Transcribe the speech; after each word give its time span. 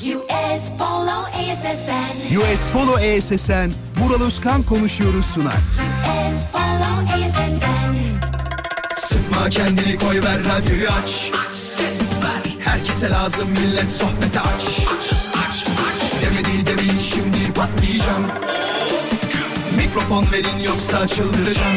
US 0.00 0.62
Polo 0.78 1.26
ESSN. 1.36 2.38
US 2.38 2.66
Polo 2.72 2.98
ESSN, 2.98 3.70
Vural 3.96 4.22
Özkan 4.26 4.62
konuşuyoruz 4.62 5.24
sunar. 5.24 5.52
US 5.52 6.52
Polo 6.52 7.18
ESSN. 7.18 7.96
Sıkma 8.96 9.48
kendini 9.48 9.96
koy 9.96 10.22
ver 10.22 10.38
radyoyu 10.44 10.88
aç 11.02 11.30
Herkese 12.60 13.10
lazım 13.10 13.48
millet 13.50 13.90
sohbete 13.90 14.40
aç 14.40 14.78
Demedi 16.22 16.66
demin 16.66 16.98
şimdi 16.98 17.52
patlayacağım 17.52 18.26
Mikrofon 19.76 20.26
verin 20.32 20.58
yoksa 20.66 21.08
çıldıracağım 21.08 21.76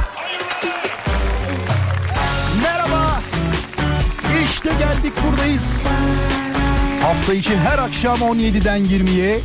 İşte 4.63 4.75
geldik 4.79 5.13
buradayız. 5.27 5.87
Hafta 7.01 7.33
içi 7.33 7.57
her 7.57 7.79
akşam 7.79 8.17
17'den 8.17 8.79
20'ye 8.79 9.39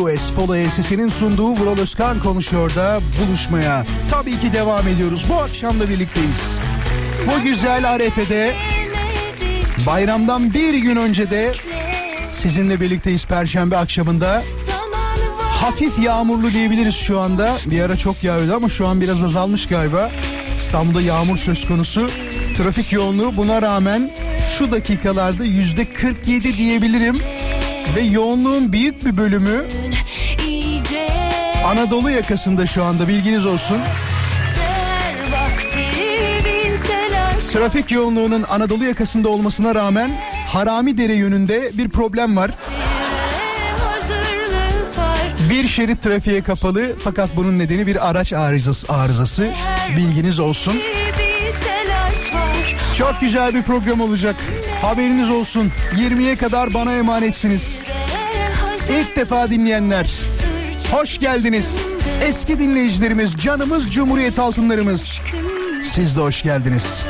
US 0.00 0.30
Polo 0.30 0.56
ESS'nin 0.56 1.08
sunduğu 1.08 1.48
Vural 1.48 1.78
Özkan 1.78 2.20
konuşuyor 2.20 2.74
da 2.74 3.00
buluşmaya. 3.20 3.84
Tabii 4.10 4.40
ki 4.40 4.52
devam 4.52 4.88
ediyoruz. 4.88 5.26
Bu 5.28 5.34
akşam 5.34 5.80
da 5.80 5.88
birlikteyiz. 5.88 6.58
Bu 7.26 7.42
güzel 7.42 7.90
arefede 7.90 8.54
bayramdan 9.86 10.54
bir 10.54 10.74
gün 10.74 10.96
önce 10.96 11.30
de 11.30 11.52
sizinle 12.32 12.80
birlikteyiz 12.80 13.26
Perşembe 13.26 13.76
akşamında. 13.76 14.42
Hafif 15.38 15.98
yağmurlu 15.98 16.52
diyebiliriz 16.52 16.96
şu 16.96 17.20
anda. 17.20 17.56
Bir 17.66 17.80
ara 17.80 17.96
çok 17.96 18.24
yağıyordu 18.24 18.54
ama 18.54 18.68
şu 18.68 18.86
an 18.86 19.00
biraz 19.00 19.22
azalmış 19.22 19.66
galiba. 19.68 20.10
İstanbul'da 20.56 21.00
yağmur 21.00 21.36
söz 21.36 21.68
konusu. 21.68 22.10
Trafik 22.56 22.92
yoğunluğu 22.92 23.36
buna 23.36 23.62
rağmen 23.62 24.10
şu 24.58 24.70
dakikalarda 24.70 25.44
yüzde 25.44 25.92
47 25.92 26.56
diyebilirim. 26.56 27.16
Ve 27.96 28.00
yoğunluğun 28.00 28.72
büyük 28.72 29.04
bir 29.04 29.16
bölümü 29.16 29.64
Anadolu 31.66 32.10
yakasında 32.10 32.66
şu 32.66 32.84
anda 32.84 33.08
bilginiz 33.08 33.46
olsun. 33.46 33.78
Trafik 37.52 37.90
yoğunluğunun 37.90 38.42
Anadolu 38.42 38.84
yakasında 38.84 39.28
olmasına 39.28 39.74
rağmen 39.74 40.10
Haramidere 40.48 41.14
yönünde 41.14 41.70
bir 41.74 41.88
problem 41.88 42.36
var 42.36 42.50
Bir 45.50 45.68
şerit 45.68 46.02
trafiğe 46.02 46.42
kapalı 46.42 46.92
fakat 47.04 47.36
bunun 47.36 47.58
nedeni 47.58 47.86
bir 47.86 48.10
araç 48.10 48.32
arızası, 48.32 48.92
arızası. 48.92 49.48
Bilginiz 49.96 50.40
olsun. 50.40 50.74
Çok 52.98 53.20
güzel 53.20 53.54
bir 53.54 53.62
program 53.62 54.00
olacak. 54.00 54.36
Haberiniz 54.82 55.30
olsun. 55.30 55.72
20'ye 55.96 56.36
kadar 56.36 56.74
bana 56.74 56.94
emanetsiniz. 56.94 57.86
İlk 58.90 59.16
defa 59.16 59.50
dinleyenler 59.50 60.10
hoş 60.92 61.18
geldiniz. 61.18 61.78
Eski 62.22 62.58
dinleyicilerimiz, 62.58 63.36
canımız 63.36 63.90
Cumhuriyet 63.90 64.38
altınlarımız. 64.38 65.20
Siz 65.82 66.16
de 66.16 66.20
hoş 66.20 66.42
geldiniz. 66.42 67.04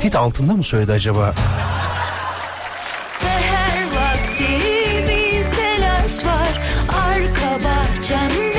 Tehdit 0.00 0.16
altında 0.16 0.52
mı 0.52 0.64
söyledi 0.64 0.92
acaba? 0.92 1.34
Seher 3.08 3.84
vakti 3.84 4.48
bir 5.08 5.56
telaş 5.56 6.24
var 6.24 6.60
arka 6.88 7.64
bahçemde 7.64 8.49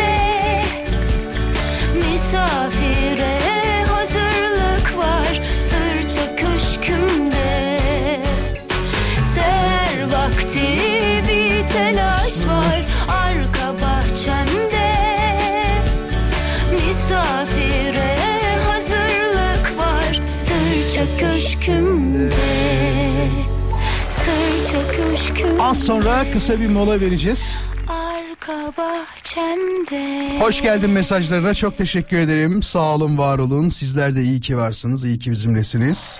Az 25.71 25.79
sonra 25.83 26.25
kısa 26.33 26.59
bir 26.59 26.67
mola 26.67 27.01
vereceğiz. 27.01 27.51
Arka 27.87 28.73
bahçemde 28.77 30.39
Hoş 30.39 30.61
geldin 30.61 30.89
mesajlarına 30.89 31.53
çok 31.53 31.77
teşekkür 31.77 32.17
ederim. 32.17 32.63
Sağ 32.63 32.95
olun, 32.95 33.17
var 33.17 33.39
olun. 33.39 33.69
Sizler 33.69 34.15
de 34.15 34.21
iyi 34.21 34.41
ki 34.41 34.57
varsınız, 34.57 35.05
iyi 35.05 35.19
ki 35.19 35.31
bizimlesiniz. 35.31 36.19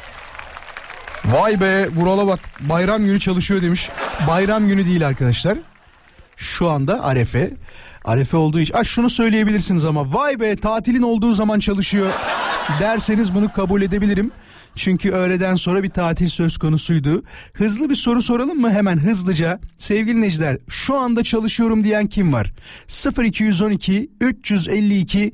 Vay 1.26 1.62
be 1.62 1.88
Vural'a 1.90 2.28
bak 2.28 2.40
bayram 2.60 3.06
günü 3.06 3.20
çalışıyor 3.20 3.62
demiş. 3.62 3.90
Bayram 4.28 4.68
günü 4.68 4.86
değil 4.86 5.08
arkadaşlar. 5.08 5.58
Şu 6.36 6.70
anda 6.70 7.04
Arefe. 7.04 7.54
Arefe 8.06 8.38
olduğu 8.38 8.60
için. 8.60 8.74
Ah 8.78 8.84
şunu 8.84 9.10
söyleyebilirsiniz 9.10 9.86
ama 9.86 10.14
vay 10.14 10.40
be 10.40 10.56
tatilin 10.56 11.02
olduğu 11.02 11.34
zaman 11.34 11.60
çalışıyor 11.60 12.12
derseniz 12.80 13.36
bunu 13.36 13.52
kabul 13.52 13.82
edebilirim. 13.82 14.32
Çünkü 14.76 15.12
öğleden 15.12 15.56
sonra 15.56 15.84
bir 15.84 15.90
tatil 15.90 16.28
söz 16.28 16.58
konusuydu. 16.58 17.24
Hızlı 17.54 17.90
bir 17.90 17.96
soru 17.96 18.22
soralım 18.22 18.62
mı 18.62 18.72
hemen 18.72 18.98
hızlıca? 19.00 19.60
Sevgili 19.78 20.16
dinleyiciler 20.16 20.58
şu 20.70 20.96
anda 20.98 21.24
çalışıyorum 21.24 21.84
diyen 21.84 22.08
kim 22.08 22.34
var? 22.34 22.54
0212 23.24 24.10
352 24.22 25.34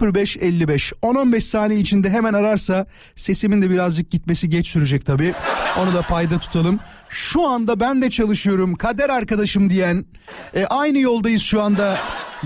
0555 0.00 0.92
10-15 1.02 1.40
saniye 1.40 1.80
içinde 1.80 2.10
hemen 2.10 2.34
ararsa 2.34 2.86
sesimin 3.14 3.62
de 3.62 3.70
birazcık 3.70 4.10
gitmesi 4.10 4.48
geç 4.48 4.66
sürecek 4.66 5.06
tabii. 5.06 5.34
Onu 5.78 5.94
da 5.94 6.02
payda 6.02 6.38
tutalım. 6.38 6.80
Şu 7.08 7.48
anda 7.48 7.80
ben 7.80 8.02
de 8.02 8.10
çalışıyorum 8.10 8.74
kader 8.74 9.10
arkadaşım 9.10 9.70
diyen 9.70 10.04
e, 10.54 10.64
aynı 10.64 10.98
yoldayız 10.98 11.42
şu 11.42 11.62
anda 11.62 11.98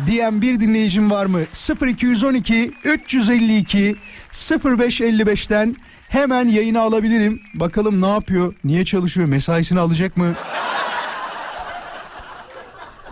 diyen 0.06 0.42
bir 0.42 0.60
dinleyicim 0.60 1.10
var 1.10 1.26
mı? 1.26 1.40
0212 1.86 2.72
352 2.84 3.96
0555'ten 4.32 5.76
hemen 6.14 6.48
yayını 6.48 6.80
alabilirim. 6.80 7.40
Bakalım 7.54 8.02
ne 8.02 8.08
yapıyor? 8.08 8.54
Niye 8.64 8.84
çalışıyor? 8.84 9.28
Mesaisini 9.28 9.80
alacak 9.80 10.16
mı? 10.16 10.34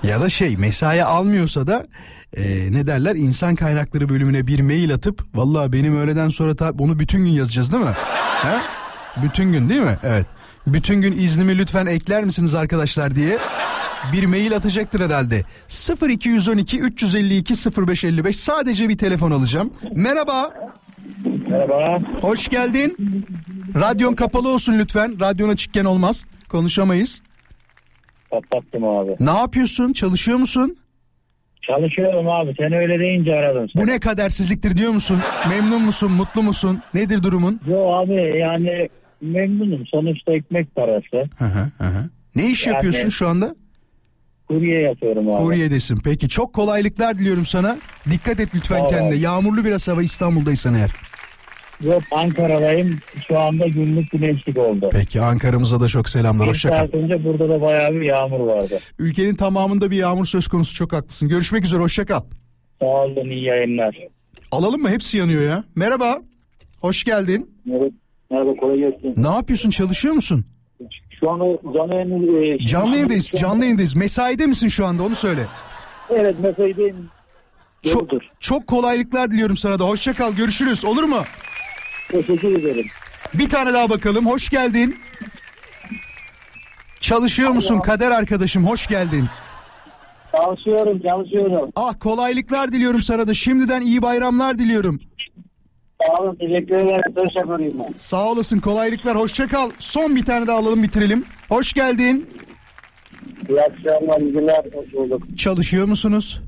Ya 0.02 0.22
da 0.22 0.28
şey 0.28 0.56
mesai 0.56 1.04
almıyorsa 1.04 1.66
da 1.66 1.86
e, 2.36 2.72
ne 2.72 2.86
derler 2.86 3.14
insan 3.14 3.54
kaynakları 3.54 4.08
bölümüne 4.08 4.46
bir 4.46 4.60
mail 4.60 4.94
atıp 4.94 5.24
vallahi 5.34 5.72
benim 5.72 5.96
öğleden 5.96 6.28
sonra 6.28 6.56
ta, 6.56 6.72
onu 6.78 6.98
bütün 6.98 7.24
gün 7.24 7.30
yazacağız 7.30 7.72
değil 7.72 7.84
mi? 7.84 7.94
He? 8.42 8.58
Bütün 9.22 9.52
gün 9.52 9.68
değil 9.68 9.80
mi? 9.80 9.98
Evet. 10.02 10.26
Bütün 10.66 11.00
gün 11.00 11.12
iznimi 11.12 11.58
lütfen 11.58 11.86
ekler 11.86 12.24
misiniz 12.24 12.54
arkadaşlar 12.54 13.14
diye 13.14 13.38
bir 14.12 14.26
mail 14.26 14.56
atacaktır 14.56 15.00
herhalde. 15.00 15.44
0212 16.08 16.80
352 16.80 17.54
0555 17.88 18.36
sadece 18.36 18.88
bir 18.88 18.98
telefon 18.98 19.30
alacağım. 19.30 19.72
Merhaba. 19.94 20.52
Merhaba. 21.48 21.98
Hoş 22.20 22.48
geldin. 22.48 22.96
Radyon 23.74 24.14
kapalı 24.14 24.48
olsun 24.48 24.78
lütfen. 24.78 25.20
Radyon 25.20 25.48
açıkken 25.48 25.84
olmaz. 25.84 26.24
Konuşamayız. 26.48 27.22
Kapattım 28.30 28.84
abi. 28.84 29.16
Ne 29.20 29.30
yapıyorsun? 29.38 29.92
Çalışıyor 29.92 30.38
musun? 30.38 30.76
Çalışıyorum 31.66 32.28
abi. 32.28 32.54
Sen 32.58 32.72
öyle 32.72 32.98
deyince 32.98 33.34
aradım. 33.34 33.68
Bu 33.76 33.86
ne 33.86 34.00
kadersizliktir 34.00 34.76
diyor 34.76 34.92
musun? 34.92 35.18
Memnun 35.48 35.82
musun? 35.82 36.12
Mutlu 36.12 36.42
musun? 36.42 36.82
Nedir 36.94 37.22
durumun? 37.22 37.60
Yo 37.66 37.92
abi 37.92 38.38
yani 38.38 38.88
memnunum. 39.20 39.86
Sonuçta 39.86 40.32
ekmek 40.32 40.74
parası. 40.76 41.16
Hı 41.38 41.44
hı. 41.44 41.84
hı. 41.84 42.08
Ne 42.36 42.50
iş 42.50 42.66
Yani- 42.66 42.74
yapıyorsun 42.74 43.08
şu 43.08 43.28
anda? 43.28 43.54
Kurye 44.52 44.80
yapıyorum 44.80 45.28
abi. 45.28 45.42
Kuryedesin. 45.42 45.98
Peki 46.04 46.28
çok 46.28 46.52
kolaylıklar 46.52 47.18
diliyorum 47.18 47.44
sana. 47.44 47.78
Dikkat 48.10 48.40
et 48.40 48.48
lütfen 48.54 48.78
Sağ 48.82 48.86
kendine. 48.86 49.08
abi. 49.08 49.18
Yağmurlu 49.20 49.64
biraz 49.64 49.88
hava 49.88 50.02
İstanbul'daysan 50.02 50.74
eğer. 50.74 50.90
Yok 51.80 52.02
Ankara'dayım. 52.10 52.98
Şu 53.28 53.38
anda 53.38 53.66
günlük 53.68 54.10
güneşlik 54.10 54.58
oldu. 54.58 54.88
Peki 54.92 55.20
Ankara'mıza 55.20 55.80
da 55.80 55.88
çok 55.88 56.08
selamlar. 56.08 56.44
Bir 56.46 56.50
Hoşça 56.50 56.68
kal. 56.68 56.78
saat 56.78 56.94
önce 56.94 57.24
burada 57.24 57.48
da 57.48 57.60
bayağı 57.60 57.92
bir 57.92 58.08
yağmur 58.08 58.40
vardı. 58.40 58.78
Ülkenin 58.98 59.34
tamamında 59.34 59.90
bir 59.90 59.96
yağmur 59.96 60.26
söz 60.26 60.48
konusu. 60.48 60.74
Çok 60.74 60.92
haklısın. 60.92 61.28
Görüşmek 61.28 61.64
üzere. 61.64 61.80
Hoşça 61.80 62.06
kal. 62.06 62.20
Sağ 62.80 62.86
olun 62.86 63.30
iyi 63.30 63.44
yayınlar. 63.44 63.96
Alalım 64.52 64.82
mı? 64.82 64.90
Hepsi 64.90 65.18
yanıyor 65.18 65.42
ya. 65.42 65.64
Merhaba. 65.76 66.18
Hoş 66.80 67.04
geldin. 67.04 67.50
Evet. 67.70 67.92
Merhaba 68.30 68.54
kolay 68.54 68.76
gelsin. 68.78 69.14
Ne 69.24 69.28
yapıyorsun? 69.34 69.70
Çalışıyor 69.70 70.14
musun? 70.14 70.44
Şu 71.22 71.30
anda 71.30 71.44
canlı 71.74 71.94
yayını... 71.94 72.46
e, 72.46 72.66
Canlı 72.66 72.94
yayındayız. 72.94 73.26
Canlı 73.30 73.62
yayındayız. 73.64 73.96
Mesaide 73.96 74.46
misin 74.46 74.68
şu 74.68 74.86
anda? 74.86 75.02
Onu 75.02 75.14
söyle. 75.14 75.46
Evet 76.10 76.38
mesaideyim. 76.40 77.08
Çok, 77.92 78.08
çok 78.40 78.66
kolaylıklar 78.66 79.30
diliyorum 79.30 79.56
sana 79.56 79.78
da. 79.78 79.84
Hoşça 79.84 80.12
kal. 80.12 80.32
Görüşürüz. 80.32 80.84
Olur 80.84 81.02
mu? 81.04 81.22
Teşekkür 82.10 82.58
ederim. 82.58 82.86
Bir 83.34 83.48
tane 83.48 83.72
daha 83.74 83.90
bakalım. 83.90 84.26
Hoş 84.26 84.48
geldin. 84.48 84.98
Çalışıyor 87.00 87.50
musun 87.50 87.80
kader 87.80 88.10
arkadaşım? 88.10 88.66
Hoş 88.66 88.86
geldin. 88.86 89.24
Çalışıyorum 90.36 91.00
çalışıyorum. 91.08 91.70
Ah 91.76 91.94
kolaylıklar 92.00 92.72
diliyorum 92.72 93.02
sana 93.02 93.28
da. 93.28 93.34
Şimdiden 93.34 93.80
iyi 93.82 94.02
bayramlar 94.02 94.58
diliyorum. 94.58 95.00
Sağ 96.06 96.22
olun 96.22 96.34
teşekkür 96.34 96.76
ederim. 96.76 97.02
Söz 97.18 97.32
şoförüyüm 97.34 97.78
ben. 97.78 97.94
Sağ 97.98 98.24
olasın 98.30 98.58
kolaylıklar. 98.60 99.16
Hoşça 99.16 99.48
kal. 99.48 99.70
Son 99.78 100.16
bir 100.16 100.24
tane 100.24 100.46
daha 100.46 100.56
alalım 100.58 100.82
bitirelim. 100.82 101.24
Hoş 101.48 101.72
geldin. 101.72 102.30
İyi 103.48 103.60
akşamlar 103.62 104.20
iyi 104.20 104.32
günler. 104.32 104.64
Hoş 104.74 104.92
bulduk. 104.92 105.38
Çalışıyor 105.38 105.88
musunuz? 105.88 106.40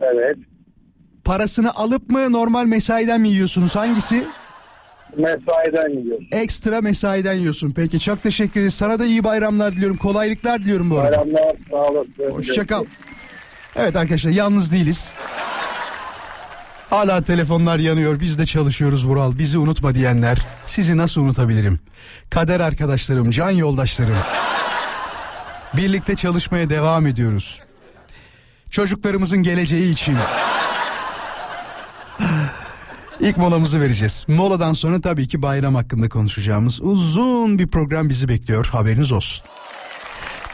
Evet. 0.00 0.36
Parasını 1.24 1.74
alıp 1.74 2.10
mı 2.10 2.32
normal 2.32 2.64
mesaiden 2.66 3.20
mi 3.20 3.28
yiyorsunuz? 3.28 3.76
Hangisi? 3.76 4.24
Mesaiden 5.16 5.92
gidiyoruz. 5.98 6.26
Ekstra 6.32 6.80
mesaiden 6.80 7.34
yiyorsun. 7.34 7.72
Peki 7.76 8.00
çok 8.00 8.22
teşekkür 8.22 8.60
ederiz. 8.60 8.74
Sana 8.74 8.98
da 8.98 9.04
iyi 9.04 9.24
bayramlar 9.24 9.72
diliyorum. 9.72 9.96
Kolaylıklar 9.96 10.60
diliyorum 10.60 10.90
bu 10.90 10.98
arada. 10.98 11.10
Bayramlar 11.18 11.56
sağ 11.70 11.76
olasın. 11.76 12.30
Hoşça 12.30 12.66
kal. 12.66 12.84
Evet 13.76 13.96
arkadaşlar 13.96 14.30
yalnız 14.30 14.72
değiliz. 14.72 15.14
Hala 16.92 17.22
telefonlar 17.22 17.78
yanıyor. 17.78 18.20
Biz 18.20 18.38
de 18.38 18.46
çalışıyoruz 18.46 19.06
Vural. 19.06 19.38
Bizi 19.38 19.58
unutma 19.58 19.94
diyenler. 19.94 20.38
Sizi 20.66 20.96
nasıl 20.96 21.20
unutabilirim? 21.20 21.80
Kader 22.30 22.60
arkadaşlarım, 22.60 23.30
can 23.30 23.50
yoldaşlarım. 23.50 24.16
Birlikte 25.76 26.16
çalışmaya 26.16 26.70
devam 26.70 27.06
ediyoruz. 27.06 27.60
Çocuklarımızın 28.70 29.42
geleceği 29.42 29.92
için. 29.92 30.16
İlk 33.20 33.36
molamızı 33.36 33.80
vereceğiz. 33.80 34.24
Moladan 34.28 34.72
sonra 34.72 35.00
tabii 35.00 35.28
ki 35.28 35.42
bayram 35.42 35.74
hakkında 35.74 36.08
konuşacağımız 36.08 36.82
uzun 36.82 37.58
bir 37.58 37.66
program 37.66 38.08
bizi 38.08 38.28
bekliyor. 38.28 38.66
Haberiniz 38.66 39.12
olsun. 39.12 39.46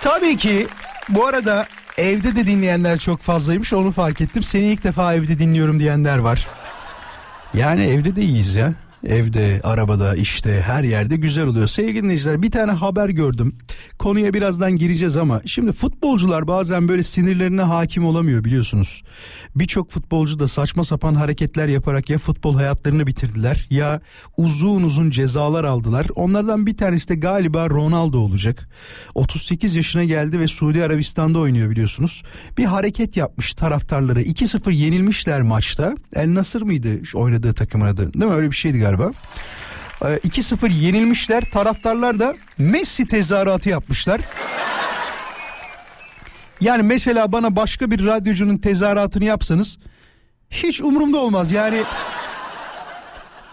Tabii 0.00 0.36
ki 0.36 0.68
bu 1.08 1.26
arada 1.26 1.66
evde 1.98 2.36
de 2.36 2.46
dinleyenler 2.46 2.98
çok 2.98 3.20
fazlaymış 3.20 3.72
onu 3.72 3.92
fark 3.92 4.20
ettim. 4.20 4.42
Seni 4.42 4.64
ilk 4.64 4.84
defa 4.84 5.14
evde 5.14 5.38
dinliyorum 5.38 5.80
diyenler 5.80 6.18
var. 6.18 6.48
Yani 7.54 7.84
evde 7.84 8.16
de 8.16 8.22
iyiyiz 8.22 8.54
ya. 8.54 8.74
Evde, 9.06 9.60
arabada, 9.64 10.14
işte 10.14 10.62
her 10.66 10.84
yerde 10.84 11.16
güzel 11.16 11.46
oluyor. 11.46 11.66
Sevgili 11.66 12.02
dinleyiciler 12.02 12.42
bir 12.42 12.50
tane 12.50 12.72
haber 12.72 13.08
gördüm. 13.08 13.54
Konuya 13.98 14.34
birazdan 14.34 14.76
gireceğiz 14.76 15.16
ama 15.16 15.40
şimdi 15.46 15.72
futbolcular 15.72 16.46
bazen 16.46 16.88
böyle 16.88 17.02
sinirlerine 17.02 17.62
hakim 17.62 18.06
olamıyor 18.06 18.44
biliyorsunuz. 18.44 19.02
Birçok 19.56 19.90
futbolcu 19.90 20.38
da 20.38 20.48
saçma 20.48 20.84
sapan 20.84 21.14
hareketler 21.14 21.68
yaparak 21.68 22.10
ya 22.10 22.18
futbol 22.18 22.54
hayatlarını 22.54 23.06
bitirdiler 23.06 23.66
ya 23.70 24.00
uzun 24.36 24.82
uzun 24.82 25.10
cezalar 25.10 25.64
aldılar. 25.64 26.06
Onlardan 26.14 26.66
bir 26.66 26.76
tanesi 26.76 27.08
de 27.08 27.14
galiba 27.14 27.70
Ronaldo 27.70 28.18
olacak. 28.18 28.68
38 29.14 29.76
yaşına 29.76 30.04
geldi 30.04 30.40
ve 30.40 30.46
Suudi 30.46 30.84
Arabistan'da 30.84 31.38
oynuyor 31.38 31.70
biliyorsunuz. 31.70 32.22
Bir 32.58 32.64
hareket 32.64 33.16
yapmış 33.16 33.54
taraftarları. 33.54 34.22
2-0 34.22 34.72
yenilmişler 34.72 35.42
maçta. 35.42 35.94
El 36.14 36.34
Nasır 36.34 36.62
mıydı 36.62 36.88
oynadığı 37.14 37.54
takımın 37.54 37.86
adı? 37.86 38.12
Değil 38.14 38.24
mi? 38.24 38.36
Öyle 38.36 38.50
bir 38.50 38.56
şeydi 38.56 38.78
galiba. 38.78 38.87
Ee, 40.02 40.06
2-0 40.06 40.72
yenilmişler. 40.72 41.44
Taraftarlar 41.50 42.18
da 42.18 42.34
Messi 42.58 43.06
tezahüratı 43.06 43.68
yapmışlar. 43.68 44.20
Yani 46.60 46.82
mesela 46.82 47.32
bana 47.32 47.56
başka 47.56 47.90
bir 47.90 48.06
radyocunun 48.06 48.58
tezahüratını 48.58 49.24
yapsanız 49.24 49.78
hiç 50.50 50.80
umurumda 50.80 51.18
olmaz. 51.18 51.52
Yani 51.52 51.82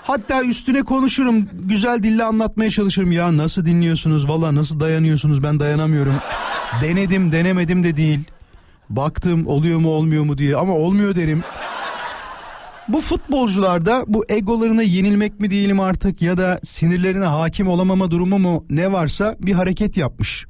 hatta 0.04 0.44
üstüne 0.44 0.84
konuşurum. 0.84 1.50
Güzel 1.54 2.04
dille 2.04 2.24
anlatmaya 2.24 2.70
çalışırım. 2.72 3.12
Ya 3.12 3.38
nasıl 3.38 3.66
dinliyorsunuz? 3.66 4.30
Valla 4.30 4.56
nasıl 4.56 4.80
dayanıyorsunuz? 4.80 5.44
Ben 5.44 5.60
dayanamıyorum. 5.60 6.16
Denedim, 6.82 7.32
denemedim 7.32 7.84
de 7.84 7.98
değil. 7.98 8.20
Baktım 8.90 9.48
oluyor 9.48 9.80
mu 9.80 9.90
olmuyor 9.90 10.24
mu 10.24 10.38
diye 10.38 10.56
ama 10.56 10.74
olmuyor 10.74 11.16
derim. 11.16 11.44
Bu 12.88 13.02
futbolcularda 13.02 14.04
bu 14.08 14.26
egolarına 14.30 14.84
yenilmek 14.84 15.40
mi 15.40 15.50
diyelim 15.50 15.80
artık 15.80 16.22
ya 16.22 16.38
da 16.38 16.60
sinirlerine 16.64 17.26
hakim 17.26 17.68
olamama 17.68 18.12
durumu 18.12 18.40
mu 18.40 18.66
ne 18.70 18.92
varsa 18.92 19.36
bir 19.40 19.54
hareket 19.54 19.98
yapmış. 19.98 20.46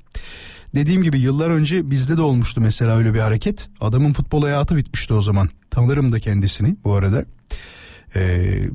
Dediğim 0.75 1.03
gibi 1.03 1.19
yıllar 1.19 1.49
önce 1.49 1.91
bizde 1.91 2.17
de 2.17 2.21
olmuştu 2.21 2.61
mesela 2.61 2.97
öyle 2.97 3.13
bir 3.13 3.19
hareket. 3.19 3.69
Adamın 3.81 4.13
futbol 4.13 4.41
hayatı 4.41 4.75
bitmişti 4.75 5.13
o 5.13 5.21
zaman. 5.21 5.49
Tanırım 5.69 6.11
da 6.11 6.19
kendisini 6.19 6.75
bu 6.83 6.93
arada. 6.93 7.25
Ee, 8.15 8.69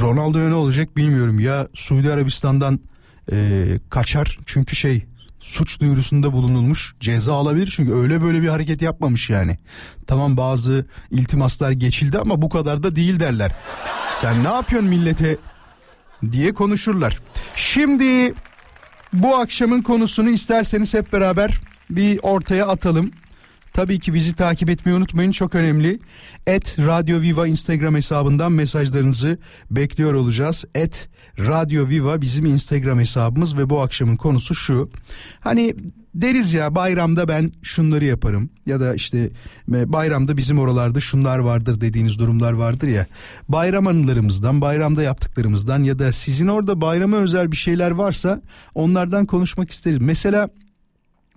Ronaldo 0.00 0.50
ne 0.50 0.54
olacak 0.54 0.96
bilmiyorum. 0.96 1.40
Ya 1.40 1.68
Suudi 1.74 2.12
Arabistan'dan 2.12 2.80
e, 3.32 3.66
kaçar 3.90 4.38
çünkü 4.46 4.76
şey 4.76 5.06
suç 5.40 5.80
duyurusunda 5.80 6.32
bulunulmuş 6.32 6.94
ceza 7.00 7.34
alabilir 7.34 7.72
çünkü 7.76 7.94
öyle 7.94 8.22
böyle 8.22 8.42
bir 8.42 8.48
hareket 8.48 8.82
yapmamış 8.82 9.30
yani. 9.30 9.58
Tamam 10.06 10.36
bazı 10.36 10.86
iltimaslar 11.10 11.70
geçildi 11.70 12.18
ama 12.18 12.42
bu 12.42 12.48
kadar 12.48 12.82
da 12.82 12.96
değil 12.96 13.20
derler. 13.20 13.52
Sen 14.10 14.44
ne 14.44 14.48
yapıyorsun 14.48 14.90
millete 14.90 15.36
diye 16.32 16.54
konuşurlar. 16.54 17.18
Şimdi 17.54 18.34
bu 19.12 19.36
akşamın 19.36 19.82
konusunu 19.82 20.30
isterseniz 20.30 20.94
hep 20.94 21.12
beraber 21.12 21.60
bir 21.90 22.18
ortaya 22.22 22.66
atalım. 22.66 23.10
Tabii 23.76 24.00
ki 24.00 24.14
bizi 24.14 24.34
takip 24.34 24.70
etmeyi 24.70 24.98
unutmayın 24.98 25.30
çok 25.30 25.54
önemli. 25.54 26.00
Et 26.46 26.78
Radyo 26.78 27.20
Viva 27.20 27.46
Instagram 27.46 27.94
hesabından 27.94 28.52
mesajlarınızı 28.52 29.38
bekliyor 29.70 30.14
olacağız. 30.14 30.64
Et 30.74 31.08
Radyo 31.38 31.88
Viva 31.88 32.20
bizim 32.20 32.46
Instagram 32.46 32.98
hesabımız 32.98 33.58
ve 33.58 33.70
bu 33.70 33.80
akşamın 33.80 34.16
konusu 34.16 34.54
şu. 34.54 34.90
Hani 35.40 35.74
deriz 36.14 36.54
ya 36.54 36.74
bayramda 36.74 37.28
ben 37.28 37.52
şunları 37.62 38.04
yaparım 38.04 38.50
ya 38.66 38.80
da 38.80 38.94
işte 38.94 39.30
e, 39.72 39.92
bayramda 39.92 40.36
bizim 40.36 40.58
oralarda 40.58 41.00
şunlar 41.00 41.38
vardır 41.38 41.80
dediğiniz 41.80 42.18
durumlar 42.18 42.52
vardır 42.52 42.88
ya. 42.88 43.06
Bayram 43.48 43.86
anılarımızdan, 43.86 44.60
bayramda 44.60 45.02
yaptıklarımızdan 45.02 45.82
ya 45.82 45.98
da 45.98 46.12
sizin 46.12 46.46
orada 46.46 46.80
bayrama 46.80 47.16
özel 47.16 47.52
bir 47.52 47.56
şeyler 47.56 47.90
varsa 47.90 48.42
onlardan 48.74 49.26
konuşmak 49.26 49.70
isteriz. 49.70 49.98
Mesela 50.00 50.48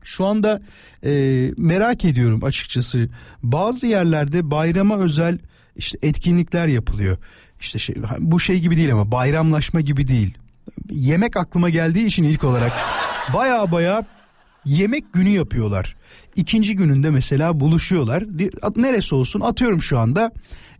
şu 0.04 0.26
anda 0.26 0.62
e, 1.04 1.12
merak 1.58 2.06
ediyorum 2.06 2.44
açıkçası. 2.44 3.10
Bazı 3.44 3.88
yerlerde 3.88 4.52
bayrama 4.52 4.98
özel 4.98 5.40
işte 5.76 5.98
etkinlikler 6.02 6.68
yapılıyor. 6.68 7.18
İşte 7.60 7.80
şey, 7.80 7.96
bu 8.20 8.40
şey 8.40 8.60
gibi 8.60 8.78
değil 8.78 8.94
ama 8.94 9.12
bayramlaşma 9.12 9.82
gibi 9.82 10.08
değil. 10.08 10.38
Yemek 10.90 11.38
aklıma 11.38 11.70
geldiği 11.70 12.06
için 12.06 12.24
ilk 12.24 12.44
olarak 12.44 12.72
baya 13.34 13.72
baya 13.72 14.06
yemek 14.70 15.14
günü 15.14 15.30
yapıyorlar. 15.30 15.96
İkinci 16.36 16.76
gününde 16.76 17.10
mesela 17.10 17.60
buluşuyorlar. 17.60 18.24
Neresi 18.76 19.16
olsun 19.16 19.40
atıyorum 19.40 19.82
şu 19.82 20.00
anda 20.00 20.32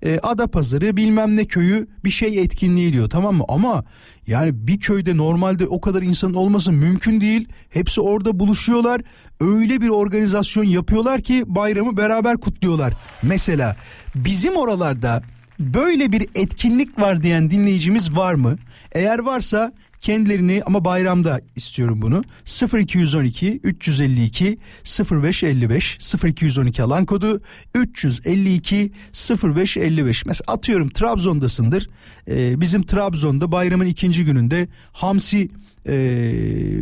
e, 0.06 0.20
Adapazarı 0.24 0.98
bilmem 0.98 1.38
ne 1.38 1.46
köyü 1.46 1.88
bir 2.04 2.10
şey 2.10 2.40
etkinliği 2.40 2.94
diyor 2.94 3.10
tamam 3.10 3.36
mı? 3.36 3.44
Ama 3.48 3.84
yani 4.28 4.68
bir 4.68 4.80
köyde 4.80 5.18
normalde 5.18 5.68
o 5.68 5.82
kadar 5.82 6.02
insanın 6.02 6.34
olması 6.34 6.72
mümkün 6.72 7.22
değil. 7.22 7.48
Hepsi 7.70 8.02
orada 8.02 8.40
buluşuyorlar. 8.40 9.02
Öyle 9.40 9.82
bir 9.82 9.90
organizasyon 9.90 10.64
yapıyorlar 10.64 11.22
ki 11.22 11.44
bayramı 11.48 11.98
beraber 11.98 12.38
kutluyorlar. 12.38 12.94
Mesela 13.24 13.76
bizim 14.16 14.56
oralarda 14.56 15.24
böyle 15.60 16.12
bir 16.12 16.28
etkinlik 16.36 17.00
var 17.00 17.24
diyen 17.24 17.52
dinleyicimiz 17.52 18.16
var 18.16 18.34
mı? 18.34 18.58
Eğer 18.92 19.20
varsa 19.20 19.74
kendilerini 20.02 20.62
ama 20.66 20.86
bayramda 20.86 21.42
istiyorum 21.56 22.02
bunu 22.02 22.24
0212 22.74 23.60
352 23.64 24.58
0555 25.12 25.98
0212 26.24 26.84
alan 26.84 27.06
kodu 27.06 27.42
352 27.76 28.92
0555 29.44 30.26
mesela 30.26 30.54
atıyorum 30.54 30.90
Trabzon'dasındır 30.90 31.90
Ee, 32.30 32.62
bizim 32.62 32.84
Trabzon'da 32.84 33.52
bayramın 33.52 33.86
ikinci 33.86 34.26
gününde 34.26 34.68
hamsi 34.92 35.50
e, 35.88 35.94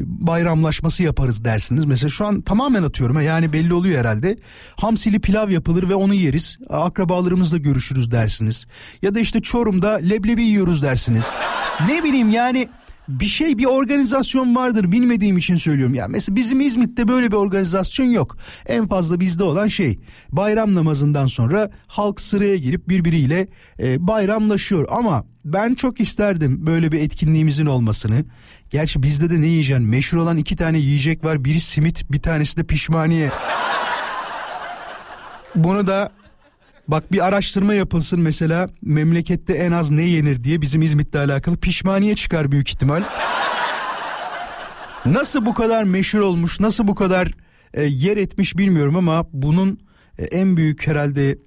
bayramlaşması 0.05 1.03
yaparız 1.03 1.43
dersiniz. 1.43 1.85
Mesela 1.85 2.09
şu 2.09 2.25
an 2.25 2.41
tamamen 2.41 2.83
atıyorum 2.83 3.21
yani 3.21 3.53
belli 3.53 3.73
oluyor 3.73 3.99
herhalde. 3.99 4.37
Hamsili 4.75 5.19
pilav 5.19 5.49
yapılır 5.49 5.89
ve 5.89 5.95
onu 5.95 6.13
yeriz. 6.13 6.57
Akrabalarımızla 6.69 7.57
görüşürüz 7.57 8.11
dersiniz. 8.11 8.65
Ya 9.01 9.15
da 9.15 9.19
işte 9.19 9.41
Çorum'da 9.41 9.93
leblebi 9.93 10.43
yiyoruz 10.43 10.83
dersiniz. 10.83 11.25
Ne 11.87 12.03
bileyim 12.03 12.29
yani 12.31 12.69
bir 13.07 13.25
şey 13.25 13.57
bir 13.57 13.65
organizasyon 13.65 14.55
vardır 14.55 14.91
bilmediğim 14.91 15.37
için 15.37 15.55
söylüyorum. 15.55 15.93
Ya 15.93 16.07
mesela 16.07 16.35
bizim 16.35 16.61
İzmit'te 16.61 17.07
böyle 17.07 17.31
bir 17.31 17.35
organizasyon 17.35 18.05
yok. 18.05 18.37
En 18.65 18.87
fazla 18.87 19.19
bizde 19.19 19.43
olan 19.43 19.67
şey 19.67 19.99
bayram 20.29 20.75
namazından 20.75 21.27
sonra 21.27 21.71
halk 21.87 22.21
sıraya 22.21 22.57
girip 22.57 22.89
birbiriyle 22.89 23.47
e, 23.79 24.07
bayramlaşıyor. 24.07 24.87
Ama 24.89 25.25
ben 25.45 25.73
çok 25.73 25.99
isterdim 25.99 26.67
böyle 26.67 26.91
bir 26.91 27.01
etkinliğimizin 27.01 27.65
olmasını. 27.65 28.25
Gerçi 28.69 29.03
bizde 29.03 29.29
de 29.29 29.41
ne 29.41 29.47
yiyeceksin? 29.47 29.87
Meşhur 29.87 30.17
olan 30.17 30.37
iki 30.37 30.55
tane 30.55 30.79
yiyecek 30.79 31.23
var. 31.23 31.45
Biri 31.45 31.59
simit 31.59 32.11
bir 32.11 32.21
tanesi 32.21 32.57
de 32.57 32.63
pişmaniye. 32.63 33.31
Bunu 35.55 35.87
da 35.87 36.11
Bak 36.87 37.11
bir 37.11 37.27
araştırma 37.27 37.73
yapılsın 37.73 38.21
mesela 38.21 38.67
memlekette 38.81 39.53
en 39.53 39.71
az 39.71 39.91
ne 39.91 40.03
yenir 40.03 40.43
diye 40.43 40.61
bizim 40.61 40.81
İzmit'le 40.81 41.15
alakalı 41.15 41.57
pişmaniye 41.57 42.15
çıkar 42.15 42.51
büyük 42.51 42.69
ihtimal. 42.69 43.03
Nasıl 45.05 45.45
bu 45.45 45.53
kadar 45.53 45.83
meşhur 45.83 46.19
olmuş, 46.19 46.59
nasıl 46.59 46.87
bu 46.87 46.95
kadar 46.95 47.31
e, 47.73 47.83
yer 47.83 48.17
etmiş 48.17 48.57
bilmiyorum 48.57 48.95
ama 48.95 49.25
bunun 49.33 49.79
e, 50.17 50.23
en 50.23 50.57
büyük 50.57 50.87
herhalde 50.87 51.37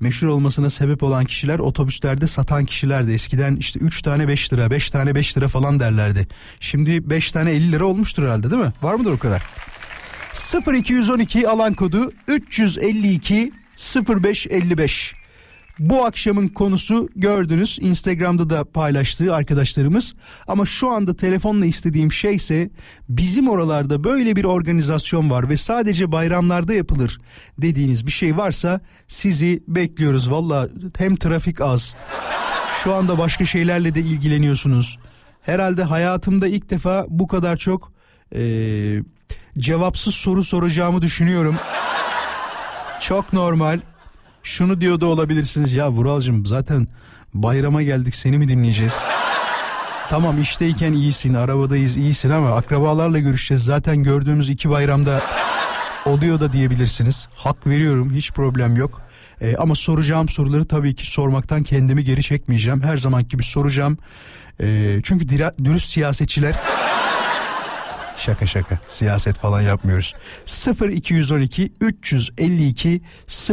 meşhur 0.00 0.26
olmasına 0.26 0.70
sebep 0.70 1.02
olan 1.02 1.24
kişiler 1.24 1.58
otobüslerde 1.58 2.26
satan 2.26 2.64
kişilerdi. 2.64 3.12
Eskiden 3.12 3.56
işte 3.56 3.80
3 3.80 4.02
tane 4.02 4.28
5 4.28 4.52
lira, 4.52 4.70
5 4.70 4.90
tane 4.90 5.14
5 5.14 5.36
lira 5.36 5.48
falan 5.48 5.80
derlerdi. 5.80 6.28
Şimdi 6.60 7.10
5 7.10 7.32
tane 7.32 7.50
50 7.50 7.72
lira 7.72 7.84
olmuştur 7.84 8.22
herhalde 8.22 8.50
değil 8.50 8.62
mi? 8.62 8.72
Var 8.82 8.94
mıdır 8.94 9.12
o 9.12 9.18
kadar? 9.18 9.42
0212 10.74 11.48
alan 11.48 11.74
kodu 11.74 12.12
352 12.28 13.59
0555. 13.80 15.14
Bu 15.78 16.04
akşamın 16.04 16.48
konusu 16.48 17.08
gördünüz 17.16 17.78
Instagram'da 17.80 18.50
da 18.50 18.64
paylaştığı 18.64 19.34
arkadaşlarımız 19.34 20.14
ama 20.46 20.66
şu 20.66 20.90
anda 20.90 21.16
telefonla 21.16 21.66
istediğim 21.66 22.12
şey 22.12 22.34
ise 22.34 22.70
bizim 23.08 23.48
oralarda 23.48 24.04
böyle 24.04 24.36
bir 24.36 24.44
organizasyon 24.44 25.30
var 25.30 25.48
ve 25.48 25.56
sadece 25.56 26.12
bayramlarda 26.12 26.74
yapılır 26.74 27.18
dediğiniz 27.58 28.06
bir 28.06 28.10
şey 28.10 28.36
varsa 28.36 28.80
sizi 29.06 29.62
bekliyoruz. 29.68 30.30
Valla 30.30 30.68
hem 30.98 31.16
trafik 31.16 31.60
az 31.60 31.96
şu 32.82 32.94
anda 32.94 33.18
başka 33.18 33.44
şeylerle 33.44 33.94
de 33.94 34.00
ilgileniyorsunuz. 34.00 34.98
Herhalde 35.42 35.82
hayatımda 35.82 36.48
ilk 36.48 36.70
defa 36.70 37.06
bu 37.08 37.26
kadar 37.26 37.56
çok 37.56 37.92
eee, 38.34 39.02
cevapsız 39.58 40.14
soru 40.14 40.44
soracağımı 40.44 41.02
düşünüyorum. 41.02 41.56
Çok 43.00 43.32
normal. 43.32 43.80
Şunu 44.42 44.80
diyor 44.80 45.00
da 45.00 45.06
olabilirsiniz 45.06 45.72
ya 45.72 45.90
Vuralcığım 45.90 46.46
zaten 46.46 46.88
bayrama 47.34 47.82
geldik 47.82 48.14
seni 48.14 48.38
mi 48.38 48.48
dinleyeceğiz? 48.48 49.02
Tamam 50.10 50.40
işteyken 50.40 50.92
iyisin 50.92 51.34
arabadayız 51.34 51.96
iyisin 51.96 52.30
ama 52.30 52.56
akrabalarla 52.56 53.18
görüşeceğiz. 53.18 53.64
Zaten 53.64 54.02
gördüğümüz 54.02 54.50
iki 54.50 54.70
bayramda 54.70 55.22
oluyor 56.06 56.40
da 56.40 56.52
diyebilirsiniz. 56.52 57.28
Hak 57.36 57.66
veriyorum 57.66 58.12
hiç 58.14 58.32
problem 58.32 58.76
yok. 58.76 59.02
Ee, 59.40 59.56
ama 59.56 59.74
soracağım 59.74 60.28
soruları 60.28 60.64
tabii 60.68 60.94
ki 60.94 61.10
sormaktan 61.10 61.62
kendimi 61.62 62.04
geri 62.04 62.22
çekmeyeceğim. 62.22 62.82
Her 62.82 62.96
zaman 62.96 63.28
gibi 63.28 63.42
soracağım. 63.42 63.98
Ee, 64.60 65.00
çünkü 65.02 65.28
dira- 65.28 65.64
dürüst 65.64 65.90
siyasetçiler 65.90 66.54
Şaka 68.20 68.46
şaka. 68.46 68.78
Siyaset 68.88 69.38
falan 69.38 69.60
yapmıyoruz. 69.62 70.14
0212 70.90 71.72
352 71.80 73.00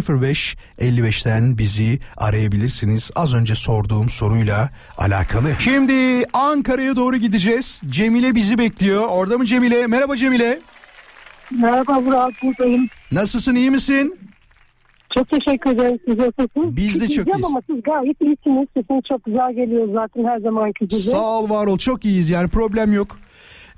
05 0.10 0.56
55'ten 0.80 1.58
bizi 1.58 2.00
arayabilirsiniz. 2.18 3.12
Az 3.16 3.34
önce 3.34 3.56
sorduğum 3.56 4.10
soruyla 4.10 4.70
alakalı. 4.98 5.50
Şimdi 5.60 6.26
Ankara'ya 6.34 6.96
doğru 6.96 7.18
gideceğiz. 7.18 7.82
Cemile 7.86 8.36
bizi 8.36 8.58
bekliyor. 8.58 9.08
Orada 9.10 9.38
mı 9.38 9.46
Cemile? 9.46 9.88
Merhaba 9.88 10.16
Cemile. 10.16 10.60
Merhaba 11.52 12.06
Burak 12.06 12.34
buradayım. 12.44 12.88
Nasılsın 13.12 13.56
iyi 13.56 13.72
misin? 13.72 14.20
Çok 15.18 15.30
teşekkür 15.30 15.72
ederim 15.72 16.00
size 16.10 16.32
sesin. 16.40 16.76
Biz 16.78 17.02
de 17.02 17.08
çok 17.08 17.28
iyiyiz. 17.28 17.46
ama 17.46 17.62
siz 17.68 17.84
gayet 17.84 18.22
iyisiniz. 18.22 18.68
Sesiniz 18.78 19.04
çok 19.10 19.26
güzel 19.26 19.54
geliyor 19.54 19.88
zaten 20.02 20.24
her 20.26 20.40
zamanki 20.40 20.88
gibi. 20.88 21.00
Sağ 21.00 21.40
ol 21.40 21.50
var 21.50 21.68
ol 21.68 21.78
çok 21.78 22.06
iyiyiz 22.06 22.30
yani 22.30 22.48
problem 22.50 22.94
yok. 22.94 23.18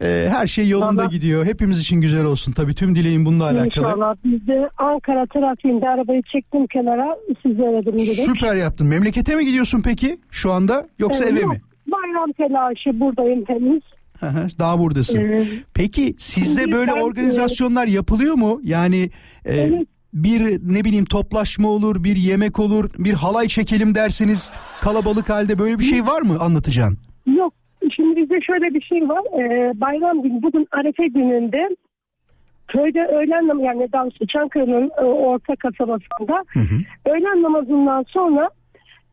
Ee, 0.01 0.27
her 0.31 0.47
şey 0.47 0.69
yolunda 0.69 0.95
Tamam. 0.95 1.09
gidiyor. 1.09 1.45
Hepimiz 1.45 1.79
için 1.79 2.01
güzel 2.01 2.23
olsun. 2.23 2.51
Tabii 2.51 2.75
tüm 2.75 2.95
dileğim 2.95 3.25
bununla 3.25 3.43
alakalı. 3.43 3.65
İnşallah. 3.65 4.15
Biz 4.25 4.47
de 4.47 4.69
Ankara 4.77 5.25
trafiğinde 5.25 5.89
arabayı 5.89 6.21
çektim 6.31 6.67
kenara. 6.67 7.15
Sizi 7.43 7.63
aradım 7.63 7.93
dedik. 7.93 8.15
Süper 8.15 8.55
yaptın. 8.55 8.87
Memlekete 8.87 9.35
mi 9.35 9.45
gidiyorsun 9.45 9.81
peki 9.81 10.19
şu 10.31 10.51
anda 10.51 10.87
yoksa 10.99 11.25
Ee, 11.25 11.27
eve 11.29 11.39
yok, 11.39 11.51
mi? 11.53 11.61
Bayram 11.91 12.31
telaşı 12.31 12.99
buradayım 12.99 13.43
henüz. 13.47 13.83
Daha 14.59 14.79
buradasın. 14.79 15.19
Ee, 15.19 15.47
Peki 15.73 16.13
sizde 16.17 16.71
böyle 16.71 16.91
ben, 16.91 17.01
organizasyonlar 17.01 17.87
yapılıyor 17.87 18.35
mu? 18.35 18.59
Yani 18.63 19.09
e, 19.45 19.55
Evet. 19.55 19.87
bir 20.13 20.41
ne 20.73 20.83
bileyim 20.85 21.05
toplaşma 21.05 21.69
olur, 21.69 22.03
bir 22.03 22.15
yemek 22.15 22.59
olur, 22.59 22.89
bir 22.97 23.13
halay 23.13 23.47
çekelim 23.47 23.95
dersiniz. 23.95 24.51
Kalabalık 24.81 25.29
halde 25.29 25.59
böyle 25.59 25.79
bir 25.79 25.83
şey 25.83 26.05
var 26.05 26.21
mı 26.21 26.37
anlatacağın? 26.39 26.97
Yok. 27.37 27.53
Şimdi 27.95 28.15
bizde 28.15 28.41
şöyle 28.41 28.73
bir 28.73 28.81
şey 28.81 29.09
var. 29.09 29.21
Ee, 29.39 29.79
bayram 29.81 30.21
günü 30.21 30.41
bugün 30.41 30.67
Arefe 30.71 31.07
gününde 31.07 31.69
köyde 32.67 33.05
öğlen 33.05 33.47
namazı 33.47 33.65
yani 33.65 33.93
doğrusu 33.93 34.27
Çankırı'nın 34.27 34.91
e, 34.97 35.03
orta 35.03 35.55
kasabasında 35.55 36.43
öğlen 37.05 37.43
namazından 37.43 38.03
sonra 38.07 38.49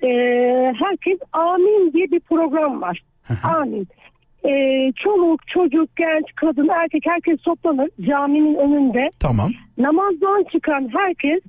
e, 0.02 0.08
herkes 0.78 1.18
amin 1.32 1.92
diye 1.92 2.10
bir 2.10 2.20
program 2.20 2.82
var. 2.82 3.02
amin. 3.42 3.88
E, 4.44 4.52
çoluk, 4.96 5.48
çocuk, 5.48 5.96
genç, 5.96 6.24
kadın, 6.36 6.68
erkek 6.68 7.02
herkes 7.06 7.42
toplanır 7.42 7.88
caminin 8.00 8.54
önünde. 8.54 9.10
Tamam. 9.20 9.50
Namazdan 9.78 10.44
çıkan 10.52 10.88
herkes 10.92 11.40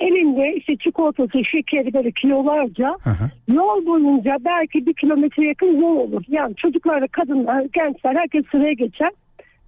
elinde 0.00 0.56
işte 0.56 0.76
çikolatası, 0.76 1.44
şekeri 1.44 1.94
böyle 1.94 2.12
kilolarca 2.12 2.88
Hı 3.02 3.10
hı. 3.10 3.54
yol 3.54 3.86
boyunca 3.86 4.36
belki 4.44 4.86
bir 4.86 4.94
kilometre 4.94 5.46
yakın 5.46 5.80
yol 5.80 5.96
olur. 5.96 6.22
Yani 6.28 6.54
çocuklar, 6.56 7.08
kadınlar, 7.08 7.60
gençler 7.62 8.14
herkes 8.14 8.44
sıraya 8.50 8.72
geçer. 8.72 9.10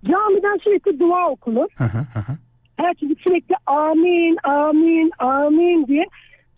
Camiden 0.04 0.58
sürekli 0.64 1.00
dua 1.00 1.28
okunur. 1.30 1.66
Hı 1.76 1.84
hı. 1.84 2.32
Her 2.76 2.94
çocuk 2.94 3.20
sürekli 3.20 3.54
amin, 3.66 4.36
amin, 4.44 5.10
amin 5.18 5.86
diye 5.86 6.04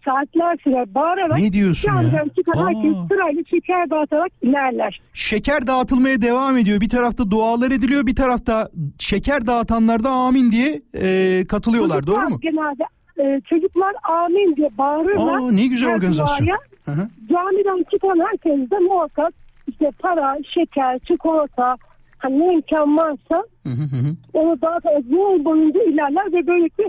saatler 0.05 0.57
sürer 0.65 0.95
bağırarak 0.95 1.39
Ne 1.39 1.53
diyorsun 1.53 1.93
ya? 1.93 2.25
çıkan 2.37 2.67
herkes 2.67 2.93
sırayla 3.09 3.43
şeker 3.51 3.91
dağıtarak 3.91 4.33
ilerler. 4.43 5.01
Şeker 5.15 5.67
dağıtılmaya 5.67 6.21
devam 6.21 6.57
ediyor. 6.57 6.81
Bir 6.81 6.89
tarafta 6.89 7.31
dualar 7.31 7.71
ediliyor, 7.71 8.07
bir 8.07 8.17
tarafta 8.17 8.69
şeker 8.99 9.47
dağıtanlar 9.47 10.05
da 10.05 10.11
amin 10.11 10.51
diye 10.53 10.83
e, 10.95 11.45
katılıyorlar. 11.49 12.07
Doğru 12.07 12.17
Çocuklar 12.17 12.31
mu? 12.31 12.41
Genelde 12.41 12.85
e, 13.19 13.41
çocuklar 13.49 13.93
amin 14.03 14.57
diye 14.57 14.69
bağırırlar. 14.79 15.39
Aa, 15.39 15.51
ne 15.53 15.67
güzel 15.67 15.89
Her 15.89 15.95
organizasyon. 15.97 16.47
duaya 16.47 17.09
camiden 17.29 17.85
çıkan 17.91 18.27
herkes 18.27 18.71
de 18.71 18.79
muhakkak 18.79 19.35
işte 19.69 19.91
para, 19.99 20.37
şeker, 20.55 20.99
çikolata 20.99 21.77
hani 22.19 22.39
ne 22.41 22.55
imkan 22.55 22.97
varsa 22.97 23.45
Hı 23.63 23.69
hı 23.69 23.83
hı 23.97 24.15
onu 24.33 24.61
dağıtarak 24.63 25.03
yol 25.11 25.45
boyunca 25.45 25.83
ilerler 25.83 26.33
ve 26.33 26.47
böylelikle 26.47 26.85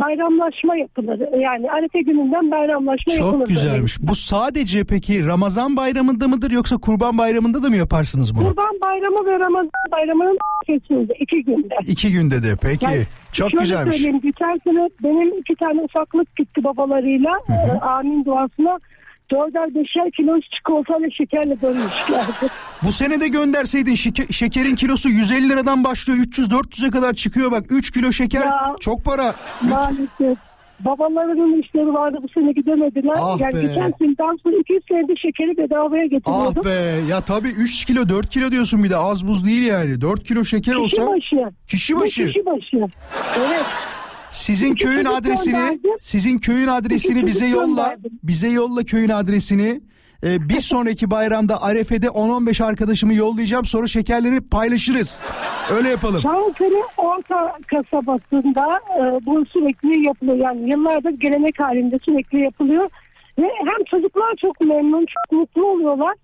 bayramlaşma 0.00 0.76
yapılır. 0.76 1.40
Yani 1.40 1.70
Arefe 1.70 2.00
gününden 2.00 2.50
bayramlaşma 2.50 3.12
yapılır. 3.14 3.38
Çok 3.38 3.46
güzelmiş. 3.48 3.96
Bu 4.02 4.14
sadece 4.14 4.84
peki 4.84 5.26
Ramazan 5.26 5.76
bayramında 5.76 6.28
mıdır 6.28 6.50
yoksa 6.50 6.76
Kurban 6.76 7.18
bayramında 7.18 7.62
da 7.62 7.68
mı 7.68 7.76
yaparsınız 7.76 8.36
bunu? 8.36 8.48
Kurban 8.48 8.80
bayramı 8.82 9.26
ve 9.26 9.38
Ramazan 9.38 9.70
bayramının 9.92 10.38
kesinlikle 10.66 11.14
iki 11.20 11.44
günde. 11.44 11.74
İki 11.86 12.12
günde 12.12 12.42
de 12.42 12.56
peki. 12.62 12.84
Yani 12.84 13.02
Çok 13.32 13.50
şöyle 13.50 13.62
güzelmiş. 13.62 13.96
söyleyeyim 13.96 14.20
geçen 14.22 14.60
sene 14.64 14.88
benim 15.02 15.38
iki 15.38 15.54
tane 15.54 15.80
ufaklık 15.82 16.36
gitti 16.36 16.64
babalarıyla 16.64 17.30
e, 17.48 17.78
amin 17.80 18.24
duasına 18.24 18.78
dörder 19.30 19.74
beşer 19.74 20.10
kilo 20.10 20.40
çikolatayla 20.40 21.10
şekerle 21.10 21.60
dönmüşlerdi. 21.60 22.32
Bu 22.82 22.92
sene 22.92 23.20
de 23.20 23.28
gönderseydin 23.28 23.94
şeke- 23.94 24.32
şekerin 24.32 24.74
kilosu 24.74 25.08
150 25.08 25.48
liradan 25.48 25.84
başlıyor 25.84 26.18
300-400'e 26.18 26.90
kadar 26.90 27.12
çıkıyor 27.14 27.50
bak 27.50 27.64
3 27.70 27.90
kilo 27.90 28.12
şeker 28.12 28.40
Ya. 28.40 28.74
çok 28.80 29.04
para. 29.04 29.34
Maalesef. 29.62 30.38
babalarının 30.80 31.62
işleri 31.62 31.94
vardı 31.94 32.18
bu 32.22 32.28
sene 32.28 32.52
gidemediler. 32.52 33.14
Ah 33.20 33.40
yani 33.40 33.54
be. 33.54 33.60
geçen 33.60 33.92
seneden 33.98 34.36
sonra 34.42 34.56
200 34.60 34.82
senedir 34.88 35.16
şekeri 35.16 35.56
bedavaya 35.56 36.06
getiriyordum. 36.06 36.62
Ah 36.62 36.64
be 36.64 37.00
ya 37.08 37.20
tabii 37.20 37.48
3 37.48 37.84
kilo 37.84 38.08
4 38.08 38.30
kilo 38.30 38.50
diyorsun 38.50 38.84
bir 38.84 38.90
de 38.90 38.96
az 38.96 39.26
buz 39.26 39.46
değil 39.46 39.62
yani. 39.62 40.00
4 40.00 40.24
kilo 40.24 40.44
şeker 40.44 40.74
Kişi 40.74 41.00
olsa 41.02 41.06
başı. 41.12 41.36
Kişi 41.68 41.96
başı. 41.96 42.26
Kişi 42.26 42.46
başı. 42.46 42.76
Evet. 43.38 43.64
Sizin 44.30 44.74
köyün 44.74 45.04
adresini 45.04 45.80
sizin 46.00 46.38
köyün 46.38 46.68
adresini 46.68 47.26
bize 47.26 47.46
yolla. 47.46 47.96
Bize 48.22 48.48
yolla 48.48 48.84
köyün 48.84 49.08
adresini. 49.08 49.80
Ee, 50.24 50.48
bir 50.48 50.60
sonraki 50.60 51.10
bayramda 51.10 51.62
Arefe'de 51.62 52.06
10-15 52.06 52.64
arkadaşımı 52.64 53.14
yollayacağım 53.14 53.64
sonra 53.64 53.86
şekerleri 53.86 54.40
paylaşırız. 54.40 55.22
Öyle 55.76 55.88
yapalım. 55.88 56.22
Çankırı 56.22 56.82
Orta 56.96 57.58
kasabasında 57.66 58.80
e, 58.98 59.26
bu 59.26 59.46
sürekli 59.46 60.06
yapılıyor. 60.06 60.36
Yani 60.36 60.70
yıllardır 60.70 61.10
gelenek 61.10 61.60
halinde 61.60 61.98
sürekli 62.04 62.40
yapılıyor. 62.40 62.90
Ve 63.38 63.46
hem 63.58 63.84
çocuklar 63.90 64.34
çok 64.40 64.60
memnun, 64.60 65.06
çok 65.06 65.38
mutlu 65.40 65.66
oluyorlar. 65.66 66.14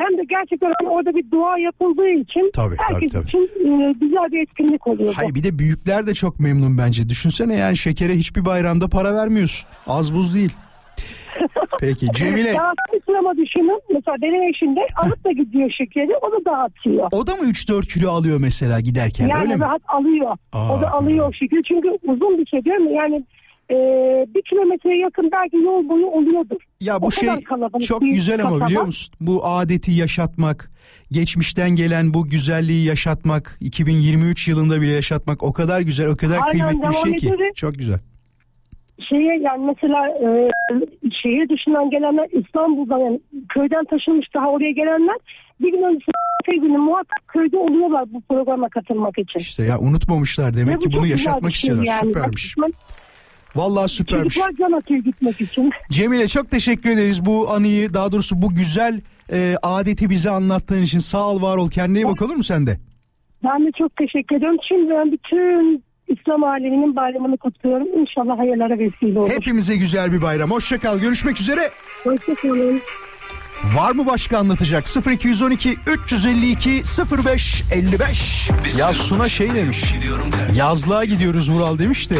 Hem 0.00 0.18
de 0.18 0.22
gerçekten 0.28 0.72
hani 0.80 0.88
orada 0.90 1.14
bir 1.14 1.30
dua 1.30 1.58
yapıldığı 1.58 2.08
için 2.08 2.50
Tabii, 2.54 2.76
tabii, 2.76 2.94
herkes 2.94 3.12
tabii. 3.12 3.28
için 3.28 3.38
e, 3.38 3.92
güzel 4.00 4.32
bir 4.32 4.42
etkinlik 4.42 4.86
oluyor. 4.86 5.14
Hayır 5.14 5.34
bir 5.34 5.42
de 5.42 5.58
büyükler 5.58 6.06
de 6.06 6.14
çok 6.14 6.40
memnun 6.40 6.78
bence. 6.78 7.08
Düşünsene 7.08 7.54
yani 7.56 7.76
şekere 7.76 8.12
hiçbir 8.14 8.44
bayramda 8.44 8.88
para 8.88 9.14
vermiyorsun. 9.14 9.68
Az 9.86 10.14
buz 10.14 10.34
değil. 10.34 10.52
Peki 11.80 12.06
Cemile 12.14 12.48
Ya 12.50 12.72
bir 12.92 13.00
sinema 13.06 13.36
düşünün. 13.36 13.80
Mesela 13.94 14.16
benim 14.22 14.42
eşim 14.42 14.76
de 14.76 14.80
alıp 14.96 15.24
da 15.24 15.32
gidiyor 15.32 15.70
şekeri. 15.78 16.16
O 16.22 16.32
da 16.32 16.44
dağıtıyor. 16.50 17.08
o 17.12 17.26
da 17.26 17.34
mı 17.36 17.42
3-4 17.50 17.86
kilo 17.94 18.10
alıyor 18.10 18.38
mesela 18.40 18.80
giderken 18.80 19.28
Yani 19.28 19.42
öyle 19.42 19.54
mi? 19.56 19.60
rahat 19.60 19.82
alıyor. 19.88 20.36
Aa. 20.52 20.76
O 20.78 20.82
da 20.82 20.92
alıyor 20.92 21.34
şekeri. 21.34 21.62
Çünkü 21.68 21.88
uzun 22.02 22.38
bir 22.38 22.46
şey 22.46 22.64
değil 22.64 22.76
mi? 22.76 22.94
Yani 22.94 23.24
e, 23.70 23.76
bir 24.34 24.42
kilometreye 24.42 24.98
yakın 24.98 25.30
belki 25.32 25.56
yol 25.56 25.88
boyu 25.88 26.06
oluyordur. 26.06 26.56
Ya 26.80 27.02
bu 27.02 27.06
O 27.06 27.10
şey 27.10 27.28
çok 27.86 28.00
güzel 28.00 28.40
ama 28.40 28.50
kasaba. 28.50 28.66
biliyor 28.68 28.84
musun? 28.84 29.14
Bu 29.20 29.46
adeti 29.46 29.92
yaşatmak, 29.92 30.70
geçmişten 31.12 31.70
gelen 31.70 32.14
bu 32.14 32.28
güzelliği 32.28 32.86
yaşatmak, 32.86 33.58
2023 33.60 34.48
yılında 34.48 34.80
bile 34.80 34.92
yaşatmak 34.92 35.42
o 35.42 35.52
kadar 35.52 35.80
güzel, 35.80 36.06
o 36.08 36.16
kadar 36.16 36.38
Aynen, 36.42 36.50
kıymetli 36.68 36.88
bir 36.88 36.94
şey 36.94 37.16
ki. 37.16 37.26
ediyoruz. 37.26 37.54
Çok 37.56 37.74
güzel. 37.74 37.98
Şeye 39.08 39.38
yani 39.40 39.66
mesela 39.66 40.08
e, 40.08 40.50
şehir 41.22 41.48
dışından 41.48 41.90
gelenler 41.90 42.28
İstanbul'dan 42.44 42.98
yani 42.98 43.20
köyden 43.48 43.84
taşınmış 43.84 44.26
daha 44.34 44.46
oraya 44.50 44.70
gelenler 44.72 45.16
bir 45.60 45.72
gün 45.72 45.82
öncesinde 45.82 46.66
günü 46.66 46.78
muhakkak 46.78 47.28
köyde 47.28 47.56
oluyorlar 47.56 48.04
bu 48.12 48.20
programa 48.20 48.68
katılmak 48.68 49.18
için. 49.18 49.38
İşte 49.40 49.64
ya 49.64 49.78
unutmamışlar 49.78 50.48
Ve 50.52 50.56
demek 50.56 50.76
bu 50.76 50.80
ki 50.80 50.92
bunu 50.92 51.06
yaşatmak 51.06 51.54
şey 51.54 51.68
istiyorlar. 51.70 51.84
yani. 51.86 52.00
Süpermiş. 52.12 52.58
Bak, 52.58 52.70
Vallahi 53.56 53.88
süpermiş. 53.88 54.34
Çocuklar 54.34 54.80
can 54.88 55.02
gitmek 55.04 55.40
için. 55.40 55.70
Cemile 55.90 56.28
çok 56.28 56.50
teşekkür 56.50 56.90
ederiz 56.90 57.24
bu 57.24 57.50
anıyı 57.50 57.94
daha 57.94 58.12
doğrusu 58.12 58.42
bu 58.42 58.54
güzel 58.54 59.00
e, 59.32 59.56
adeti 59.62 60.10
bize 60.10 60.30
anlattığın 60.30 60.82
için. 60.82 60.98
Sağ 60.98 61.28
ol 61.28 61.42
var 61.42 61.56
ol. 61.56 61.70
Kendine 61.70 61.98
iyi 61.98 62.06
bak 62.06 62.22
olur 62.22 62.34
mu 62.36 62.44
sen 62.44 62.66
de? 62.66 62.78
Ben 63.44 63.66
de 63.66 63.70
çok 63.78 63.96
teşekkür 63.96 64.36
ediyorum. 64.36 64.58
Şimdiden 64.68 65.12
bütün 65.12 65.84
İslam 66.08 66.44
aleminin 66.44 66.96
bayramını 66.96 67.36
kutluyorum. 67.36 67.86
İnşallah 68.00 68.38
hayırlara 68.38 68.78
vesile 68.78 69.18
olur. 69.18 69.30
Hepimize 69.30 69.76
güzel 69.76 70.12
bir 70.12 70.22
bayram. 70.22 70.50
Hoşça 70.50 70.78
kal. 70.78 70.98
Görüşmek 70.98 71.40
üzere. 71.40 71.70
Hoşçakalın. 72.04 72.80
Var 73.64 73.92
mı 73.92 74.06
başka 74.06 74.38
anlatacak? 74.38 74.84
0212 75.06 75.76
352 75.86 76.82
05 77.24 77.62
55. 77.72 78.50
Ya 78.78 78.92
Suna 78.92 79.28
şey 79.28 79.54
demiş. 79.54 79.94
Yazlığa 80.56 81.04
gidiyoruz 81.04 81.50
Vural 81.50 81.78
demiş 81.78 82.10
de. 82.10 82.16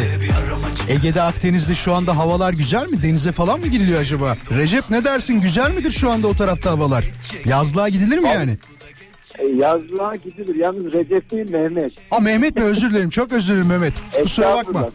Ege'de 0.89 1.23
Akdeniz'de 1.23 1.75
şu 1.75 1.95
anda 1.95 2.17
havalar 2.17 2.53
güzel 2.53 2.89
mi? 2.89 3.03
Denize 3.03 3.33
falan 3.33 3.61
mı 3.61 3.67
gidiliyor 3.67 4.01
acaba? 4.01 4.37
Recep 4.51 4.91
ne 4.91 5.05
dersin? 5.05 5.41
Güzel 5.41 5.75
midir 5.75 5.91
şu 5.91 6.11
anda 6.11 6.27
o 6.29 6.35
tarafta 6.35 6.71
havalar? 6.71 7.05
Yazlığa 7.45 7.89
gidilir 7.89 8.19
mi 8.19 8.29
yani? 8.29 8.59
E, 9.39 9.45
Yazlığa 9.47 10.17
gidilir. 10.17 10.55
Yalnız 10.55 10.93
Recep 10.93 11.31
değil 11.31 11.51
Mehmet. 11.51 11.93
Aa 12.11 12.21
Mehmet 12.21 12.57
mi? 12.57 12.63
Özür 12.65 12.91
dilerim. 12.91 13.11
Çok 13.11 13.33
özür 13.33 13.55
dilerim 13.55 13.69
Mehmet. 13.69 13.95
Kusura 14.23 14.55
bakma. 14.57 14.89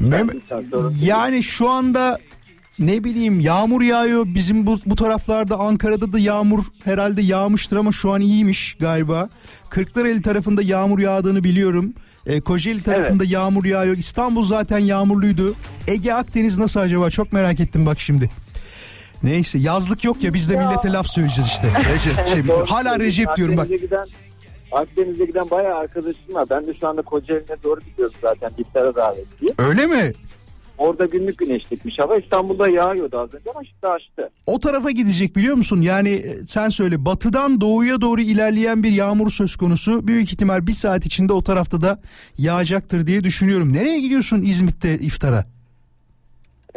Mehmet, 0.00 0.36
yani 1.02 1.42
şu 1.42 1.68
anda 1.68 2.18
ne 2.78 3.04
bileyim 3.04 3.40
yağmur 3.40 3.82
yağıyor. 3.82 4.26
Bizim 4.26 4.66
bu, 4.66 4.78
bu 4.86 4.96
taraflarda 4.96 5.56
Ankara'da 5.58 6.12
da 6.12 6.18
yağmur 6.18 6.64
herhalde 6.84 7.22
yağmıştır 7.22 7.76
ama 7.76 7.92
şu 7.92 8.12
an 8.12 8.20
iyiymiş 8.20 8.76
galiba. 8.80 9.28
Kırklareli 9.70 10.22
tarafında 10.22 10.62
yağmur 10.62 10.98
yağdığını 10.98 11.44
biliyorum. 11.44 11.92
E, 12.26 12.40
Kocaeli 12.40 12.82
tarafında 12.82 13.24
yağmur 13.24 13.64
yağıyor. 13.64 13.96
İstanbul 13.96 14.42
zaten 14.42 14.78
yağmurluydu. 14.78 15.54
Ege 15.86 16.12
Akdeniz 16.12 16.58
nasıl 16.58 16.80
acaba? 16.80 17.10
Çok 17.10 17.32
merak 17.32 17.60
ettim 17.60 17.86
bak 17.86 18.00
şimdi. 18.00 18.30
Neyse 19.22 19.58
yazlık 19.58 20.04
yok 20.04 20.22
ya 20.22 20.34
biz 20.34 20.50
de 20.50 20.56
millete 20.56 20.92
laf 20.92 21.06
söyleyeceğiz 21.06 21.50
işte. 21.50 21.68
Recep, 21.94 22.28
şey, 22.28 22.42
hala. 22.66 23.00
Recep 23.00 23.36
diyorum 23.36 23.56
bak. 23.56 23.64
Akdeniz'e 23.64 23.86
Giden, 23.86 24.06
Akdeniz'e 24.72 25.24
giden 25.24 25.50
bayağı 25.50 25.78
arkadaşım 25.78 26.34
var. 26.34 26.46
Ben 26.50 26.66
de 26.66 26.74
şu 26.74 26.88
anda 26.88 27.02
Kocaeli'ne 27.02 27.56
doğru 27.64 27.80
gidiyorum 27.80 28.14
zaten. 28.22 28.50
İftara 28.58 28.94
davetliyim. 28.94 29.54
Öyle 29.58 29.86
mi? 29.86 30.12
Orada 30.78 31.06
günlük 31.06 31.38
güneşlikmiş 31.38 31.98
hava. 31.98 32.16
İstanbul'da 32.16 32.68
yağıyordu 32.68 33.18
az 33.18 33.34
önce 33.34 33.50
ama 33.50 33.64
şimdi 33.64 33.86
açtı. 33.86 34.30
o 34.46 34.60
tarafa 34.60 34.90
gidecek 34.90 35.36
biliyor 35.36 35.56
musun? 35.56 35.80
Yani 35.80 36.08
e, 36.08 36.44
sen 36.46 36.68
söyle 36.68 37.04
batıdan 37.04 37.60
doğuya 37.60 38.00
doğru 38.00 38.20
ilerleyen 38.20 38.82
bir 38.82 38.92
yağmur 38.92 39.30
söz 39.30 39.56
konusu. 39.56 40.08
Büyük 40.08 40.32
ihtimal 40.32 40.66
bir 40.66 40.72
saat 40.72 41.06
içinde 41.06 41.32
o 41.32 41.42
tarafta 41.42 41.80
da 41.80 42.00
yağacaktır 42.38 43.06
diye 43.06 43.24
düşünüyorum. 43.24 43.72
Nereye 43.72 44.00
gidiyorsun 44.00 44.42
İzmit'te 44.42 44.98
iftara? 44.98 45.57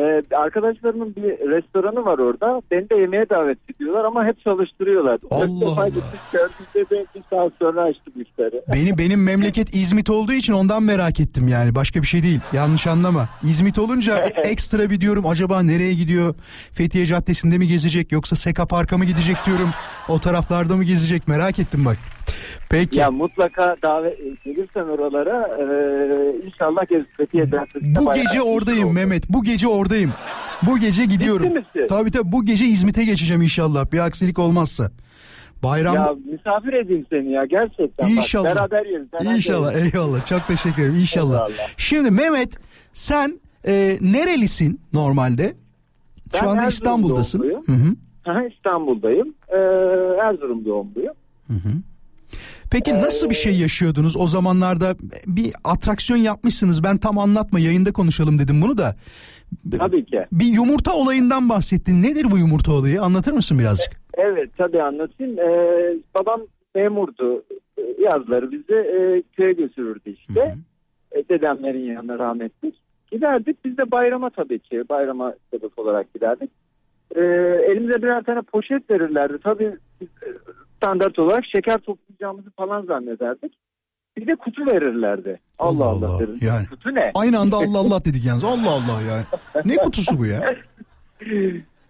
Ee, 0.02 0.36
arkadaşlarımın 0.36 1.16
bir 1.16 1.24
restoranı 1.24 2.06
var 2.06 2.20
orada. 2.20 2.62
Beni 2.72 2.90
de 2.90 2.96
yemeğe 2.96 3.30
davet 3.30 3.58
ediyorlar 3.76 4.06
ama 4.06 4.26
hep 4.26 4.44
çalıştırıyorlar. 4.44 5.20
Allah 5.32 5.48
Allah. 5.66 5.90
gördüğümde 6.34 6.90
de 6.90 7.06
bir 7.16 7.24
saat 7.30 7.52
sonra 7.60 7.82
açtım 7.82 8.14
iftarı. 8.22 8.62
Benim 8.74 8.98
benim 8.98 9.24
memleket 9.24 9.76
İzmit 9.76 10.10
olduğu 10.10 10.34
için 10.34 10.54
ondan 10.54 10.84
merak 10.84 11.20
ettim 11.20 11.48
yani. 11.48 11.76
Başka 11.76 12.02
bir 12.02 12.08
şey 12.08 12.24
değil. 12.24 12.40
Yanlış 12.54 12.88
anlama. 12.88 13.30
İzmit 13.44 13.80
olunca 13.80 14.18
ekstra 14.44 14.90
bir 14.90 15.02
diyorum 15.02 15.26
acaba 15.28 15.64
nereye 15.64 15.94
gidiyor? 15.94 16.36
Fethiye 16.72 17.06
Caddesi'nde 17.06 17.58
mi 17.58 17.68
gezecek 17.68 18.12
yoksa 18.12 18.36
Seka 18.36 18.66
Park'a 18.66 18.98
mı 18.98 19.06
gidecek 19.06 19.38
diyorum. 19.46 19.70
O 20.10 20.20
taraflarda 20.20 20.76
mı 20.76 20.84
gezecek 20.84 21.28
merak 21.28 21.60
ettim 21.60 21.86
bak. 21.86 21.98
Peki. 22.70 23.00
Ya 23.00 23.12
mutlaka 23.12 23.76
davet 23.84 24.44
gelirsen 24.44 24.84
oralara 24.84 25.48
e, 25.48 25.64
inşallah 26.46 26.90
gez 26.90 27.04
Fethiye 27.18 27.52
Bu 27.84 28.14
gece 28.14 28.42
oradayım 28.42 28.86
oldu. 28.88 28.94
Mehmet. 28.94 29.30
Bu 29.30 29.44
gece 29.44 29.68
oradayım. 29.68 30.12
Bu 30.64 30.78
gece 30.80 31.06
gidiyorum. 31.06 31.54
Tabii 31.90 32.12
tabii 32.12 32.32
bu 32.32 32.46
gece 32.46 32.66
İzmit'e 32.66 33.04
geçeceğim 33.06 33.42
inşallah. 33.42 33.92
Bir 33.92 34.00
aksilik 34.00 34.40
olmazsa. 34.40 34.92
Bayram 35.64 35.96
Ya 35.96 36.16
misafir 36.32 36.74
edeyim 36.74 37.06
seni 37.10 37.32
ya 37.32 37.46
gerçekten. 37.46 38.08
İnşallah. 38.08 38.50
Bak, 38.50 38.56
beraber 38.72 38.86
yeriz. 38.86 39.14
beraber 39.14 39.36
İnşallah 39.36 39.76
yeriz. 39.76 39.94
eyvallah 39.96 40.26
çok 40.26 40.48
teşekkür 40.48 40.82
ederim 40.82 40.96
inşallah. 41.00 41.34
Eyvallah. 41.50 41.68
Şimdi 41.78 42.12
Mehmet 42.12 42.58
sen 42.94 43.40
e, 43.68 43.98
nerelisin 44.02 44.82
normalde? 44.94 45.56
Şu 46.36 46.42
Ben 46.42 46.48
anda 46.48 46.52
Erzurum 46.56 46.70
İstanbul'dasın. 46.70 47.40
doğumluyum. 47.40 47.64
Hı 47.66 48.32
hı. 48.32 48.48
İstanbul'dayım. 48.48 49.34
Ee, 49.50 49.58
Erzurum 50.24 50.66
doğumluyum. 50.66 51.14
Peki 52.72 52.94
nasıl 52.94 53.30
bir 53.30 53.36
şey 53.36 53.60
yaşıyordunuz 53.60 54.18
o 54.18 54.28
zamanlarda? 54.28 54.96
Bir 55.28 55.54
atraksiyon 55.64 56.20
yapmışsınız. 56.20 56.84
Ben 56.84 56.98
tam 56.98 57.18
anlatma 57.18 57.60
yayında 57.60 57.92
konuşalım 57.92 58.40
dedim 58.40 58.62
bunu 58.62 58.78
da. 58.78 58.96
Tabii 59.78 60.06
ki. 60.06 60.26
Bir 60.32 60.46
yumurta 60.46 60.96
olayından 60.96 61.50
bahsettin. 61.50 62.04
Nedir 62.04 62.32
bu 62.32 62.38
yumurta 62.38 62.74
olayı? 62.74 63.02
Anlatır 63.02 63.32
mısın 63.32 63.60
birazcık? 63.60 63.94
Evet 64.14 64.50
tabii 64.58 64.82
anlatayım. 64.82 65.40
Ee, 65.40 65.98
babam 66.20 66.42
memurdu. 66.76 67.44
Ee, 67.78 67.82
Yazları 68.00 68.52
bizi 68.52 68.74
e, 68.74 69.24
köye 69.36 69.54
götürürdü 69.54 70.16
işte. 70.20 70.56
E, 71.12 71.30
dedemlerin 71.30 71.94
yanına 71.94 72.20
rahmetli. 72.20 72.72
Giderdik. 73.12 73.66
Biz 73.66 73.78
de 73.78 73.92
bayrama 73.92 74.30
tabii 74.30 74.60
ki. 74.60 74.84
Bayrama 74.90 75.34
sebep 75.52 75.80
olarak 75.80 76.14
giderdik. 76.14 76.52
Ee, 77.16 77.22
elimize 77.72 78.02
birer 78.02 78.24
tane 78.24 78.42
poşet 78.42 78.90
verirlerdi. 78.90 79.38
Tabii 79.44 79.72
biz, 80.02 80.08
e, 80.08 80.30
standart 80.84 81.20
olarak 81.20 81.46
şeker 81.56 81.78
toplayacağımızı 81.78 82.50
falan 82.52 82.86
zannederdik. 82.86 83.54
Bir 84.18 84.28
de 84.28 84.36
kutu 84.36 84.62
verirlerdi. 84.66 85.40
Allah 85.60 85.86
Allah 85.86 86.06
Allah, 86.10 86.20
derim. 86.20 86.38
yani. 86.42 86.68
Kutu 86.68 86.96
ne? 86.96 87.12
Aynı 87.16 87.40
anda 87.40 87.58
Allah 87.58 87.80
Allah 87.80 88.06
dedik 88.06 88.26
yalnız. 88.26 88.44
Allah 88.44 88.72
Allah 88.72 89.02
ya. 89.02 89.24
Ne 89.66 89.76
kutusu 89.76 90.18
bu 90.18 90.26
ya? 90.26 90.46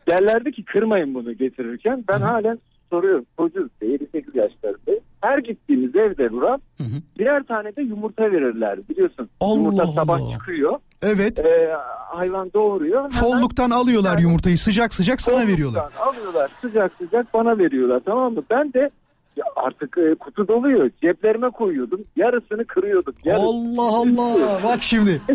Derlerdi 0.10 0.52
ki 0.52 0.66
kırmayın 0.66 1.14
bunu 1.14 1.34
getirirken. 1.34 2.04
Ben 2.10 2.20
halen 2.22 2.60
soruyorum. 2.92 3.26
Çocuğuz 3.38 3.68
işte 3.74 3.86
7-8 3.86 4.38
yaşlarındayım. 4.38 5.02
Her 5.22 5.38
gittiğimiz 5.38 5.96
evde 5.96 6.28
Murat 6.28 6.62
Hı 6.78 6.84
hı. 6.84 7.02
birer 7.20 7.44
tane 7.44 7.76
de 7.76 7.82
yumurta 7.82 8.24
verirler 8.24 8.80
biliyorsun. 8.90 9.30
Allah 9.40 9.56
yumurta 9.56 9.88
sabah 9.88 10.20
Allah. 10.20 10.32
çıkıyor. 10.34 10.80
Evet. 11.02 11.40
Ee, 11.40 11.76
hayvan 12.10 12.54
doğuruyor. 12.54 12.98
Hemen 13.00 13.10
Folluktan 13.12 13.70
alıyorlar 13.70 14.20
yumurtayı 14.20 14.58
sıcak 14.58 14.94
sıcak 14.94 15.22
sana 15.22 15.48
veriyorlar. 15.48 15.94
Alıyorlar 16.00 16.52
sıcak 16.62 16.92
sıcak 16.98 17.34
bana 17.34 17.58
veriyorlar 17.58 18.02
tamam 18.06 18.34
mı? 18.34 18.44
Ben 18.50 18.74
de 18.74 18.90
ya 19.36 19.46
artık 19.56 19.98
e, 19.98 20.16
kutu 20.16 20.48
doluyor. 20.48 20.90
Ceplerime 21.02 21.50
koyuyordum. 21.50 22.02
Yarısını 22.16 22.66
kırıyordum. 22.66 23.14
Yarısını 23.24 23.82
Allah 23.82 23.98
Allah. 23.98 24.60
Bak 24.64 24.82
şimdi. 24.82 25.22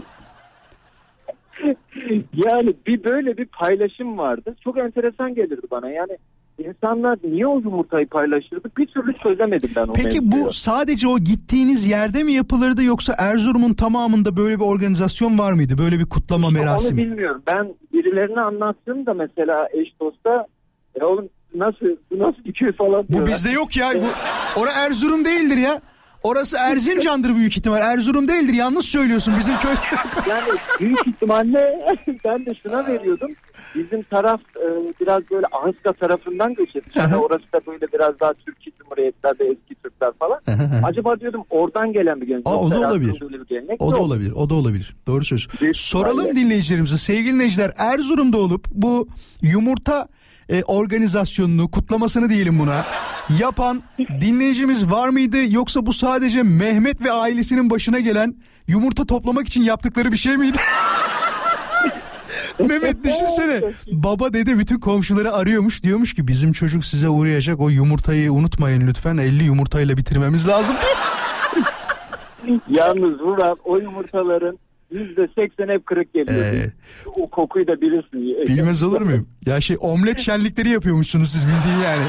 yani 2.33 2.75
bir 2.87 3.05
böyle 3.05 3.37
bir 3.37 3.47
paylaşım 3.47 4.19
vardı. 4.19 4.57
Çok 4.65 4.79
enteresan 4.79 5.35
gelirdi 5.35 5.67
bana. 5.71 5.91
Yani 5.91 6.19
insanlar 6.59 7.19
niye 7.25 7.47
o 7.47 7.59
yumurtayı 7.59 8.07
paylaşırdı? 8.07 8.71
Bir 8.79 8.87
türlü 8.87 9.15
çözemedim 9.27 9.71
ben 9.77 9.87
o 9.87 9.93
Peki 9.93 10.33
bu 10.33 10.53
sadece 10.53 11.09
o 11.09 11.19
gittiğiniz 11.19 11.87
yerde 11.87 12.23
mi 12.23 12.33
yapılırdı 12.33 12.83
yoksa 12.83 13.15
Erzurum'un 13.19 13.75
tamamında 13.75 14.37
böyle 14.37 14.57
bir 14.59 14.65
organizasyon 14.65 15.39
var 15.39 15.53
mıydı? 15.53 15.79
Böyle 15.79 15.99
bir 15.99 16.07
kutlama 16.07 16.47
Onu 16.49 16.55
merasimi? 16.55 17.03
bilmiyorum. 17.03 17.43
Ben 17.47 17.75
birilerine 17.93 18.41
anlattığımda 18.41 19.15
mesela 19.15 19.69
eş 19.73 19.89
dosta 20.01 20.47
e 21.01 21.05
oğlum 21.05 21.29
nasıl 21.55 21.87
bu 22.11 22.19
nasıl 22.19 22.45
dikiyor 22.45 22.73
falan 22.73 23.05
Bu 23.05 23.09
diyorlar. 23.09 23.27
bizde 23.29 23.51
yok 23.51 23.77
ya. 23.77 23.87
Bu, 23.95 24.07
ora 24.61 24.71
Erzurum 24.73 25.25
değildir 25.25 25.57
ya. 25.57 25.81
Orası 26.23 26.57
Erzincan'dır 26.57 27.35
büyük 27.37 27.57
ihtimal. 27.57 27.81
Erzurum 27.81 28.29
değildir. 28.29 28.55
Yanlış 28.55 28.87
söylüyorsun 28.87 29.35
bizim 29.39 29.55
köy. 29.59 29.75
Yani 30.29 30.51
büyük 30.81 31.07
ihtimalle 31.07 31.87
ben 32.25 32.47
de 32.47 32.55
şuna 32.63 32.87
veriyordum. 32.87 33.31
Bizim 33.75 34.03
taraf 34.03 34.41
e, 34.57 34.67
biraz 35.01 35.31
böyle 35.31 35.47
Ahıska 35.53 35.93
tarafından 35.93 36.55
göç 36.55 36.77
etmiş. 36.77 36.97
Yani 36.97 37.17
orası 37.17 37.45
da 37.53 37.61
böyle 37.67 37.87
biraz 37.93 38.21
daha 38.21 38.33
Türkiye 38.35 38.73
Cumhuriyetlerde 38.79 39.45
eski 39.45 39.75
Türkler 39.83 40.13
falan. 40.19 40.41
Acaba 40.85 41.21
diyordum 41.21 41.45
oradan 41.51 41.93
gelen 41.93 42.21
bir 42.21 42.27
gelenek. 42.27 42.47
Aa, 42.47 42.57
o 42.61 42.71
da 42.71 42.79
olabilir. 42.79 43.23
Gelenek 43.49 43.83
O 43.83 43.93
da 43.93 43.99
olabilir. 43.99 44.33
O 44.33 44.51
da 44.51 44.55
olabilir. 44.55 44.97
Doğru. 45.07 45.23
Büyük 45.61 45.77
Soralım 45.77 46.37
dinleyicilerimize. 46.37 46.99
Sevgili 46.99 47.35
dinleyiciler 47.35 47.73
Erzurum'da 47.77 48.39
olup 48.39 48.67
bu 48.71 49.09
yumurta 49.43 50.09
e, 50.49 50.63
organizasyonunu, 50.63 51.71
kutlamasını 51.71 52.31
diyelim 52.31 52.59
buna 52.59 52.85
yapan 53.41 53.83
dinleyicimiz 54.21 54.91
var 54.91 55.09
mıydı? 55.09 55.37
Yoksa 55.49 55.87
bu 55.87 55.93
sadece 55.93 56.43
Mehmet 56.43 57.03
ve 57.03 57.13
ailesinin 57.13 57.71
başına 57.71 58.01
gelen 58.01 58.35
yumurta 58.67 59.07
toplamak 59.07 59.49
için 59.49 59.63
yaptıkları 59.63 60.13
bir 60.13 60.17
şey 60.17 60.37
miydi? 60.37 60.59
Mehmet 62.59 63.05
düşünsene. 63.05 63.61
Baba 63.93 64.33
dede 64.33 64.59
bütün 64.59 64.81
komşuları 64.81 65.33
arıyormuş. 65.33 65.83
Diyormuş 65.83 66.15
ki 66.15 66.29
bizim 66.29 66.53
çocuk 66.53 66.85
size 66.85 67.09
uğrayacak. 67.09 67.61
O 67.61 67.69
yumurtayı 67.69 68.33
unutmayın 68.33 68.87
lütfen. 68.87 69.17
50 69.17 69.45
yumurtayla 69.45 69.97
bitirmemiz 69.97 70.49
lazım. 70.49 70.77
Yalnız 72.69 73.21
Vural 73.21 73.55
o 73.65 73.79
yumurtaların 73.79 74.59
yüzde 74.91 75.29
seksen 75.35 75.69
hep 75.69 75.87
kırık 75.87 76.15
geliyor. 76.15 76.47
Ee. 76.47 76.73
O 77.17 77.31
kokuyu 77.31 77.67
da 77.67 77.81
bilirsin. 77.81 78.47
Bilmez 78.47 78.83
olur 78.83 79.01
muyum? 79.01 79.29
Ya 79.47 79.61
şey 79.61 79.77
omlet 79.81 80.19
şenlikleri 80.19 80.71
yapıyormuşsunuz 80.71 81.31
siz 81.31 81.47
bildiğin 81.47 81.79
yani. 81.85 82.07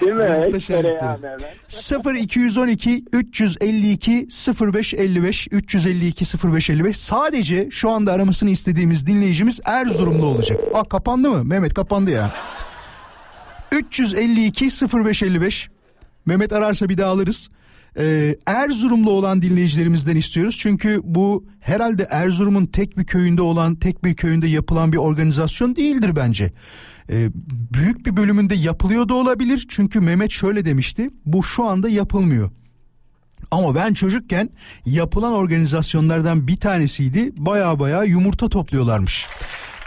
Değil 0.00 0.16
mi? 0.52 0.60
Şenlikleri. 0.60 1.00
hemen. 1.00 1.38
0 1.68 2.14
212 2.14 3.04
352 3.12 4.28
05 4.60 4.94
55 4.94 5.48
352 5.50 6.24
05 6.52 6.70
55 6.70 6.96
sadece 6.96 7.68
şu 7.70 7.90
anda 7.90 8.12
aramasını 8.12 8.50
istediğimiz 8.50 9.06
dinleyicimiz 9.06 9.60
Erzurumlu 9.64 10.26
olacak. 10.26 10.60
Aa 10.74 10.84
kapandı 10.84 11.30
mı? 11.30 11.44
Mehmet 11.44 11.74
kapandı 11.74 12.10
ya. 12.10 12.32
352 13.72 14.68
05 15.04 15.22
55 15.22 15.68
Mehmet 16.26 16.52
ararsa 16.52 16.88
bir 16.88 16.98
daha 16.98 17.10
alırız. 17.10 17.50
Ee, 17.98 18.36
Erzurumlu 18.46 19.10
olan 19.10 19.42
dinleyicilerimizden 19.42 20.16
istiyoruz. 20.16 20.58
Çünkü 20.58 21.00
bu 21.04 21.44
herhalde 21.60 22.06
Erzurum'un 22.10 22.66
tek 22.66 22.98
bir 22.98 23.04
köyünde 23.04 23.42
olan, 23.42 23.74
tek 23.76 24.04
bir 24.04 24.14
köyünde 24.14 24.46
yapılan 24.46 24.92
bir 24.92 24.96
organizasyon 24.96 25.76
değildir 25.76 26.16
bence. 26.16 26.52
Ee, 27.10 27.28
büyük 27.74 28.06
bir 28.06 28.16
bölümünde 28.16 28.54
yapılıyor 28.54 29.08
da 29.08 29.14
olabilir. 29.14 29.66
Çünkü 29.68 30.00
Mehmet 30.00 30.30
şöyle 30.30 30.64
demişti. 30.64 31.10
Bu 31.26 31.42
şu 31.42 31.64
anda 31.64 31.88
yapılmıyor. 31.88 32.50
Ama 33.50 33.74
ben 33.74 33.94
çocukken 33.94 34.50
yapılan 34.86 35.32
organizasyonlardan 35.32 36.48
bir 36.48 36.56
tanesiydi. 36.56 37.32
Baya 37.36 37.78
baya 37.78 38.04
yumurta 38.04 38.48
topluyorlarmış. 38.48 39.26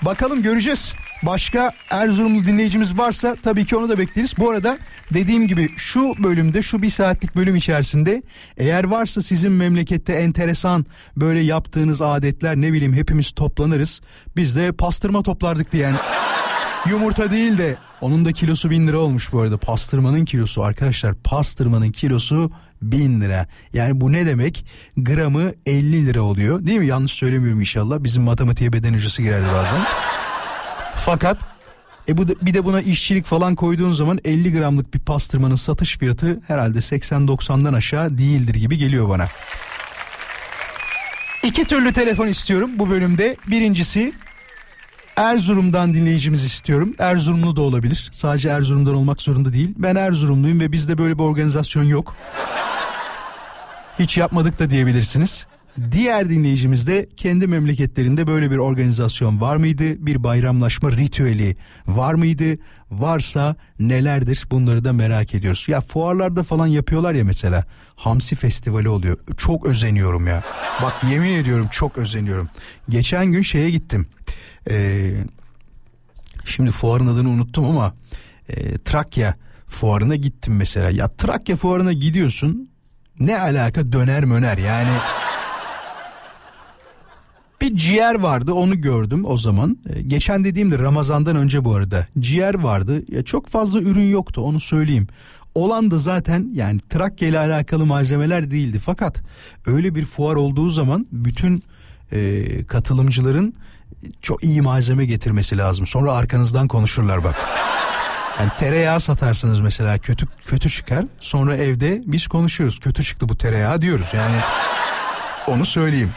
Bakalım 0.02 0.42
göreceğiz. 0.42 0.94
Başka 1.24 1.72
Erzurumlu 1.90 2.46
dinleyicimiz 2.46 2.98
varsa 2.98 3.36
tabii 3.44 3.66
ki 3.66 3.76
onu 3.76 3.90
da 3.90 3.98
bekleriz. 3.98 4.34
Bu 4.38 4.50
arada 4.50 4.78
dediğim 5.14 5.48
gibi 5.48 5.70
şu 5.78 6.14
bölümde 6.24 6.62
şu 6.62 6.82
bir 6.82 6.90
saatlik 6.90 7.36
bölüm 7.36 7.56
içerisinde 7.56 8.24
eğer 8.58 8.84
varsa 8.84 9.22
sizin 9.22 9.52
memlekette 9.52 10.14
enteresan 10.14 10.86
böyle 11.16 11.40
yaptığınız 11.40 12.02
adetler 12.02 12.56
ne 12.56 12.74
bileyim 12.74 12.94
hepimiz 12.94 13.32
toplanırız. 13.32 14.02
Biz 14.36 14.56
de 14.56 14.72
pastırma 14.72 15.24
toplardık 15.24 15.72
diyen 15.72 15.96
Yumurta 16.90 17.32
değil 17.32 17.58
de 17.58 17.78
onun 18.02 18.26
da 18.26 18.32
kilosu 18.32 18.70
bin 18.70 18.88
lira 18.88 18.98
olmuş 18.98 19.34
bu 19.34 19.42
arada. 19.42 19.58
Pastırmanın 19.58 20.26
kilosu 20.26 20.64
arkadaşlar 20.64 21.16
pastırmanın 21.24 21.92
kilosu 21.92 22.52
bin 22.82 23.22
lira. 23.22 23.48
Yani 23.74 24.02
bu 24.02 24.12
ne 24.12 24.26
demek? 24.26 24.66
Gramı 24.98 25.52
50 25.66 26.06
lira 26.06 26.22
oluyor 26.22 26.66
değil 26.66 26.80
mi? 26.80 26.88
Yanlış 26.88 27.12
söylemiyorum 27.12 27.60
inşallah. 27.60 28.04
Bizim 28.04 28.24
matematiğe 28.24 28.74
beden 28.74 28.94
hocası 28.94 29.22
girerdi 29.22 29.48
bazen. 29.54 29.82
Fakat 30.96 31.38
e 32.10 32.18
bu 32.18 32.28
da, 32.28 32.34
bir 32.42 32.54
de 32.54 32.66
buna 32.66 32.82
işçilik 32.82 33.26
falan 33.26 33.56
koyduğun 33.56 33.92
zaman 33.92 34.20
50 34.26 34.52
gramlık 34.54 34.94
bir 34.94 35.00
pastırmanın 35.00 35.56
satış 35.56 35.98
fiyatı 35.98 36.42
herhalde 36.48 36.78
80-90'dan 36.78 37.74
aşağı 37.74 38.18
değildir 38.18 38.56
gibi 38.56 38.78
geliyor 38.78 39.10
bana. 39.10 39.28
İki 41.44 41.66
türlü 41.66 41.94
telefon 41.94 42.28
istiyorum 42.28 42.72
bu 42.76 42.90
bölümde. 42.90 43.38
Birincisi 43.48 44.14
Erzurum'dan 45.18 45.94
dinleyicimiz 45.94 46.44
istiyorum. 46.44 46.96
Erzurumlu 47.00 47.56
da 47.56 47.62
olabilir. 47.62 48.10
Sadece 48.12 48.50
Erzurum'dan 48.50 48.96
olmak 48.96 49.22
zorunda 49.22 49.54
değil. 49.54 49.74
Ben 49.78 49.96
Erzurumluyum 49.96 50.60
ve 50.60 50.72
bizde 50.72 50.98
böyle 50.98 51.18
bir 51.18 51.24
organizasyon 51.24 51.84
yok. 51.84 52.16
Hiç 54.00 54.18
yapmadık 54.18 54.60
da 54.60 54.70
diyebilirsiniz. 54.70 55.48
Diğer 55.92 56.30
dinleyicimiz 56.30 56.88
de 56.88 57.10
kendi 57.18 57.48
memleketlerinde 57.48 58.28
böyle 58.28 58.52
bir 58.52 58.58
organizasyon 58.58 59.42
var 59.42 59.58
mıydı? 59.58 60.06
Bir 60.06 60.24
bayramlaşma 60.24 60.92
ritüeli 60.92 61.58
var 61.88 62.14
mıydı? 62.14 62.58
Varsa 62.92 63.56
nelerdir? 63.80 64.46
Bunları 64.52 64.84
da 64.84 64.94
merak 64.94 65.36
ediyoruz. 65.36 65.66
Ya 65.70 65.82
fuarlarda 65.82 66.44
falan 66.44 66.68
yapıyorlar 66.68 67.14
ya 67.14 67.24
mesela. 67.24 67.66
Hamsi 67.96 68.36
festivali 68.36 68.90
oluyor. 68.90 69.18
Çok 69.38 69.66
özeniyorum 69.66 70.28
ya. 70.28 70.44
Bak 70.84 70.94
yemin 71.12 71.32
ediyorum 71.32 71.68
çok 71.72 71.98
özeniyorum. 71.98 72.50
Geçen 72.90 73.26
gün 73.26 73.42
şeye 73.42 73.70
gittim. 73.70 74.08
Ee, 74.70 75.12
şimdi 76.46 76.72
fuarın 76.72 77.08
adını 77.08 77.30
unuttum 77.30 77.66
ama 77.66 77.94
e, 78.50 78.78
Trakya 78.78 79.34
fuarına 79.68 80.16
gittim 80.16 80.56
mesela. 80.56 80.90
Ya 80.90 81.08
Trakya 81.08 81.56
fuarına 81.56 81.94
gidiyorsun 81.94 82.68
ne 83.20 83.40
alaka 83.40 83.92
döner 83.92 84.26
möner 84.26 84.58
yani 84.58 84.92
bir 87.68 87.76
ciğer 87.76 88.16
vardı 88.16 88.54
onu 88.54 88.82
gördüm 88.82 89.26
o 89.26 89.38
zaman. 89.38 89.78
Ee, 89.90 90.02
Geçen 90.02 90.44
dediğimde 90.44 90.80
Ramazan'dan 90.80 91.36
önce 91.36 91.66
bu 91.66 91.76
arada. 91.76 92.08
Ciğer 92.20 92.54
vardı. 92.54 93.04
Ya 93.12 93.24
çok 93.24 93.48
fazla 93.48 93.80
ürün 93.82 94.10
yoktu 94.10 94.42
onu 94.42 94.60
söyleyeyim. 94.60 95.08
Olan 95.56 95.92
da 95.92 95.98
zaten 95.98 96.50
yani 96.54 96.80
Trakya 96.90 97.28
ile 97.28 97.40
alakalı 97.40 97.86
malzemeler 97.86 98.52
değildi. 98.52 98.80
Fakat 98.80 99.22
öyle 99.66 99.96
bir 99.96 100.06
fuar 100.06 100.36
olduğu 100.36 100.70
zaman 100.70 101.08
bütün 101.12 101.64
e, 102.12 102.44
katılımcıların 102.66 103.54
çok 104.22 104.44
iyi 104.44 104.62
malzeme 104.62 105.06
getirmesi 105.06 105.58
lazım. 105.58 105.88
Sonra 105.88 106.14
arkanızdan 106.14 106.68
konuşurlar 106.68 107.24
bak. 107.24 107.36
Yani 108.40 108.52
tereyağı 108.60 109.00
satarsınız 109.00 109.60
mesela 109.60 109.98
kötü 109.98 110.28
kötü 110.46 110.70
çıkar. 110.70 111.06
Sonra 111.20 111.58
evde 111.58 112.02
biz 112.06 112.28
konuşuyoruz. 112.28 112.80
Kötü 112.80 113.04
çıktı 113.04 113.30
bu 113.30 113.38
tereyağı 113.38 113.82
diyoruz. 113.82 114.12
Yani 114.14 114.36
onu 115.48 115.66
söyleyeyim. 115.66 116.12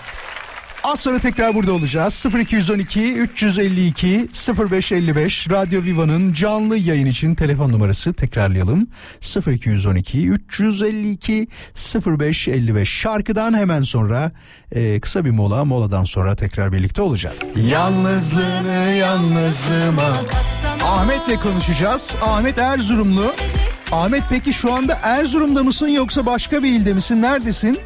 Az 0.85 1.01
sonra 1.01 1.19
tekrar 1.19 1.55
burada 1.55 1.73
olacağız. 1.73 2.27
0212 2.35 3.14
352 3.14 4.29
0555 4.71 5.51
Radyo 5.51 5.83
Viva'nın 5.83 6.33
canlı 6.33 6.77
yayın 6.77 7.07
için 7.07 7.35
telefon 7.35 7.73
numarası 7.73 8.12
tekrarlayalım. 8.12 8.88
0212 9.47 10.29
352 10.29 11.49
0555 12.07 12.88
şarkıdan 12.88 13.59
hemen 13.59 13.83
sonra 13.83 14.33
e, 14.73 15.01
kısa 15.01 15.25
bir 15.25 15.31
mola 15.31 15.64
moladan 15.64 16.05
sonra 16.05 16.37
tekrar 16.37 16.73
birlikte 16.73 17.03
olacağız. 17.03 17.37
Yalnızlığını 17.71 18.95
yalnızlığıma 18.99 20.16
Ahmet'le 20.85 21.43
konuşacağız. 21.43 22.16
Ahmet 22.23 22.59
Erzurumlu. 22.59 23.35
Ahmet 23.93 24.23
peki 24.31 24.53
şu 24.53 24.75
anda 24.75 24.99
Erzurum'da 25.03 25.62
mısın 25.62 25.88
yoksa 25.88 26.27
başka 26.27 26.62
bir 26.62 26.69
ilde 26.69 26.93
misin? 26.93 27.23
Neredesin? 27.23 27.79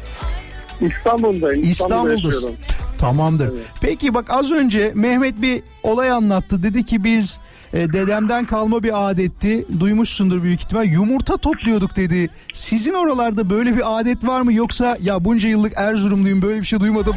İstanbul'dayım. 0.81 1.63
İstanbul'da 1.63 2.13
İstanbul'dasın. 2.13 2.27
yaşıyorum. 2.27 2.55
Tamamdır. 2.97 3.51
Peki 3.81 4.13
bak 4.13 4.25
az 4.29 4.51
önce 4.51 4.91
Mehmet 4.95 5.41
bir 5.41 5.61
olay 5.83 6.11
anlattı. 6.11 6.63
Dedi 6.63 6.85
ki 6.85 7.03
biz 7.03 7.39
e, 7.73 7.93
dedemden 7.93 8.45
kalma 8.45 8.83
bir 8.83 9.09
adetti. 9.09 9.65
Duymuşsundur 9.79 10.43
büyük 10.43 10.59
ihtimal. 10.61 10.85
Yumurta 10.85 11.37
topluyorduk 11.37 11.95
dedi. 11.95 12.29
Sizin 12.53 12.93
oralarda 12.93 13.49
böyle 13.49 13.75
bir 13.75 13.99
adet 13.99 14.27
var 14.27 14.41
mı 14.41 14.53
yoksa 14.53 14.97
ya 15.01 15.25
bunca 15.25 15.49
yıllık 15.49 15.73
Erzurumluyum 15.75 16.41
böyle 16.41 16.59
bir 16.59 16.65
şey 16.65 16.79
duymadım 16.79 17.15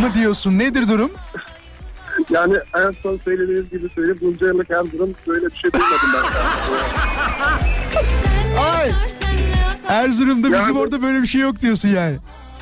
mı 0.00 0.14
diyorsun? 0.14 0.58
Nedir 0.58 0.88
durum? 0.88 1.10
Yani 2.30 2.54
en 2.76 2.94
son 3.02 3.20
söylediğiniz 3.24 3.70
gibi 3.70 3.88
söyleyeyim. 3.94 4.18
Bunca 4.22 4.46
yıllık 4.46 4.70
Erzurum 4.70 5.14
böyle 5.26 5.46
bir 5.46 5.56
şey 5.56 5.72
duymadım 5.72 6.08
ben. 6.14 6.22
Ay! 8.78 8.92
Erzurum'da 9.88 10.46
bizim 10.46 10.54
Yani- 10.58 10.78
orada 10.78 11.02
böyle 11.02 11.22
bir 11.22 11.26
şey 11.26 11.40
yok 11.40 11.60
diyorsun 11.60 11.88
yani. 11.88 12.16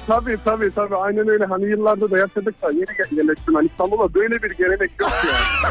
Tabii 0.07 0.39
tabii 0.45 0.71
tabii 0.75 0.97
aynen 0.97 1.29
öyle. 1.29 1.45
Hani 1.45 1.65
yıllarda 1.65 2.11
da 2.11 2.19
yaşadık 2.19 2.63
da 2.63 2.71
yeni 2.71 3.19
yerleştim. 3.19 3.55
Hani 3.55 3.67
İstanbul'a 3.67 4.15
böyle 4.15 4.43
bir 4.43 4.51
gelenek 4.51 4.91
yok 5.01 5.11
ya. 5.11 5.67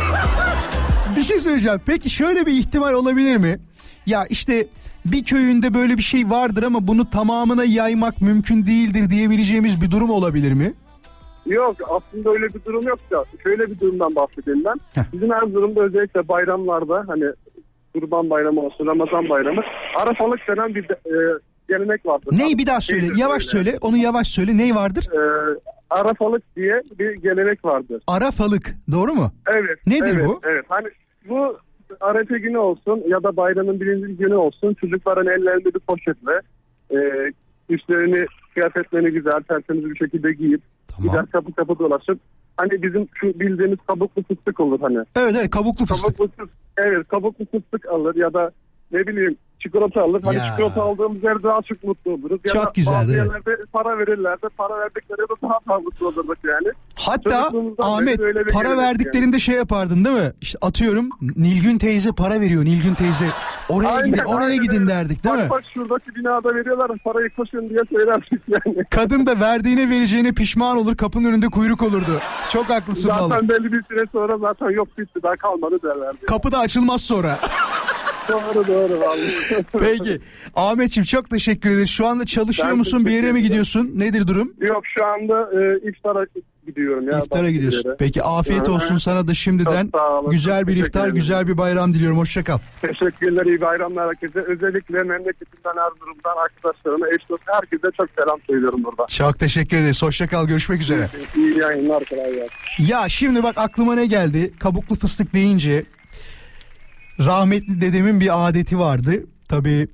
Bir 1.15 1.21
şey 1.21 1.39
söyleyeceğim. 1.39 1.79
Peki 1.85 2.09
şöyle 2.09 2.45
bir 2.45 2.51
ihtimal 2.53 2.93
olabilir 2.93 3.37
mi? 3.37 3.59
Ya 4.05 4.25
işte 4.29 4.67
bir 5.05 5.23
köyünde 5.23 5.73
böyle 5.73 5.97
bir 5.97 6.01
şey 6.01 6.29
vardır 6.29 6.63
ama 6.63 6.87
bunu 6.87 7.09
tamamına 7.09 7.63
yaymak 7.63 8.21
mümkün 8.21 8.65
değildir 8.67 9.09
diyebileceğimiz 9.09 9.81
bir 9.81 9.91
durum 9.91 10.09
olabilir 10.09 10.53
mi? 10.53 10.73
Yok 11.45 11.75
aslında 11.89 12.29
öyle 12.29 12.47
bir 12.47 12.65
durum 12.65 12.87
yok 12.87 12.99
da 13.11 13.25
şöyle 13.43 13.63
bir 13.63 13.79
durumdan 13.79 14.15
bahsedeyim 14.15 14.63
ben. 14.65 15.05
Bizim 15.13 15.31
Erzurum'da 15.31 15.81
özellikle 15.81 16.27
bayramlarda 16.27 17.03
hani 17.07 17.25
Kurban 17.93 18.29
Bayramı 18.29 18.61
olsun 18.61 18.87
Ramazan 18.87 19.29
Bayramı 19.29 19.61
Arafalık 19.99 20.39
denen 20.47 20.75
bir 20.75 20.89
de- 20.89 20.99
e, 21.05 21.15
gelenek 21.67 22.05
vardır. 22.05 22.29
Ney 22.37 22.57
bir 22.57 22.67
daha 22.67 22.81
söyle. 22.81 23.01
Şeydir 23.01 23.19
Yavaş 23.19 23.53
böyle. 23.53 23.63
söyle. 23.65 23.77
Onu 23.81 23.97
yavaş 23.97 24.27
söyle. 24.27 24.57
Ney 24.57 24.75
vardır? 24.75 25.09
E, 25.13 25.19
Arafalık 25.89 26.55
diye 26.55 26.81
bir 26.99 27.13
gelenek 27.13 27.65
vardır. 27.65 28.03
Arafalık. 28.07 28.75
Doğru 28.91 29.13
mu? 29.13 29.31
Evet. 29.55 29.87
Nedir 29.87 30.13
evet, 30.15 30.25
bu? 30.27 30.41
Evet. 30.43 30.65
Hani 30.69 30.87
bu 31.29 31.57
Arefe 32.01 32.39
günü 32.39 32.57
olsun 32.57 33.03
ya 33.07 33.23
da 33.23 33.37
bayramın 33.37 33.79
birinci 33.79 34.17
günü 34.17 34.35
olsun 34.35 34.73
çocukların 34.73 35.27
ellerinde 35.27 35.73
bir 35.73 35.79
poşetle 35.79 36.41
e, 36.91 36.97
üstlerini 37.69 38.25
kıyafetlerini 38.53 39.11
güzel 39.11 39.41
tertemiz 39.47 39.85
bir 39.85 39.95
şekilde 39.95 40.33
giyip 40.33 40.61
gider 41.01 41.25
kapı 41.25 41.53
kapı 41.53 41.79
dolaşıp 41.79 42.19
hani 42.57 42.83
bizim 42.83 43.07
şu 43.13 43.39
bildiğimiz 43.39 43.79
kabuklu 43.87 44.23
fıstık 44.23 44.59
olur 44.59 44.79
hani. 44.81 44.97
Evet 45.15 45.35
evet 45.39 45.49
kabuklu 45.49 45.85
fıstık. 45.85 46.17
Kabuklu 46.17 46.45
fıstık. 46.45 46.57
Evet 46.77 47.07
kabuklu 47.07 47.45
fıstık 47.45 47.85
alır 47.85 48.15
ya 48.15 48.33
da 48.33 48.51
ne 48.95 49.07
bileyim 49.07 49.37
çikolata 49.59 50.01
alır. 50.03 50.21
Hani 50.25 50.37
Ya. 50.37 50.45
çikolata 50.51 50.83
aldığımız 50.83 51.23
yerde 51.23 51.43
daha 51.43 51.61
çok 51.61 51.83
mutlu 51.83 52.11
oluruz. 52.11 52.39
Ya 52.47 52.53
Çok 52.53 52.65
da 52.65 52.71
güzel, 52.75 52.93
bazı 52.93 53.15
evet. 53.15 53.25
yerlerde 53.25 53.63
para 53.73 53.97
verirler 53.97 54.41
de 54.41 54.49
para 54.57 54.77
verdikleri 54.79 55.17
de 55.19 55.23
daha 55.41 55.59
daha 55.69 55.79
mutlu 55.79 56.07
olurduk 56.07 56.37
yani. 56.43 56.67
Hatta 56.95 57.41
Çocukluğumuzdan 57.41 57.91
Ahmet 57.91 58.19
beri 58.19 58.25
böyle 58.25 58.45
bir 58.45 58.53
para 58.53 58.63
gelenek 58.69 58.83
verdiklerinde 58.85 59.39
şey 59.39 59.55
yapardın 59.55 60.05
değil 60.05 60.15
mi? 60.15 60.31
İşte 60.41 60.57
atıyorum 60.61 61.09
Nilgün 61.21 61.77
teyze 61.77 62.09
para 62.11 62.41
veriyor 62.41 62.65
Nilgün 62.65 62.93
teyze. 62.93 63.25
Oraya 63.69 63.89
Aynen, 63.89 64.05
gidin 64.11 64.23
oraya 64.23 64.45
aynen 64.45 64.61
gidin 64.63 64.75
öyle. 64.81 64.87
derdik 64.87 65.23
değil 65.23 65.35
bak, 65.35 65.43
mi? 65.43 65.49
Bak 65.49 65.63
şuradaki 65.73 66.15
binada 66.15 66.55
veriyorlar 66.55 66.91
parayı 67.03 67.29
koşun 67.29 67.69
diye 67.69 67.81
söylerdik 67.91 68.41
yani. 68.47 68.83
Kadın 68.89 69.25
da 69.25 69.39
verdiğine 69.39 69.89
vereceğine 69.89 70.31
pişman 70.31 70.77
olur 70.77 70.97
kapının 70.97 71.29
önünde 71.29 71.47
kuyruk 71.47 71.81
olurdu. 71.83 72.19
Çok 72.51 72.69
haklısın 72.69 73.09
Zaten 73.09 73.29
vallahi. 73.29 73.49
belli 73.49 73.71
bir 73.71 73.83
süre 73.83 74.03
sonra 74.11 74.37
zaten 74.37 74.69
yok 74.69 74.97
bitti 74.97 75.19
daha 75.23 75.35
kalmadı 75.35 75.75
derlerdi. 75.83 76.25
Kapı 76.25 76.51
da 76.51 76.59
açılmaz 76.59 77.01
sonra. 77.01 77.39
doğru 78.29 78.67
doğru 78.67 78.99
vallahi. 78.99 79.63
Peki. 79.79 80.19
Ahmetciğim 80.55 81.05
çok 81.05 81.29
teşekkür 81.29 81.69
ederiz. 81.69 81.89
Şu 81.89 82.07
anda 82.07 82.25
çalışıyor 82.25 82.69
Ben 82.69 82.77
musun? 82.77 83.05
Bir 83.05 83.11
yere 83.11 83.31
mi 83.31 83.41
gidiyorsun? 83.41 83.91
Nedir 83.95 84.27
durum? 84.27 84.53
Yok 84.61 84.83
şu 84.97 85.05
anda 85.05 85.49
e, 85.61 85.89
iftara 85.89 86.25
gidiyorum 86.67 87.09
ya. 87.11 87.19
İftara 87.19 87.49
gidiyorsun. 87.51 87.83
yere. 87.85 87.95
Peki 87.99 88.23
afiyet 88.23 88.69
olsun 88.69 88.97
sana 88.97 89.27
da 89.27 89.33
şimdiden. 89.33 89.89
Olun, 89.93 90.31
Güzel 90.31 90.67
bir 90.67 90.75
iftar, 90.77 91.01
ederim. 91.01 91.15
güzel 91.15 91.47
bir 91.47 91.57
bayram 91.57 91.93
diliyorum. 91.93 92.17
Hoşça 92.17 92.43
kal. 92.43 92.57
Teşekkürler 92.81 93.45
iyi 93.45 93.61
bayramlar 93.61 94.07
herkese. 94.09 94.39
Özellikle 94.39 95.03
memleketimden 95.03 95.77
Erzurum'dan 95.85 96.35
arkadaşlarıma, 96.43 97.07
eş 97.07 97.29
dost 97.29 97.41
herkese 97.45 97.87
çok 97.97 98.09
selam 98.19 98.39
söylüyorum 98.49 98.83
burada. 98.83 99.05
Çok 99.07 99.39
teşekkür 99.39 99.77
ederiz. 99.77 100.03
Hoşça 100.03 100.27
kal. 100.27 100.47
Görüşmek 100.47 100.81
üzere. 100.81 101.09
İyi 101.35 101.59
yayınlar 101.59 102.03
kolay 102.05 102.33
gelsin. 102.33 102.49
Ya 102.93 103.09
şimdi 103.09 103.43
bak 103.43 103.57
aklıma 103.57 103.95
ne 103.95 104.05
geldi? 104.05 104.53
Kabuklu 104.59 104.95
fıstık 104.95 105.33
deyince 105.33 105.85
rahmetli 107.19 107.81
dedemin 107.81 108.19
bir 108.19 108.47
adeti 108.47 108.79
vardı. 108.79 109.23
Tabii 109.49 109.87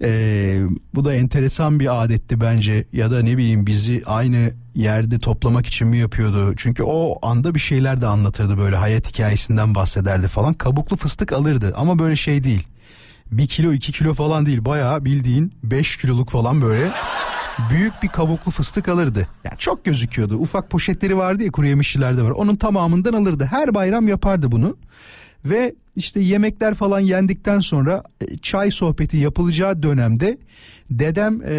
eee, 0.00 0.62
bu 0.94 1.04
da 1.04 1.14
enteresan 1.14 1.80
bir 1.80 2.04
adetti 2.04 2.40
bence 2.40 2.84
ya 2.92 3.10
da 3.10 3.22
ne 3.22 3.36
bileyim 3.36 3.66
bizi 3.66 4.02
aynı 4.06 4.52
yerde 4.74 5.18
toplamak 5.18 5.66
için 5.66 5.88
mi 5.88 5.98
yapıyordu? 5.98 6.54
Çünkü 6.56 6.82
o 6.82 7.26
anda 7.26 7.54
bir 7.54 7.60
şeyler 7.60 8.00
de 8.00 8.06
anlatırdı 8.06 8.58
böyle 8.58 8.76
hayat 8.76 9.08
hikayesinden 9.08 9.74
bahsederdi 9.74 10.28
falan. 10.28 10.54
Kabuklu 10.54 10.96
fıstık 10.96 11.32
alırdı 11.32 11.74
ama 11.76 11.98
böyle 11.98 12.16
şey 12.16 12.44
değil. 12.44 12.66
Bir 13.32 13.46
kilo 13.46 13.72
iki 13.72 13.92
kilo 13.92 14.14
falan 14.14 14.46
değil 14.46 14.64
bayağı 14.64 15.04
bildiğin 15.04 15.52
5 15.62 15.96
kiloluk 15.96 16.30
falan 16.30 16.62
böyle 16.62 16.90
büyük 17.70 18.02
bir 18.02 18.08
kabuklu 18.08 18.50
fıstık 18.50 18.88
alırdı. 18.88 19.28
Yani 19.44 19.58
çok 19.58 19.84
gözüküyordu. 19.84 20.36
Ufak 20.36 20.70
poşetleri 20.70 21.16
vardı 21.16 21.42
ya 21.42 21.50
kuru 21.50 21.66
yemişçilerde 21.66 22.22
var. 22.22 22.30
Onun 22.30 22.56
tamamından 22.56 23.12
alırdı. 23.12 23.44
Her 23.50 23.74
bayram 23.74 24.08
yapardı 24.08 24.52
bunu. 24.52 24.76
Ve 25.44 25.74
işte 25.96 26.20
yemekler 26.20 26.74
falan 26.74 27.00
yendikten 27.00 27.60
sonra 27.60 28.02
e, 28.20 28.38
çay 28.38 28.70
sohbeti 28.70 29.16
yapılacağı 29.16 29.82
dönemde 29.82 30.38
dedem 30.90 31.42
e, 31.42 31.50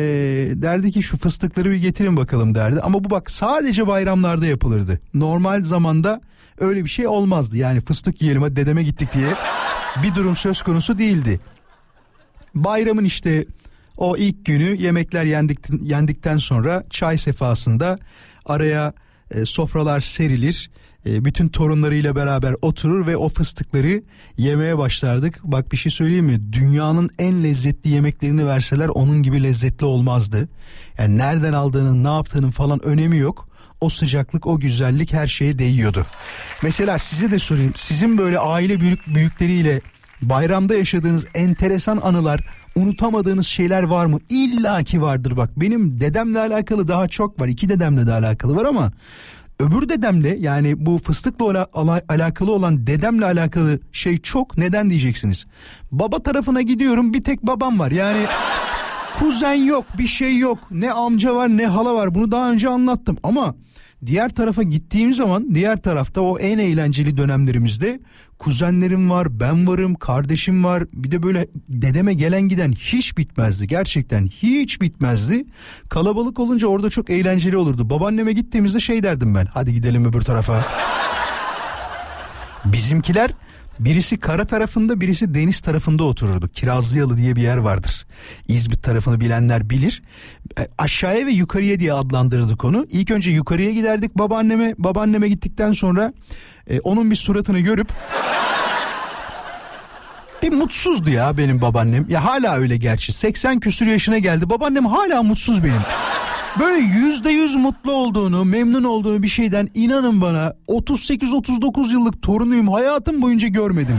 derdi 0.54 0.92
ki 0.92 1.04
şu 1.04 1.18
fıstıkları 1.18 1.72
bir 1.72 1.78
getirin 1.78 2.18
bakalım 2.18 2.56
derdi. 2.56 2.82
Ama 2.82 3.04
bu 3.04 3.10
bak 3.10 3.32
sadece 3.32 3.88
bayramlarda 3.88 4.46
yapılırdı. 4.46 5.00
Normal 5.14 5.64
zamanda 5.64 6.22
öyle 6.60 6.84
bir 6.84 6.90
şey 6.90 7.08
olmazdı. 7.08 7.58
Yani 7.58 7.82
fıstık 7.82 8.22
yiyelim 8.22 8.42
hadi 8.42 8.56
dedeme 8.56 8.84
gittik 8.84 9.14
diye 9.14 9.30
bir 10.04 10.16
durum 10.16 10.36
söz 10.36 10.62
konusu 10.62 10.98
değildi 10.98 11.40
bayramın 12.56 13.04
işte 13.04 13.46
o 13.98 14.18
ilk 14.18 14.46
günü 14.46 14.76
yemekler 14.76 15.26
yendik, 15.26 15.60
yendikten 15.82 16.38
sonra 16.38 16.84
çay 16.90 17.18
sefasında 17.18 18.00
araya 18.46 18.94
e, 19.32 19.46
sofralar 19.46 20.00
serilir. 20.00 20.72
E, 21.06 21.26
bütün 21.26 21.48
torunlarıyla 21.48 22.16
beraber 22.16 22.56
oturur 22.62 23.08
ve 23.08 23.18
o 23.18 23.30
fıstıkları 23.30 24.04
yemeye 24.38 24.78
başlardık. 24.78 25.40
Bak 25.44 25.72
bir 25.72 25.78
şey 25.78 25.92
söyleyeyim 25.92 26.26
mi? 26.26 26.54
Dünyanın 26.54 27.10
en 27.20 27.44
lezzetli 27.44 27.90
yemeklerini 27.90 28.46
verseler 28.46 28.88
onun 28.88 29.24
gibi 29.24 29.44
lezzetli 29.44 29.86
olmazdı. 29.86 30.50
Yani 30.98 31.18
nereden 31.18 31.54
aldığının, 31.54 32.04
ne 32.04 32.08
yaptığının 32.08 32.52
falan 32.52 32.86
önemi 32.86 33.18
yok. 33.18 33.50
O 33.82 33.90
sıcaklık, 33.90 34.48
o 34.48 34.60
güzellik 34.60 35.14
her 35.14 35.28
şeye 35.28 35.60
değiyordu. 35.60 36.06
Mesela 36.64 36.98
size 36.98 37.32
de 37.32 37.40
sorayım. 37.40 37.74
Sizin 37.76 38.18
böyle 38.18 38.40
aile 38.40 38.80
büyük 38.80 39.08
büyükleriyle 39.08 39.82
bayramda 40.22 40.76
yaşadığınız 40.76 41.26
enteresan 41.34 41.98
anılar, 41.98 42.42
unutamadığınız 42.76 43.48
şeyler 43.48 43.84
var 43.84 44.06
mı? 44.06 44.20
İlla 44.30 44.84
ki 44.84 45.02
vardır 45.02 45.38
bak. 45.38 45.50
Benim 45.60 46.00
dedemle 46.00 46.40
alakalı 46.40 46.88
daha 46.88 47.08
çok 47.08 47.42
var. 47.42 47.48
İki 47.48 47.70
dedemle 47.70 48.08
de 48.08 48.14
alakalı 48.14 48.56
var 48.56 48.66
ama 48.66 48.92
öbür 49.60 49.90
dedemle 49.90 50.38
yani 50.40 50.86
bu 50.86 50.98
fıstıkla 50.98 51.46
ola- 51.46 51.68
ala- 51.74 52.02
alakalı 52.10 52.52
olan 52.52 52.88
dedemle 52.88 53.26
alakalı 53.26 53.80
şey 53.92 54.18
çok. 54.18 54.58
Neden 54.58 54.90
diyeceksiniz? 54.90 55.46
Baba 55.92 56.24
tarafına 56.24 56.62
gidiyorum 56.62 57.14
bir 57.14 57.24
tek 57.24 57.44
babam 57.44 57.80
var. 57.80 57.92
Yani 57.92 58.26
kuzen 59.20 59.54
yok 59.54 59.86
bir 59.98 60.08
şey 60.08 60.38
yok. 60.38 60.58
Ne 60.72 60.92
amca 60.92 61.36
var 61.36 61.48
ne 61.58 61.66
hala 61.66 61.96
var. 61.96 62.16
Bunu 62.16 62.32
daha 62.32 62.52
önce 62.52 62.70
anlattım 62.70 63.18
ama 63.24 63.56
diğer 64.06 64.30
tarafa 64.30 64.64
gittiğim 64.64 65.14
zaman 65.14 65.56
diğer 65.56 65.82
tarafta 65.82 66.22
o 66.22 66.40
en 66.40 66.58
eğlenceli 66.58 67.18
dönemlerimizde 67.18 68.00
kuzenlerim 68.40 69.10
var, 69.10 69.40
ben 69.40 69.68
varım, 69.68 69.96
kardeşim 69.96 70.64
var. 70.64 70.84
Bir 70.94 71.12
de 71.12 71.24
böyle 71.24 71.48
dedeme 71.70 72.14
gelen 72.14 72.42
giden 72.42 72.72
hiç 72.72 73.18
bitmezdi. 73.18 73.68
Gerçekten 73.68 74.28
hiç 74.28 74.82
bitmezdi. 74.82 75.46
Kalabalık 75.90 76.40
olunca 76.40 76.68
orada 76.68 76.90
çok 76.90 77.10
eğlenceli 77.10 77.58
olurdu. 77.58 77.90
Babaanneme 77.90 78.34
gittiğimizde 78.34 78.80
şey 78.80 79.04
derdim 79.04 79.36
ben. 79.36 79.46
Hadi 79.46 79.74
gidelim 79.74 80.06
öbür 80.06 80.22
tarafa. 80.22 80.66
Bizimkiler 82.66 83.32
birisi 83.80 84.18
kara 84.20 84.46
tarafında 84.46 85.02
birisi 85.02 85.34
deniz 85.34 85.62
tarafında 85.62 86.04
otururdu. 86.04 86.48
Kirazlıyalı 86.48 87.18
diye 87.18 87.36
bir 87.36 87.42
yer 87.42 87.58
vardır. 87.58 88.06
İzmit 88.48 88.84
tarafını 88.84 89.20
bilenler 89.20 89.70
bilir. 89.70 90.04
E, 90.60 90.68
aşağıya 90.78 91.26
ve 91.26 91.32
yukarıya 91.32 91.80
diye 91.80 91.94
adlandırırdık 91.94 92.66
onu. 92.66 92.88
İlk 92.90 93.12
önce 93.12 93.32
yukarıya 93.32 93.72
giderdik 93.72 94.18
babaanneme. 94.18 94.76
Babaanneme 94.78 95.28
gittikten 95.28 95.72
sonra 95.72 96.14
e, 96.70 96.80
onun 96.80 97.12
bir 97.12 97.16
suratını 97.16 97.60
görüp 97.60 97.88
bir 100.42 100.54
mutsuzdu 100.54 101.10
ya 101.10 101.38
benim 101.38 101.62
babaannem. 101.62 102.06
Ya 102.10 102.26
hala 102.26 102.56
öyle 102.56 102.78
gerçi. 102.78 103.12
80 103.14 103.60
küsür 103.60 103.86
yaşına 103.86 104.18
geldi. 104.18 104.50
Babaannem 104.50 104.86
hala 104.86 105.24
mutsuz 105.24 105.64
benim. 105.64 105.82
Böyle 106.60 106.80
yüzde 106.80 107.30
yüz 107.30 107.56
mutlu 107.56 107.92
olduğunu, 107.92 108.46
memnun 108.46 108.84
olduğunu 108.84 109.24
bir 109.24 109.28
şeyden 109.28 109.70
inanın 109.74 110.22
bana 110.22 110.54
38-39 110.68 111.92
yıllık 111.92 112.22
torunuyum 112.22 112.68
hayatım 112.68 113.22
boyunca 113.22 113.48
görmedim. 113.48 113.98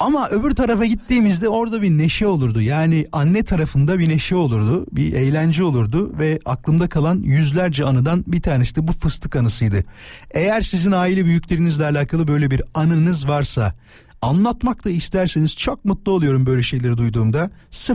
Ama 0.00 0.28
öbür 0.28 0.50
tarafa 0.50 0.84
gittiğimizde 0.84 1.48
orada 1.48 1.82
bir 1.82 1.90
neşe 1.90 2.26
olurdu. 2.26 2.60
Yani 2.60 3.06
anne 3.12 3.42
tarafında 3.42 3.98
bir 3.98 4.08
neşe 4.08 4.36
olurdu, 4.36 4.86
bir 4.92 5.12
eğlence 5.12 5.64
olurdu 5.64 6.18
ve 6.18 6.38
aklımda 6.44 6.88
kalan 6.88 7.18
yüzlerce 7.22 7.84
anıdan 7.84 8.24
bir 8.26 8.42
tanesi 8.42 8.76
de 8.76 8.88
bu 8.88 8.92
fıstık 8.92 9.36
anısıydı. 9.36 9.84
Eğer 10.30 10.60
sizin 10.60 10.92
aile 10.92 11.24
büyüklerinizle 11.24 11.84
alakalı 11.84 12.28
böyle 12.28 12.50
bir 12.50 12.62
anınız 12.74 13.28
varsa 13.28 13.74
anlatmak 14.22 14.84
da 14.84 14.90
isterseniz 14.90 15.56
çok 15.56 15.84
mutlu 15.84 16.12
oluyorum 16.12 16.46
böyle 16.46 16.62
şeyleri 16.62 16.96
duyduğumda 16.96 17.50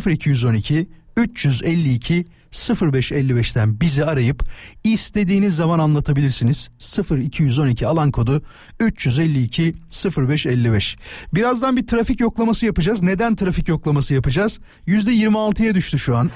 0212 0.07 0.87
352 1.17 2.25
0555'ten 2.51 3.81
bizi 3.81 4.05
arayıp 4.05 4.43
istediğiniz 4.83 5.55
zaman 5.55 5.79
anlatabilirsiniz. 5.79 6.69
0212 7.11 7.87
alan 7.87 8.11
kodu 8.11 8.41
352 8.79 9.75
0555. 10.17 10.95
Birazdan 11.33 11.77
bir 11.77 11.87
trafik 11.87 12.19
yoklaması 12.19 12.65
yapacağız. 12.65 13.01
Neden 13.01 13.35
trafik 13.35 13.67
yoklaması 13.67 14.13
yapacağız? 14.13 14.59
%26'ya 14.87 15.75
düştü 15.75 15.99
şu 15.99 16.17
an. 16.17 16.31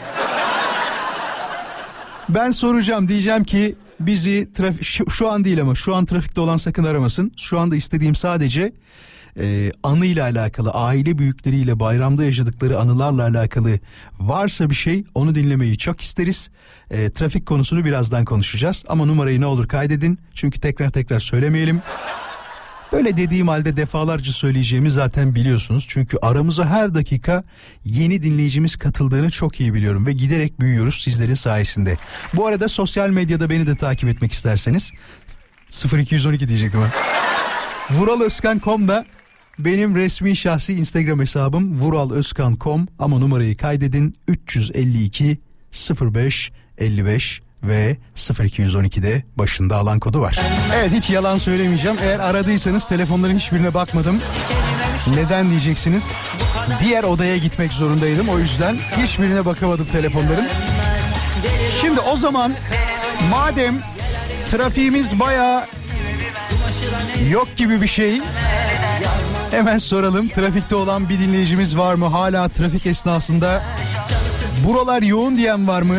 Ben 2.30 2.52
soracağım 2.52 3.08
diyeceğim 3.08 3.44
ki 3.44 3.76
bizi 4.00 4.50
trafik 4.54 5.10
şu, 5.10 5.30
an 5.30 5.44
değil 5.44 5.62
ama 5.62 5.76
şu 5.76 5.96
an 5.96 6.06
trafikte 6.06 6.42
olan 6.42 6.58
sakın 6.58 6.84
aramasın. 6.84 7.32
Şu 7.38 7.60
anda 7.60 7.76
istediğim 7.76 8.16
sadece 8.16 8.74
e, 9.40 9.72
anıyla 9.84 10.24
alakalı 10.24 10.72
aile 10.72 11.18
büyükleriyle 11.18 11.80
bayramda 11.80 12.24
yaşadıkları 12.24 12.80
anılarla 12.80 13.24
alakalı 13.24 13.80
varsa 14.20 14.70
bir 14.70 14.76
şey 14.76 15.04
onu 15.14 15.36
dinlemeyi 15.36 15.78
çok 15.78 16.02
isteriz. 16.02 16.50
E, 16.92 17.10
trafik 17.10 17.46
konusunu 17.46 17.86
birazdan 17.86 18.26
konuşacağız 18.26 18.84
ama 18.88 19.06
numarayı 19.06 19.42
ne 19.42 19.46
olur 19.46 19.68
kaydedin 19.68 20.20
çünkü 20.34 20.60
tekrar 20.60 20.90
tekrar 20.90 21.20
söylemeyelim. 21.20 21.82
Böyle 22.92 23.18
dediğim 23.18 23.48
halde 23.48 23.78
defalarca 23.78 24.32
söyleyeceğimi 24.32 24.92
zaten 24.92 25.36
biliyorsunuz. 25.36 25.86
Çünkü 25.90 26.18
aramıza 26.22 26.66
her 26.66 26.96
dakika 26.96 27.44
yeni 27.86 28.24
dinleyicimiz 28.24 28.76
katıldığını 28.76 29.30
çok 29.30 29.60
iyi 29.60 29.74
biliyorum 29.74 30.06
ve 30.06 30.12
giderek 30.12 30.60
büyüyoruz 30.60 31.04
sizlerin 31.04 31.34
sayesinde. 31.34 31.98
Bu 32.34 32.48
arada 32.48 32.68
sosyal 32.68 33.10
medyada 33.10 33.50
beni 33.50 33.68
de 33.68 33.76
takip 33.76 34.10
etmek 34.10 34.32
isterseniz 34.32 34.92
0212 35.94 36.48
diyecektim 36.48 36.82
ha. 36.82 36.92
Vuralözkan.com'da 37.90 39.06
benim 39.60 39.96
resmi 39.96 40.36
şahsi 40.36 40.74
Instagram 40.74 41.20
hesabım 41.20 41.80
vuralözkan.com 41.82 42.88
ama 43.00 43.20
numarayı 43.20 43.58
kaydedin 43.58 44.16
352 44.28 45.38
05 46.02 46.52
55 46.78 47.42
ve 47.64 47.98
0212'de 48.16 49.24
başında 49.36 49.76
alan 49.76 50.00
kodu 50.00 50.22
var. 50.22 50.40
Evet 50.76 50.92
hiç 50.92 51.10
yalan 51.10 51.38
söylemeyeceğim. 51.38 51.98
Eğer 52.02 52.20
aradıysanız 52.20 52.86
telefonların 52.86 53.36
hiçbirine 53.36 53.74
bakmadım. 53.74 54.22
Neden 55.16 55.50
diyeceksiniz? 55.50 56.12
Diğer 56.80 57.04
odaya 57.04 57.38
gitmek 57.38 57.74
zorundaydım. 57.74 58.30
O 58.30 58.40
yüzden 58.40 58.76
hiçbirine 58.98 59.46
bakamadım 59.46 59.88
telefonların. 59.92 60.48
Şimdi 61.82 62.00
o 62.00 62.18
zaman 62.18 62.54
madem 63.32 63.76
trafiğimiz 64.50 65.20
baya 65.20 65.68
yok 67.32 67.48
gibi 67.58 67.82
bir 67.82 67.88
şey 67.88 68.22
hemen 69.52 69.78
soralım. 69.78 70.30
Trafikte 70.30 70.76
olan 70.76 71.10
bir 71.10 71.20
dinleyicimiz 71.20 71.78
var 71.78 71.96
mı? 71.96 72.06
Hala 72.06 72.50
trafik 72.50 72.86
esnasında 72.86 73.64
buralar 74.68 75.02
yoğun 75.02 75.38
diyen 75.38 75.68
var 75.68 75.82
mı? 75.82 75.96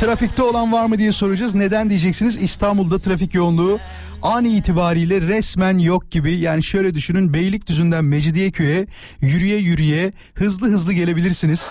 Trafikte 0.00 0.42
olan 0.42 0.72
var 0.72 0.86
mı 0.86 0.98
diye 0.98 1.12
soracağız. 1.12 1.54
Neden 1.54 1.90
diyeceksiniz? 1.90 2.38
İstanbul'da 2.38 2.98
trafik 2.98 3.34
yoğunluğu 3.34 3.78
an 4.22 4.44
itibariyle 4.44 5.20
resmen 5.20 5.78
yok 5.78 6.10
gibi. 6.10 6.32
Yani 6.34 6.62
şöyle 6.62 6.94
düşünün 6.94 7.34
Beylikdüzü'nden 7.34 8.04
Mecidiyeköy'e 8.04 8.86
yürüye 9.20 9.58
yürüye 9.58 10.12
hızlı 10.34 10.66
hızlı 10.68 10.92
gelebilirsiniz. 10.92 11.70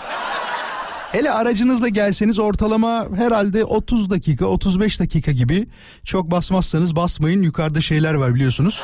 Hele 1.14 1.30
aracınızla 1.30 1.88
gelseniz 1.88 2.38
ortalama 2.38 3.06
herhalde 3.16 3.64
30 3.64 4.10
dakika 4.10 4.46
35 4.46 5.00
dakika 5.00 5.32
gibi 5.32 5.66
çok 6.04 6.30
basmazsanız 6.30 6.96
basmayın 6.96 7.42
yukarıda 7.42 7.80
şeyler 7.80 8.14
var 8.14 8.34
biliyorsunuz. 8.34 8.82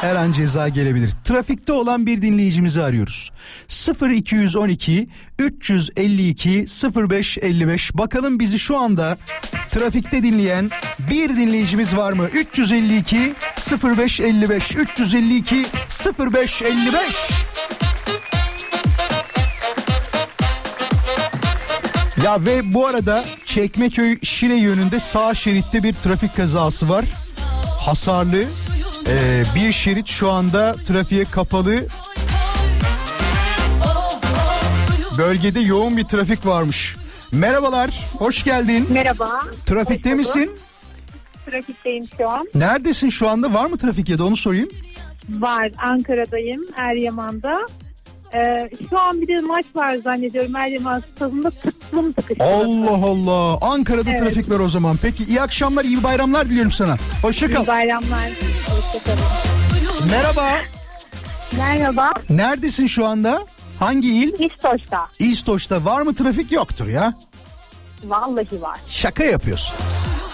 Her 0.00 0.16
an 0.16 0.32
ceza 0.32 0.68
gelebilir. 0.68 1.10
Trafikte 1.24 1.72
olan 1.72 2.06
bir 2.06 2.22
dinleyicimizi 2.22 2.82
arıyoruz. 2.82 3.30
0212 4.02 5.08
352 5.38 6.66
0555 7.10 7.94
bakalım 7.94 8.40
bizi 8.40 8.58
şu 8.58 8.78
anda 8.78 9.16
trafikte 9.70 10.22
dinleyen 10.22 10.70
bir 11.10 11.36
dinleyicimiz 11.36 11.96
var 11.96 12.12
mı? 12.12 12.28
352 12.34 13.34
0555 13.82 14.76
352 14.76 15.64
0555 16.18 17.16
Ya 22.24 22.44
ve 22.44 22.72
bu 22.72 22.86
arada 22.86 23.24
Çekmeköy 23.46 24.18
Şile 24.22 24.54
yönünde 24.54 25.00
sağ 25.00 25.34
şeritte 25.34 25.82
bir 25.82 25.92
trafik 25.92 26.36
kazası 26.36 26.88
var. 26.88 27.04
Hasarlı. 27.80 28.44
Ee, 29.08 29.42
bir 29.54 29.72
şerit 29.72 30.06
şu 30.06 30.30
anda 30.30 30.72
trafiğe 30.72 31.24
kapalı. 31.24 31.86
Bölgede 35.18 35.60
yoğun 35.60 35.96
bir 35.96 36.04
trafik 36.04 36.46
varmış. 36.46 36.96
Merhabalar, 37.32 38.06
hoş 38.18 38.44
geldin. 38.44 38.86
Merhaba. 38.90 39.40
Trafikte 39.66 40.10
Hoş 40.10 40.18
misin? 40.18 40.50
Trafikteyim 41.50 42.04
şu 42.18 42.28
an. 42.28 42.48
Neredesin 42.54 43.08
şu 43.08 43.28
anda? 43.28 43.54
Var 43.54 43.66
mı 43.66 43.78
trafik 43.78 44.08
ya 44.08 44.18
da 44.18 44.24
onu 44.24 44.36
sorayım. 44.36 44.68
Var. 45.28 45.70
Ankara'dayım. 45.78 46.62
Eryaman'da. 46.76 47.54
Ee, 48.34 48.68
şu 48.90 49.00
an 49.00 49.20
bir 49.22 49.28
de 49.28 49.40
maç 49.40 49.64
var 49.74 49.96
zannediyorum. 50.04 50.56
Eryaman 50.56 51.00
stadında 51.00 51.50
tıklım 51.50 52.12
tıkış. 52.12 52.40
Allah 52.40 53.06
Allah. 53.06 53.58
Ankara'da 53.60 54.10
Evet. 54.10 54.20
trafik 54.20 54.50
var 54.50 54.58
o 54.60 54.68
zaman. 54.68 54.96
Peki 55.02 55.24
iyi 55.24 55.40
akşamlar, 55.42 55.84
iyi 55.84 56.02
bayramlar 56.02 56.46
diliyorum 56.50 56.70
sana. 56.70 56.96
Hoşça 57.22 57.50
kal. 57.50 57.62
İyi 57.64 57.66
bayramlar. 57.66 58.30
Hoşçakalın. 58.70 60.10
Merhaba. 60.10 60.48
Merhaba. 61.56 62.10
Neredesin 62.30 62.86
şu 62.86 63.06
anda? 63.06 63.46
Hangi 63.78 64.08
il? 64.18 64.32
İstoç'ta. 64.50 65.06
İstoç'ta 65.18 65.84
var 65.84 66.00
mı 66.02 66.14
trafik 66.14 66.52
yoktur 66.52 66.86
ya. 66.86 67.14
Vallahi 68.04 68.62
var. 68.62 68.78
Şaka 68.88 69.24
yapıyorsun. 69.24 69.74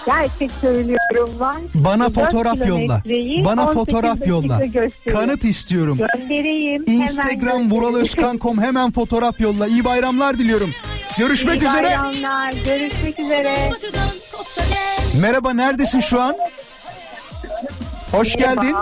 Gerçek 0.09 0.51
söylüyorum 0.61 1.39
var. 1.39 1.55
Bana 1.75 2.09
fotoğraf 2.09 2.67
yolla. 2.67 3.01
Bana 3.45 3.61
18 3.69 3.73
fotoğraf 3.73 4.27
yolla. 4.27 4.65
gösteriyor. 4.65 5.21
Kanıt 5.21 5.43
istiyorum. 5.43 5.97
Göndereyim. 5.97 6.83
Instagram 6.87 7.39
göndereyim. 7.39 7.71
vuraloskan.com 7.71 8.61
hemen 8.61 8.91
fotoğraf 8.91 9.39
yolla. 9.39 9.67
İyi 9.67 9.85
bayramlar 9.85 10.37
diliyorum. 10.37 10.69
Görüşmek 11.17 11.61
İyi 11.61 11.67
üzere. 11.67 11.83
bayramlar. 11.83 12.53
Görüşmek 12.65 13.19
üzere. 13.19 13.69
Merhaba 15.21 15.53
neredesin 15.53 15.99
şu 15.99 16.21
an? 16.21 16.35
Hoş 18.11 18.35
Merhaba. 18.35 18.61
geldin. 18.63 18.75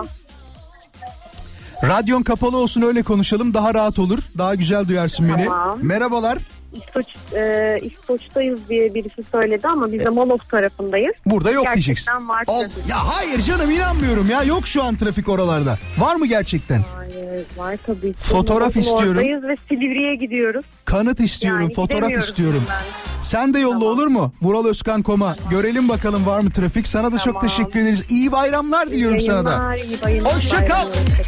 Radyon 1.84 2.24
kapalı 2.24 2.58
olsun 2.58 2.82
öyle 2.82 3.04
konuşalım 3.04 3.54
daha 3.54 3.74
rahat 3.74 4.00
olur. 4.00 4.20
Daha 4.38 4.56
güzel 4.56 4.88
duyarsın 4.88 5.30
beni. 5.30 5.46
Tamam. 5.46 5.80
Merhabalar. 5.82 6.38
İstoç, 6.78 7.06
e, 7.36 7.80
İstoç'tayız 7.82 8.60
diye 8.70 8.94
birisi 8.94 9.24
söyledi 9.32 9.68
ama 9.68 9.92
biz 9.94 10.06
de 10.06 10.10
Molof 10.10 10.50
tarafındayız. 10.50 11.14
Burada 11.26 11.52
yok 11.52 11.64
Gerçekten 11.66 11.74
diyeceksin. 11.86 12.28
var 12.30 12.44
Al- 12.48 12.60
trafik. 12.62 12.90
ya 12.90 12.96
hayır 13.16 13.42
canım 13.42 13.72
inanmıyorum 13.72 14.28
ya 14.32 14.44
yok 14.44 14.68
şu 14.68 14.84
an 14.84 14.96
trafik 14.96 15.30
oralarda. 15.30 15.78
Var 15.98 16.16
mı 16.16 16.26
gerçekten? 16.28 16.84
Hayır, 16.98 17.46
var 17.58 17.78
tabii 17.86 18.14
ki. 18.14 18.20
Fotoğraf 18.20 18.76
Molof'un 18.76 18.80
istiyorum. 18.80 19.18
Oradayız 19.18 19.44
ve 19.44 19.56
Silivri'ye 19.70 20.16
gidiyoruz. 20.16 20.66
Kanıt 20.86 21.20
istiyorum, 21.20 21.62
Yani 21.62 21.74
fotoğraf 21.74 22.00
gidemiyoruz 22.02 22.28
istiyorum. 22.30 22.64
hemen. 22.68 22.82
Sen 23.22 23.54
de 23.54 23.60
yolla 23.60 23.86
olur 23.86 24.08
mu? 24.08 24.34
Vural 24.42 24.66
Özkan 24.66 25.02
Koma. 25.04 25.36
Görelim 25.50 25.90
bakalım 25.90 26.26
var 26.26 26.40
mı 26.40 26.52
trafik. 26.52 26.88
Sana 26.88 27.12
da 27.12 27.18
çok 27.18 27.26
Tamam. 27.26 27.42
teşekkür 27.42 27.80
ederiz. 27.80 28.04
İyi 28.10 28.32
bayramlar 28.32 28.88
diliyorum 28.92 29.20
sana 29.20 29.46
da. 29.46 29.50
Yayınlar, 29.52 29.78
iyi 29.78 30.02
bayramlar. 30.04 30.36
Hoşça 30.36 30.66
kal. 30.66 30.86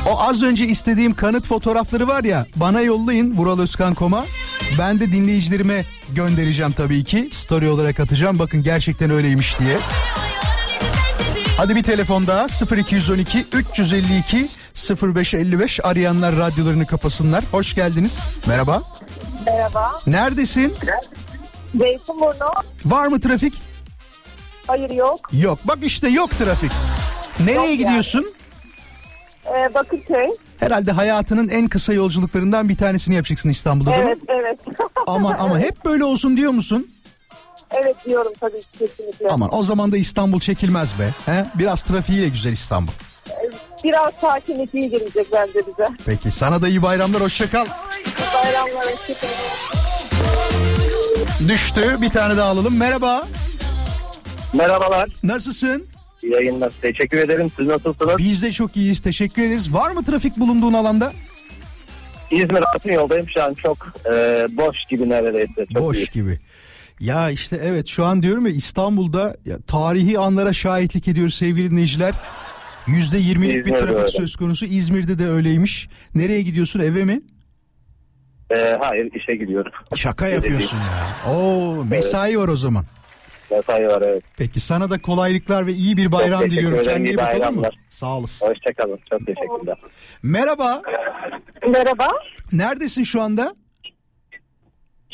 O 0.09 0.19
az 0.21 0.43
önce 0.43 0.65
istediğim 0.65 1.13
kanıt 1.13 1.47
fotoğrafları 1.47 2.07
var 2.07 2.23
ya 2.23 2.45
bana 2.55 2.81
yollayın 2.81 3.35
Vural 3.37 3.59
Özkan 3.59 3.93
Koma. 3.93 4.25
Ben 4.79 4.99
de 4.99 5.11
dinleyicilerime 5.39 5.85
göndereceğim 6.09 6.71
tabii 6.71 7.03
ki. 7.03 7.29
Story 7.31 7.69
olarak 7.69 7.99
atacağım. 7.99 8.39
Bakın 8.39 8.63
gerçekten 8.63 9.09
öyleymiş 9.09 9.59
diye. 9.59 9.77
Hadi 11.57 11.75
bir 11.75 11.83
telefon 11.83 12.27
daha 12.27 12.47
0212 12.77 13.45
352 13.53 14.49
0555 15.01 15.79
arayanlar 15.85 16.35
radyolarını 16.35 16.85
kapasınlar. 16.85 17.43
Hoş 17.51 17.75
geldiniz. 17.75 18.19
Merhaba. 18.47 18.83
Merhaba. 19.45 19.99
Neredesin? 20.07 20.73
Zeytinburnu. 21.75 22.51
Var 22.85 23.07
mı 23.07 23.19
trafik? 23.19 23.61
Hayır 24.67 24.89
yok. 24.89 25.29
Yok. 25.33 25.59
Bak 25.63 25.77
işte 25.81 26.07
yok 26.07 26.31
trafik. 26.31 26.71
Nereye 27.39 27.69
Yok 27.69 27.77
gidiyorsun? 27.77 28.33
Ee, 29.45 29.73
Bakırköy. 29.73 30.27
Herhalde 30.59 30.91
hayatının 30.91 31.49
en 31.49 31.67
kısa 31.67 31.93
yolculuklarından 31.93 32.69
bir 32.69 32.77
tanesini 32.77 33.15
yapacaksın 33.15 33.49
İstanbul'da 33.49 33.91
değil 33.91 34.03
mi? 34.03 34.09
Evet 34.09 34.19
evet. 34.27 34.59
Aman 35.07 35.35
ama 35.39 35.59
hep 35.59 35.85
böyle 35.85 36.03
olsun 36.03 36.37
diyor 36.37 36.51
musun? 36.51 36.87
evet 37.71 37.95
diyorum 38.05 38.33
tabii 38.39 38.59
ki 38.59 38.67
kesinlikle. 38.79 39.27
Aman 39.29 39.55
o 39.55 39.63
zaman 39.63 39.91
da 39.91 39.97
İstanbul 39.97 40.39
çekilmez 40.39 40.99
be. 40.99 41.09
He? 41.25 41.45
Biraz 41.55 41.83
trafiğiyle 41.83 42.29
güzel 42.29 42.51
İstanbul. 42.51 42.91
Biraz 43.83 44.13
sakinlik 44.21 44.75
iyi 44.75 44.89
gelecek 44.89 45.27
bence 45.33 45.59
bize. 45.59 45.89
Peki 46.05 46.31
sana 46.31 46.61
da 46.61 46.67
iyi 46.67 46.81
bayramlar 46.81 47.21
hoşça 47.21 47.49
kal. 47.49 47.65
İyi 47.65 48.33
bayramlar. 48.43 48.93
Hoşçakalın. 48.93 49.33
Düştü 51.49 51.97
bir 52.01 52.09
tane 52.09 52.37
daha 52.37 52.49
alalım. 52.49 52.77
Merhaba. 52.77 53.27
Merhabalar. 54.53 55.09
Nasılsın? 55.23 55.87
Yayınlar. 56.23 56.73
Teşekkür 56.81 57.17
ederim. 57.17 57.51
Siz 57.57 57.67
nasılsınız? 57.67 58.17
Biz 58.17 58.43
de 58.43 58.51
çok 58.51 58.77
iyiyiz. 58.77 58.99
Teşekkür 58.99 59.41
ederiz. 59.41 59.73
Var 59.73 59.91
mı 59.91 60.03
trafik 60.03 60.37
bulunduğun 60.37 60.73
alanda? 60.73 61.13
İzmir 62.31 62.63
Altın 62.75 62.91
yoldayım 62.91 63.25
şu 63.33 63.43
an 63.43 63.53
çok 63.53 63.77
e, 64.05 64.11
boş 64.51 64.77
gibi 64.89 65.09
neredeyse. 65.09 65.65
Çok 65.73 65.83
Boş 65.83 65.97
iyi. 65.97 66.07
gibi. 66.13 66.39
Ya 66.99 67.29
işte 67.29 67.59
evet 67.63 67.87
şu 67.87 68.05
an 68.05 68.21
diyorum 68.23 68.45
ya 68.45 68.51
İstanbul'da 68.53 69.37
ya, 69.45 69.57
tarihi 69.67 70.19
anlara 70.19 70.53
şahitlik 70.53 71.07
ediyoruz 71.07 71.33
sevgili 71.35 71.71
dinleyiciler. 71.71 72.13
Yüzde 72.87 73.17
yirmilik 73.17 73.55
bir 73.55 73.59
İzmir'de 73.59 73.79
trafik 73.79 73.97
öyle. 73.97 74.07
söz 74.07 74.35
konusu. 74.35 74.65
İzmir'de 74.65 75.19
de 75.19 75.27
öyleymiş. 75.27 75.89
Nereye 76.15 76.41
gidiyorsun 76.41 76.79
eve 76.79 77.03
mi? 77.03 77.21
E, 78.57 78.77
hayır 78.81 79.09
işe 79.13 79.35
gidiyorum. 79.35 79.71
Şaka 79.95 80.27
yapıyorsun 80.27 80.77
ya. 80.77 81.31
Oo 81.33 81.85
mesai 81.85 82.39
var 82.39 82.47
o 82.47 82.55
zaman. 82.55 82.85
Mesai 83.51 83.87
var 83.87 84.01
evet. 84.05 84.23
Peki 84.37 84.59
sana 84.59 84.89
da 84.89 85.01
kolaylıklar 85.01 85.67
ve 85.67 85.71
iyi 85.73 85.97
bir 85.97 86.11
bayram 86.11 86.39
teşekkür 86.39 86.55
diliyorum. 86.57 86.77
ederim, 86.79 86.91
Kendine 86.91 87.09
iyi 87.09 87.13
iyi 87.13 87.17
bak 87.17 87.23
olur 87.27 87.33
mu? 87.35 87.41
bayramlar. 87.41 87.75
Sağ 87.89 88.17
olasın. 88.17 88.47
Hoşçakalın. 88.47 88.99
Çok 89.09 89.19
teşekkürler. 89.27 89.77
Merhaba. 90.23 90.81
Merhaba. 91.67 92.07
Neredesin 92.51 93.03
şu 93.03 93.21
anda? 93.21 93.55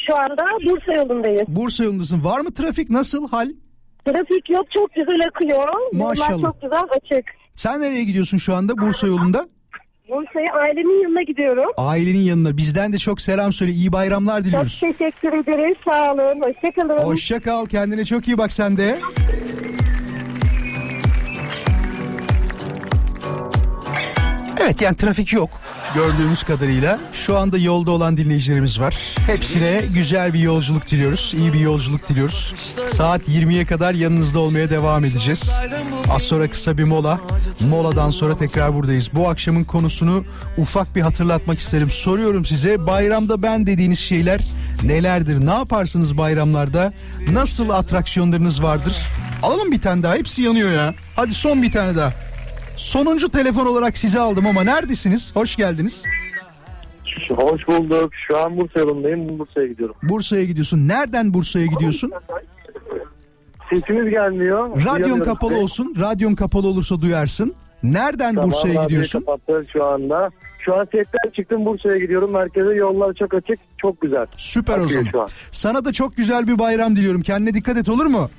Şu 0.08 0.16
anda 0.18 0.44
Bursa 0.66 0.94
yolundayız. 0.94 1.42
Bursa 1.48 1.84
yolundasın. 1.84 2.24
Var 2.24 2.40
mı 2.40 2.54
trafik? 2.54 2.90
Nasıl 2.90 3.30
hal? 3.30 3.50
Trafik 4.06 4.50
yok 4.50 4.66
çok 4.74 4.94
güzel 4.94 5.20
akıyor. 5.28 5.68
Maşallah. 5.94 6.30
Yollar 6.32 6.42
çok 6.52 6.62
güzel 6.62 6.84
açık. 6.90 7.26
Sen 7.56 7.82
nereye 7.82 8.04
gidiyorsun 8.04 8.38
şu 8.38 8.56
anda 8.56 8.78
Bursa 8.78 9.08
yolunda? 9.08 9.48
Bursa'ya 10.10 10.54
ailemin 10.54 11.04
yanına 11.04 11.22
gidiyorum. 11.24 11.72
Ailenin 11.78 12.20
yanına. 12.20 12.58
Bizden 12.58 12.94
de 12.94 12.98
çok 12.98 13.22
selam 13.22 13.54
söyle. 13.54 13.72
İyi 13.72 13.92
bayramlar 13.92 14.38
Çok 14.38 14.46
diliyoruz. 14.46 14.80
teşekkür 14.80 15.34
ederiz. 15.34 15.78
Sağ 15.86 16.14
olun. 16.14 16.42
Hoşçakalın. 16.42 16.98
Hoşça 17.04 17.40
kal. 17.40 17.66
Kendine 17.66 18.06
çok 18.06 18.28
iyi 18.28 18.38
bak 18.38 18.52
sen 18.52 18.78
de. 18.78 19.00
Evet 24.62 24.82
yani 24.82 24.96
trafik 24.96 25.34
yok 25.34 25.50
gördüğümüz 25.96 26.44
kadarıyla. 26.44 27.00
Şu 27.14 27.38
anda 27.38 27.58
yolda 27.58 27.92
olan 27.92 28.18
dinleyicilerimiz 28.18 28.80
var. 28.80 28.96
Hepsine 29.28 29.82
güzel 29.94 30.34
bir 30.34 30.40
yolculuk 30.40 30.88
diliyoruz. 30.88 31.34
iyi 31.38 31.54
bir 31.54 31.60
yolculuk 31.60 32.10
diliyoruz. 32.10 32.54
Saat 32.88 33.22
20'ye 33.30 33.66
kadar 33.66 33.94
yanınızda 33.94 34.40
olmaya 34.40 34.70
devam 34.70 35.06
edeceğiz. 35.06 35.52
Az 36.14 36.22
sonra 36.22 36.48
kısa 36.48 36.78
bir 36.78 36.84
mola. 36.84 37.20
Moladan 37.62 38.10
sonra 38.10 38.38
tekrar 38.38 38.74
buradayız. 38.74 39.10
Bu 39.14 39.30
akşamın 39.30 39.64
konusunu 39.64 40.24
ufak 40.58 40.96
bir 40.96 41.02
hatırlatmak 41.02 41.60
isterim. 41.60 41.90
Soruyorum 41.90 42.46
size 42.46 42.88
bayramda 42.88 43.42
ben 43.42 43.66
dediğiniz 43.68 44.00
şeyler 44.00 44.42
nelerdir? 44.84 45.46
Ne 45.46 45.54
yaparsınız 45.54 46.18
bayramlarda? 46.18 46.94
Nasıl 47.32 47.70
atraksiyonlarınız 47.70 48.64
vardır? 48.64 48.98
Alalım 49.44 49.72
bir 49.72 49.82
tane 49.82 50.04
daha. 50.04 50.16
Hepsi 50.16 50.42
yanıyor 50.44 50.72
ya. 50.72 50.94
Hadi 51.16 51.34
son 51.34 51.62
bir 51.64 51.72
tane 51.72 51.96
daha. 51.96 52.14
Sonuncu 52.78 53.30
telefon 53.30 53.66
olarak 53.66 53.98
sizi 53.98 54.20
aldım 54.20 54.48
ama 54.48 54.64
neredesiniz? 54.64 55.36
Hoş 55.36 55.56
geldiniz. 55.56 56.04
Hoş 57.30 57.68
bulduk. 57.68 58.12
Şu 58.28 58.38
an 58.38 58.58
Bursa 58.58 58.80
yolundayım. 58.80 59.40
Bursa'ya 59.40 59.68
gidiyorum. 59.68 59.96
Bursa'ya 60.04 60.44
gidiyorsun. 60.44 60.88
Nereden 60.88 61.34
Bursa'ya 61.34 61.66
gidiyorsun? 61.66 62.12
Sesiniz 63.70 64.10
gelmiyor. 64.10 64.86
Radyon 64.86 65.20
kapalı 65.20 65.50
sizi. 65.52 65.64
olsun. 65.64 65.96
Radyon 66.00 66.36
kapalı 66.36 66.68
olursa 66.68 67.02
duyarsın. 67.02 67.54
Nereden 67.84 68.36
Tamam, 68.36 68.50
Bursa'ya 68.52 68.84
gidiyorsun? 68.84 69.20
kapattı 69.20 69.66
şu 69.74 69.86
anda. 69.86 70.30
Şu 70.60 70.76
an 70.76 70.86
setten 70.86 71.30
çıktım 71.36 71.66
Bursa'ya 71.66 71.98
gidiyorum. 71.98 72.32
Merkeze 72.34 72.74
yollar 72.74 73.14
çok 73.14 73.34
açık. 73.34 73.60
Çok 73.78 74.02
güzel. 74.02 74.26
Süper 74.38 74.74
o 74.80 74.84
Akıyor 74.84 74.90
zaman. 74.90 75.12
şu 75.12 75.22
an. 75.22 75.28
Sana 75.52 75.86
da 75.86 75.94
çok 75.94 76.18
güzel 76.18 76.48
bir 76.48 76.60
bayram 76.60 76.96
diliyorum. 76.96 77.22
Kendine 77.22 77.54
dikkat 77.54 77.78
et 77.78 77.90
olur 77.90 78.06
mu? 78.06 78.30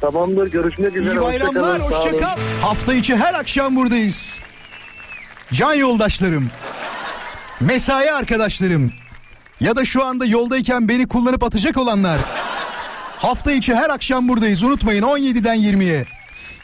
Tamamdır. 0.00 0.50
Görüşmek 0.50 0.96
üzere. 0.96 1.14
İyi 1.14 1.20
bayramlar. 1.20 1.80
Hoşça 1.80 1.80
kalın, 1.80 1.90
sağ 1.90 1.98
Hoşça 1.98 2.16
kal. 2.18 2.36
Hafta 2.62 2.94
içi 2.94 3.16
her 3.16 3.34
akşam 3.34 3.76
buradayız. 3.76 4.40
Can 5.52 5.74
yoldaşlarım. 5.74 6.50
Mesai 7.60 8.12
arkadaşlarım. 8.12 8.92
Ya 9.60 9.76
da 9.76 9.84
şu 9.84 10.04
anda 10.04 10.26
yoldayken 10.26 10.88
beni 10.88 11.08
kullanıp 11.08 11.42
atacak 11.42 11.76
olanlar. 11.76 12.18
Hafta 13.18 13.52
içi 13.52 13.74
her 13.74 13.90
akşam 13.90 14.28
buradayız. 14.28 14.62
Unutmayın 14.62 15.02
17'den 15.02 15.58
20'ye. 15.58 16.06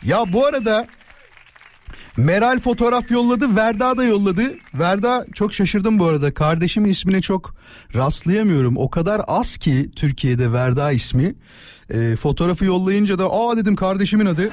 Ya 0.03 0.33
bu 0.33 0.47
arada 0.47 0.87
Meral 2.17 2.61
fotoğraf 2.61 3.11
yolladı, 3.11 3.57
Verda 3.57 3.97
da 3.97 4.05
yolladı. 4.05 4.55
Verda 4.75 5.27
çok 5.35 5.55
şaşırdım 5.55 5.99
bu 5.99 6.07
arada. 6.07 6.35
Kardeşimin 6.35 6.91
ismine 6.91 7.21
çok 7.21 7.55
rastlayamıyorum. 7.95 8.77
O 8.77 8.91
kadar 8.91 9.23
az 9.27 9.57
ki 9.57 9.91
Türkiye'de 9.97 10.53
Verda 10.53 10.93
ismi. 10.93 11.35
Ee, 11.91 12.17
fotoğrafı 12.17 12.65
yollayınca 12.65 13.19
da 13.19 13.31
aa 13.31 13.57
dedim 13.57 13.77
kardeşimin 13.77 14.27
adı. 14.27 14.51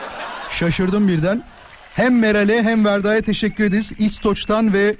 Şaşırdım 0.50 1.08
birden. 1.08 1.44
Hem 1.94 2.20
Meral'e 2.20 2.64
hem 2.64 2.86
Verda'ya 2.86 3.22
teşekkür 3.22 3.64
ederiz. 3.64 3.94
İstoç'tan 3.98 4.74
ve 4.74 4.96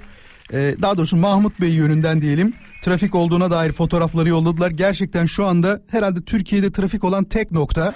e, 0.52 0.74
daha 0.82 0.96
doğrusu 0.96 1.16
Mahmut 1.16 1.60
Bey 1.60 1.70
yönünden 1.70 2.20
diyelim. 2.20 2.54
Trafik 2.82 3.14
olduğuna 3.14 3.50
dair 3.50 3.72
fotoğrafları 3.72 4.28
yolladılar. 4.28 4.70
Gerçekten 4.70 5.26
şu 5.26 5.46
anda 5.46 5.82
herhalde 5.90 6.22
Türkiye'de 6.22 6.72
trafik 6.72 7.04
olan 7.04 7.24
tek 7.24 7.52
nokta. 7.52 7.94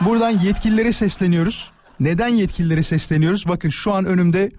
Buradan 0.00 0.30
yetkililere 0.30 0.92
sesleniyoruz. 0.92 1.70
Neden 2.00 2.28
yetkililere 2.28 2.82
sesleniyoruz? 2.82 3.48
Bakın 3.48 3.68
şu 3.68 3.92
an 3.92 4.04
önümde 4.04 4.50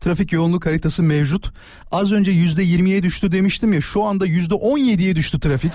trafik 0.00 0.32
yoğunluk 0.32 0.66
haritası 0.66 1.02
mevcut. 1.02 1.52
Az 1.90 2.12
önce 2.12 2.30
yüzde 2.30 2.64
20'ye 2.64 3.02
düştü 3.02 3.32
demiştim 3.32 3.72
ya 3.72 3.80
şu 3.80 4.04
anda 4.04 4.26
yüzde 4.26 4.54
17'ye 4.54 5.16
düştü 5.16 5.40
trafik. 5.40 5.72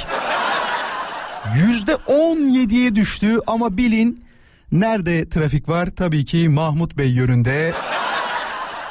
Yüzde 1.55 1.91
17'ye 1.91 2.95
düştü 2.95 3.39
ama 3.47 3.77
bilin 3.77 4.25
nerede 4.71 5.29
trafik 5.29 5.69
var? 5.69 5.89
Tabii 5.95 6.25
ki 6.25 6.49
Mahmut 6.49 6.97
Bey 6.97 7.09
yönünde. 7.09 7.73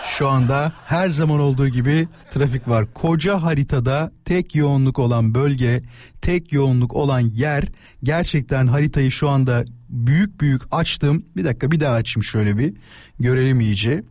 Şu 0.06 0.28
anda 0.28 0.72
her 0.86 1.08
zaman 1.08 1.40
olduğu 1.40 1.68
gibi 1.68 2.08
trafik 2.30 2.68
var. 2.68 2.86
Koca 2.94 3.42
haritada 3.42 4.12
tek 4.24 4.54
yoğunluk 4.54 4.98
olan 4.98 5.34
bölge, 5.34 5.82
tek 6.22 6.52
yoğunluk 6.52 6.94
olan 6.94 7.20
yer 7.20 7.64
gerçekten 8.02 8.66
haritayı 8.66 9.10
şu 9.10 9.28
anda 9.28 9.64
büyük 9.88 10.40
büyük 10.40 10.62
açtım. 10.70 11.24
Bir 11.36 11.44
dakika 11.44 11.70
bir 11.70 11.80
daha 11.80 11.94
açayım 11.94 12.24
şöyle 12.24 12.58
bir 12.58 12.74
görelim 13.18 13.60
iyice. 13.60 14.02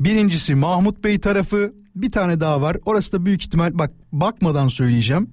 Birincisi 0.00 0.54
Mahmut 0.54 1.04
Bey 1.04 1.20
tarafı 1.20 1.72
bir 1.96 2.10
tane 2.12 2.40
daha 2.40 2.62
var. 2.62 2.76
Orası 2.84 3.12
da 3.12 3.24
büyük 3.26 3.42
ihtimal 3.42 3.78
bak 3.78 3.90
bakmadan 4.12 4.68
söyleyeceğim. 4.68 5.30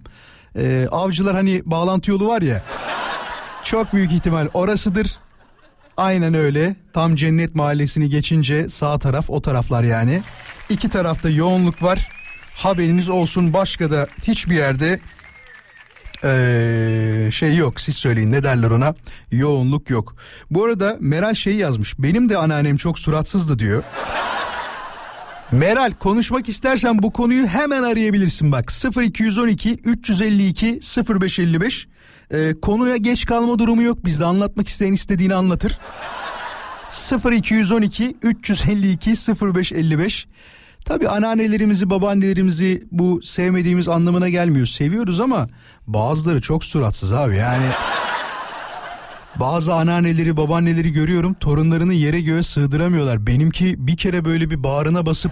Ee, 0.55 0.87
avcılar 0.91 1.35
hani 1.35 1.61
bağlantı 1.65 2.11
yolu 2.11 2.27
var 2.27 2.41
ya. 2.41 2.63
Çok 3.63 3.93
büyük 3.93 4.11
ihtimal 4.11 4.47
orasıdır. 4.53 5.17
Aynen 5.97 6.33
öyle. 6.33 6.75
Tam 6.93 7.15
Cennet 7.15 7.55
Mahallesi'ni 7.55 8.09
geçince 8.09 8.69
sağ 8.69 8.99
taraf 8.99 9.29
o 9.29 9.41
taraflar 9.41 9.83
yani. 9.83 10.21
İki 10.69 10.89
tarafta 10.89 11.29
yoğunluk 11.29 11.83
var. 11.83 12.09
Haberiniz 12.55 13.09
olsun 13.09 13.53
başka 13.53 13.91
da 13.91 14.07
hiçbir 14.23 14.55
yerde 14.55 14.99
ee, 16.23 17.29
şey 17.31 17.55
yok 17.55 17.81
siz 17.81 17.95
söyleyin 17.95 18.31
ne 18.31 18.43
derler 18.43 18.71
ona 18.71 18.95
yoğunluk 19.31 19.89
yok. 19.89 20.15
Bu 20.51 20.65
arada 20.65 20.97
Meral 20.99 21.33
şey 21.33 21.55
yazmış 21.55 21.99
benim 21.99 22.29
de 22.29 22.37
anneannem 22.37 22.77
çok 22.77 22.99
suratsızdı 22.99 23.59
diyor. 23.59 23.83
Meral 25.51 25.93
konuşmak 25.99 26.49
istersen 26.49 27.03
bu 27.03 27.13
konuyu 27.13 27.47
hemen 27.47 27.83
arayabilirsin. 27.83 28.51
Bak 28.51 28.71
0212 28.97 29.73
352 29.83 30.79
0555 31.21 31.87
ee, 32.31 32.53
konuya 32.61 32.97
geç 32.97 33.25
kalma 33.25 33.59
durumu 33.59 33.81
yok. 33.81 34.05
Bizde 34.05 34.25
anlatmak 34.25 34.67
isteyen 34.67 34.93
istediğini 34.93 35.35
anlatır. 35.35 35.79
0212 37.31 38.17
352 38.21 39.09
0555 39.09 40.27
Tabi 40.85 41.09
anneannelerimizi 41.09 41.89
babaannelerimizi 41.89 42.83
bu 42.91 43.21
sevmediğimiz 43.21 43.89
anlamına 43.89 44.29
gelmiyor. 44.29 44.65
Seviyoruz 44.65 45.19
ama 45.19 45.47
bazıları 45.87 46.41
çok 46.41 46.63
suratsız 46.63 47.11
abi. 47.11 47.35
Yani 47.35 47.65
bazı 49.39 49.73
anneanneleri 49.73 50.37
babaanneleri 50.37 50.91
görüyorum 50.93 51.33
torunlarını 51.33 51.93
yere 51.93 52.21
göğe 52.21 52.43
sığdıramıyorlar. 52.43 53.27
Benimki 53.27 53.75
bir 53.87 53.97
kere 53.97 54.25
böyle 54.25 54.49
bir 54.49 54.63
bağrına 54.63 55.05
basıp 55.05 55.31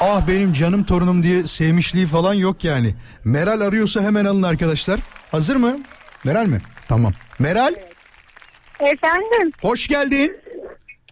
ah 0.00 0.28
benim 0.28 0.52
canım 0.52 0.84
torunum 0.84 1.22
diye 1.22 1.46
sevmişliği 1.46 2.06
falan 2.06 2.34
yok 2.34 2.64
yani. 2.64 2.94
Meral 3.24 3.60
arıyorsa 3.60 4.00
hemen 4.02 4.24
alın 4.24 4.42
arkadaşlar. 4.42 5.00
Hazır 5.30 5.56
mı? 5.56 5.78
Meral 6.24 6.46
mi? 6.46 6.60
Tamam. 6.88 7.12
Meral 7.38 7.74
Efendim. 8.80 9.52
hoş 9.62 9.86
geldin. 9.88 10.36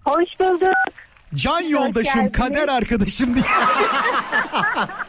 Hoş 0.04 0.24
bulduk. 0.40 0.74
Can 1.34 1.60
yoldaşım, 1.60 2.32
kader 2.32 2.68
arkadaşım 2.68 3.34
diye. 3.34 3.44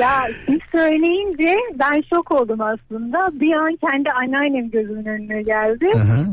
ya 0.00 0.22
siz 0.46 0.58
söyleyince 0.72 1.54
ben 1.78 2.02
şok 2.14 2.32
oldum 2.32 2.60
aslında. 2.60 3.40
Bir 3.40 3.52
an 3.52 3.76
kendi 3.90 4.10
anneannem 4.10 4.70
gözümün 4.70 5.04
önüne 5.04 5.42
geldi. 5.42 5.86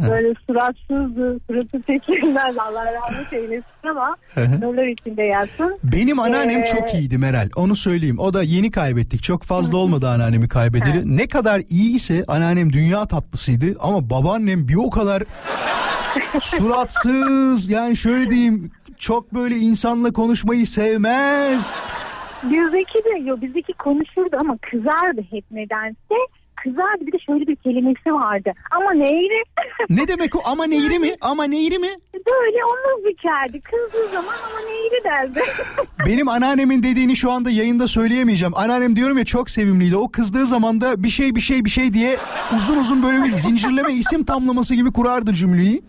Böyle 0.09 0.33
suratsızdı, 0.47 1.39
suratı 1.47 1.81
çekilmez 1.81 2.57
Allah 2.59 2.93
rahmet 2.93 3.33
eylesin 3.33 3.87
ama 3.89 4.15
nurlar 4.61 4.87
içinde 4.87 5.23
yatsın. 5.23 5.77
Benim 5.83 6.19
anneannem 6.19 6.59
Ee, 6.61 6.65
çok 6.65 6.93
iyiydi 6.93 7.17
Meral. 7.17 7.49
Onu 7.55 7.75
söyleyeyim. 7.75 8.19
O 8.19 8.33
da 8.33 8.43
yeni 8.43 8.71
kaybettik. 8.71 9.23
Çok 9.23 9.43
fazla 9.43 9.77
olmadı 9.77 10.09
anneannemi 10.09 10.47
kaybedeli. 10.47 11.17
Ne 11.17 11.27
kadar 11.27 11.61
iyi 11.69 11.95
ise 11.95 12.23
anneannem 12.27 12.73
dünya 12.73 13.05
tatlısıydı 13.05 13.65
ama 13.79 14.09
babaannem 14.09 14.67
bir 14.67 14.75
o 14.75 14.89
kadar 14.89 15.23
suratsız. 16.41 17.69
Yani 17.69 17.97
şöyle 17.97 18.29
diyeyim 18.29 18.71
çok 18.99 19.33
böyle 19.33 19.55
insanla 19.55 20.13
konuşmayı 20.13 20.67
sevmez. 20.67 21.73
Bizdeki 22.43 22.97
de 23.05 23.29
yok 23.29 23.41
bizdeki 23.41 23.73
konuşurdu 23.73 24.37
ama 24.39 24.57
kızardı 24.71 25.21
hep 25.31 25.45
nedense. 25.51 26.15
kızardı. 26.55 27.07
Bir 27.07 27.11
de 27.11 27.19
şöyle 27.19 27.47
bir 27.47 27.55
kelimesi 27.55 28.13
vardı. 28.13 28.51
Ama 28.71 28.91
neyri? 28.93 29.43
Ne 29.89 30.07
demek 30.07 30.35
o 30.35 30.39
ama 30.45 30.65
neyri 30.65 30.99
mi? 30.99 31.15
Ama 31.21 31.43
neyri 31.43 31.79
mi? 31.79 31.89
Böyle 32.13 32.57
omuz 32.65 33.05
bükerdi. 33.05 33.61
Kızdığı 33.61 34.07
zaman 34.13 34.33
ama 34.49 34.59
neyri 34.67 35.03
derdi. 35.03 35.39
Benim 36.05 36.27
anneannemin 36.27 36.83
dediğini 36.83 37.15
şu 37.15 37.31
anda 37.31 37.51
yayında 37.51 37.87
söyleyemeyeceğim. 37.87 38.53
Anneannem 38.57 38.95
diyorum 38.95 39.17
ya 39.17 39.25
çok 39.25 39.49
sevimliydi. 39.49 39.97
O 39.97 40.11
kızdığı 40.11 40.45
zaman 40.45 40.81
da 40.81 41.03
bir 41.03 41.09
şey 41.09 41.35
bir 41.35 41.41
şey 41.41 41.65
bir 41.65 41.69
şey 41.69 41.93
diye 41.93 42.17
uzun 42.55 42.77
uzun 42.77 43.03
böyle 43.03 43.23
bir 43.23 43.29
zincirleme 43.29 43.93
isim 44.03 44.23
tamlaması 44.23 44.75
gibi 44.75 44.93
kurardı 44.93 45.33
cümleyi. 45.33 45.83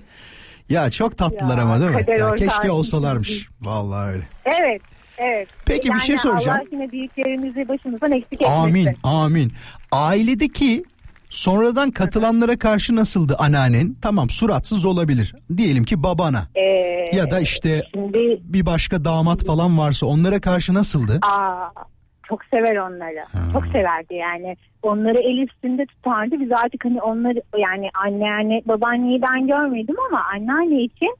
Ya 0.69 0.91
çok 0.91 1.19
tatlılar 1.19 1.59
Ya, 1.59 1.63
ama 1.65 1.81
değil 1.81 1.91
mi? 1.91 2.05
Ya 2.19 2.35
keşke 2.35 2.71
olsalarmış. 2.71 3.49
Vallahi 3.61 4.11
öyle. 4.13 4.23
evet. 4.45 4.83
Evet. 5.19 5.49
Peki, 5.67 5.89
bir 5.95 5.99
şey 6.01 6.19
soracağım. 6.19 6.59
Allah 6.61 6.67
yine 6.73 6.93
büyüklerimizi 6.93 7.69
başımızdan 7.69 8.13
eksik 8.13 8.33
etmesin. 8.33 8.53
Amin 8.53 8.89
amin. 9.03 9.53
Ailedeki 9.93 10.85
sonradan 11.31 11.91
katılanlara 11.91 12.59
karşı 12.59 12.97
nasıldı 12.97 13.37
anneannen? 13.39 13.97
Tamam 14.03 14.31
suratsız 14.31 14.87
olabilir. 14.87 15.35
Diyelim 15.57 15.85
ki 15.85 16.03
babana. 16.03 16.43
Ee, 16.55 16.61
Ya 17.17 17.31
da 17.31 17.41
işte 17.41 17.83
şimdi 17.95 18.39
bir 18.43 18.67
başka 18.67 19.05
damat 19.05 19.45
falan 19.47 19.79
varsa 19.79 20.07
onlara 20.07 20.41
karşı 20.41 20.75
nasıldı? 20.75 21.19
Aa, 21.23 21.69
çok 22.29 22.45
sever 22.45 22.77
onları. 22.77 23.25
Çok 23.53 23.67
severdi 23.67 24.15
yani. 24.15 24.57
Onları 24.83 25.19
el 25.23 25.39
üstünde 25.49 25.87
tutardı. 25.87 26.41
Biz 26.41 26.49
artık 26.65 26.85
hani 26.85 27.03
onları 27.03 27.43
yani 27.59 27.91
anneanne 28.07 28.63
babaanneyi 28.67 29.23
ben 29.23 29.47
görmedim 29.47 29.97
ama 30.11 30.23
anneanne 30.35 30.83
için 30.83 31.17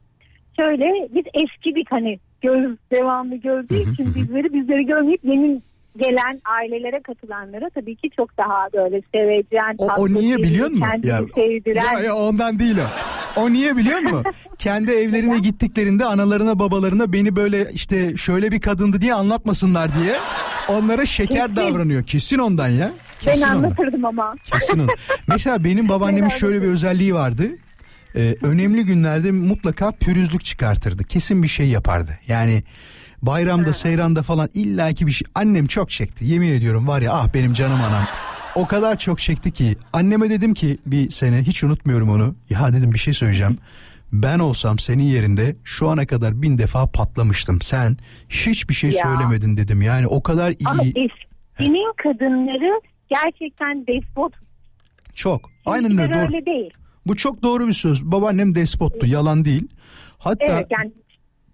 şöyle 0.57 0.85
biz 1.15 1.25
eskidik 1.35 1.93
hani 1.93 2.19
göz 2.49 2.77
devamlı 2.93 3.37
gördüğü 3.37 3.93
için 3.93 4.15
bizleri 4.15 4.53
bizleri 4.55 4.87
görmeyip 4.87 5.21
yeni 5.25 5.63
gelen 5.97 6.41
ailelere 6.45 7.01
katılanlara 7.03 7.71
tabii 7.75 7.97
ki 7.97 8.11
çok 8.17 8.39
daha 8.39 8.69
böyle 8.77 9.03
sevecen, 9.15 9.75
O, 9.79 9.87
o 10.03 10.09
niye 10.09 10.37
biliyor 10.39 10.71
musun? 10.71 10.87
sevdiren. 11.35 11.93
ya, 11.95 12.01
ya 12.01 12.15
ondan 12.15 12.59
değil 12.59 12.77
o. 12.79 12.87
O 13.41 13.51
niye 13.53 13.77
biliyor 13.77 13.99
musun? 14.01 14.25
Kendi 14.59 14.91
evlerine 14.93 15.39
gittiklerinde 15.39 16.05
analarına 16.05 16.59
babalarına 16.59 17.13
beni 17.13 17.37
böyle 17.37 17.71
işte 17.73 18.17
şöyle 18.17 18.53
bir 18.53 18.61
kadındı 18.61 19.01
diye 19.01 19.15
anlatmasınlar 19.15 19.91
diye 19.95 20.15
onlara 20.69 21.07
şeker 21.07 21.41
Kesin. 21.55 21.57
davranıyor. 21.57 22.03
Kesin 22.03 22.39
ondan 22.39 22.69
ya. 22.69 22.93
Ben 23.27 23.33
Kesin 23.33 23.43
ondan. 23.43 23.57
anlatırdım 23.57 24.05
ama. 24.05 24.35
Kesin 24.45 24.79
ondan. 24.79 24.95
Mesela 25.29 25.65
benim 25.65 25.89
babaannemin 25.89 26.29
şöyle 26.29 26.63
bir 26.63 26.67
özelliği 26.69 27.15
vardı. 27.15 27.49
Ee, 28.17 28.37
önemli 28.43 28.85
günlerde 28.85 29.31
mutlaka 29.31 29.93
pürüzlük 29.93 30.45
çıkartırdı. 30.45 31.05
Kesin 31.05 31.43
bir 31.43 31.49
şey 31.49 31.69
yapardı. 31.69 32.19
Yani 32.29 32.63
bayramda 33.23 33.73
seyranda 33.73 34.23
falan 34.23 34.49
illaki 34.55 35.07
bir 35.07 35.13
şey. 35.13 35.29
Annem 35.35 35.67
çok 35.67 35.91
çekti. 35.91 36.25
Yemin 36.25 36.53
ediyorum 36.53 36.89
var 36.89 37.03
ya 37.03 37.13
ah 37.13 37.29
benim 37.35 37.53
canım 37.53 37.81
anam. 37.81 38.05
O 38.55 38.67
kadar 38.67 38.99
çok 38.99 39.19
çekti 39.19 39.51
ki 39.51 39.77
anneme 39.93 40.31
dedim 40.31 40.55
ki 40.55 40.79
bir 40.87 41.11
sene 41.11 41.43
hiç 41.43 41.65
unutmuyorum 41.65 42.11
onu. 42.11 42.35
Ya 42.51 42.73
dedim 42.73 42.93
bir 42.93 42.99
şey 42.99 43.15
söyleyeceğim. 43.15 43.59
Ben 44.13 44.39
olsam 44.39 44.79
senin 44.79 45.03
yerinde 45.03 45.55
şu 45.65 45.89
ana 45.89 46.07
kadar 46.07 46.43
bin 46.43 46.59
defa 46.59 46.87
patlamıştım. 46.87 47.61
Sen 47.61 47.97
hiçbir 48.29 48.75
şey 48.75 48.91
Ya. 48.91 49.03
söylemedin 49.03 49.57
dedim. 49.57 49.83
Yani 49.83 50.07
o 50.07 50.23
kadar 50.23 50.51
iyi. 50.51 50.67
Ama 50.69 50.83
eskinin 50.83 51.93
kadınları 52.03 52.81
gerçekten 53.11 53.87
despot. 53.87 54.33
Çok. 55.15 55.51
Aynen 55.67 55.99
öyle 55.99 56.15
doğru. 56.15 56.23
öyle 56.23 56.47
değil. 56.47 56.71
Bu 57.07 57.17
çok 57.17 57.43
doğru 57.43 57.69
bir 57.69 57.73
söz. 57.73 58.05
Babaannem 58.05 58.55
despottu. 58.55 59.07
Yalan 59.07 59.45
değil. 59.45 59.69
Hatta 60.19 60.45
Evet 60.49 60.67
yani 60.71 60.93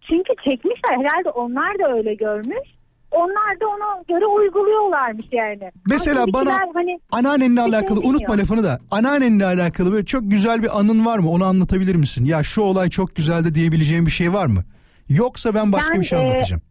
çünkü 0.08 0.32
çekmişler 0.50 0.96
herhalde 0.98 1.30
onlar 1.30 1.78
da 1.78 1.96
öyle 1.96 2.14
görmüş. 2.14 2.68
Onlar 3.10 3.60
da 3.60 3.66
ona 3.66 4.02
göre 4.08 4.26
uyguluyorlarmış 4.26 5.26
yani. 5.32 5.70
Mesela 5.90 6.22
Ama 6.22 6.32
bana 6.32 6.58
hani 6.74 7.00
anneannenle 7.12 7.60
şey 7.60 7.70
alakalı 7.70 8.00
unutma 8.00 8.18
bilmiyor. 8.18 8.38
lafını 8.38 8.64
da. 8.64 8.78
Anneannenle 8.90 9.46
alakalı 9.46 9.92
böyle 9.92 10.04
çok 10.04 10.30
güzel 10.30 10.62
bir 10.62 10.78
anın 10.78 11.06
var 11.06 11.18
mı? 11.18 11.30
Onu 11.30 11.44
anlatabilir 11.44 11.94
misin? 11.94 12.24
Ya 12.24 12.42
şu 12.42 12.62
olay 12.62 12.90
çok 12.90 13.16
güzeldi 13.16 13.54
diyebileceğim 13.54 14.06
bir 14.06 14.10
şey 14.10 14.32
var 14.32 14.46
mı? 14.46 14.64
Yoksa 15.08 15.54
ben 15.54 15.72
başka 15.72 15.94
Ben, 15.94 16.00
bir 16.00 16.06
şey 16.06 16.18
e, 16.18 16.22
anlatacağım. 16.22 16.62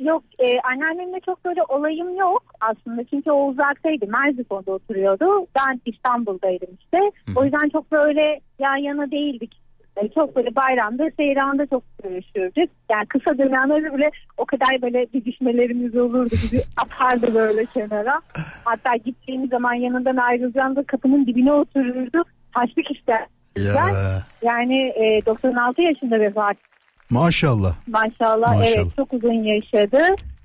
Yok 0.00 0.22
e, 0.38 0.60
anneannemle 0.72 1.20
çok 1.20 1.44
böyle 1.44 1.62
olayım 1.62 2.16
yok 2.16 2.42
aslında. 2.60 3.04
Çünkü 3.04 3.30
o 3.30 3.46
uzaktaydı 3.46 4.06
Merzifon'da 4.06 4.72
oturuyordu. 4.72 5.46
Ben 5.58 5.80
İstanbul'daydım 5.86 6.68
işte. 6.80 6.98
O 7.36 7.44
yüzden 7.44 7.68
çok 7.68 7.92
böyle 7.92 8.40
yan 8.58 8.76
yana 8.76 9.10
değildik. 9.10 9.60
E, 9.96 10.08
çok 10.08 10.36
böyle 10.36 10.56
bayramda 10.56 11.10
seyranda 11.16 11.66
çok 11.66 11.82
görüşürdük. 12.02 12.70
Yani 12.90 13.06
kısa 13.06 13.38
dönemlerde 13.38 13.94
bile 13.94 14.10
o 14.36 14.44
kadar 14.44 14.82
böyle 14.82 15.12
didişmelerimiz 15.12 15.96
olurdu 15.96 16.30
bizi 16.32 16.62
atardı 16.76 17.34
böyle 17.34 17.64
kenara. 17.64 18.20
Hatta 18.64 18.96
gittiğimiz 18.96 19.50
zaman 19.50 19.74
yanından 19.74 20.16
ayrılacağım 20.16 20.76
da 20.76 20.82
kapının 20.82 21.26
dibine 21.26 21.52
otururdu. 21.52 22.22
Taşlık 22.54 22.90
ister 22.90 23.26
Ya. 23.58 23.86
yani 24.42 24.76
e, 24.76 25.26
96 25.26 25.82
yaşında 25.82 26.20
vefat 26.20 26.56
Maşallah. 27.10 27.74
Maşallah, 27.86 28.56
Maşallah. 28.56 28.66
evet 28.66 28.96
çok 28.96 29.12
uzun 29.12 29.42
yaşadı. 29.44 29.98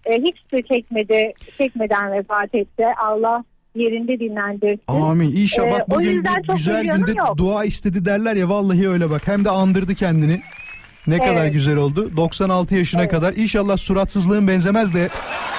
E, 0.05 0.13
hiç 0.21 0.35
de 0.53 0.61
çekmedi, 0.61 1.33
çekmeden 1.57 2.11
vefat 2.11 2.55
etti. 2.55 2.83
Allah 3.07 3.43
yerinde 3.75 4.19
dinlendirsin. 4.19 4.81
Amin. 4.87 5.31
İnşallah 5.35 5.67
E, 5.67 5.71
bak 5.71 5.81
o 5.89 5.95
bugün 5.95 6.11
yüzden 6.11 6.41
çok 6.47 6.57
güzel 6.57 6.85
günde 6.85 7.11
yok. 7.11 7.37
dua 7.37 7.65
istedi 7.65 8.05
derler 8.05 8.35
ya 8.35 8.49
vallahi 8.49 8.89
öyle 8.89 9.09
bak. 9.09 9.27
Hem 9.27 9.45
de 9.45 9.49
andırdı 9.49 9.95
kendini. 9.95 10.41
Ne 11.07 11.15
Evet. 11.15 11.25
kadar 11.27 11.45
güzel 11.47 11.75
oldu. 11.77 12.11
96 12.17 12.75
yaşına 12.75 13.07
kadar 13.07 13.33
inşallah 13.33 13.77
suratsızlığın 13.77 14.47
benzemez 14.47 14.93
de 14.93 15.09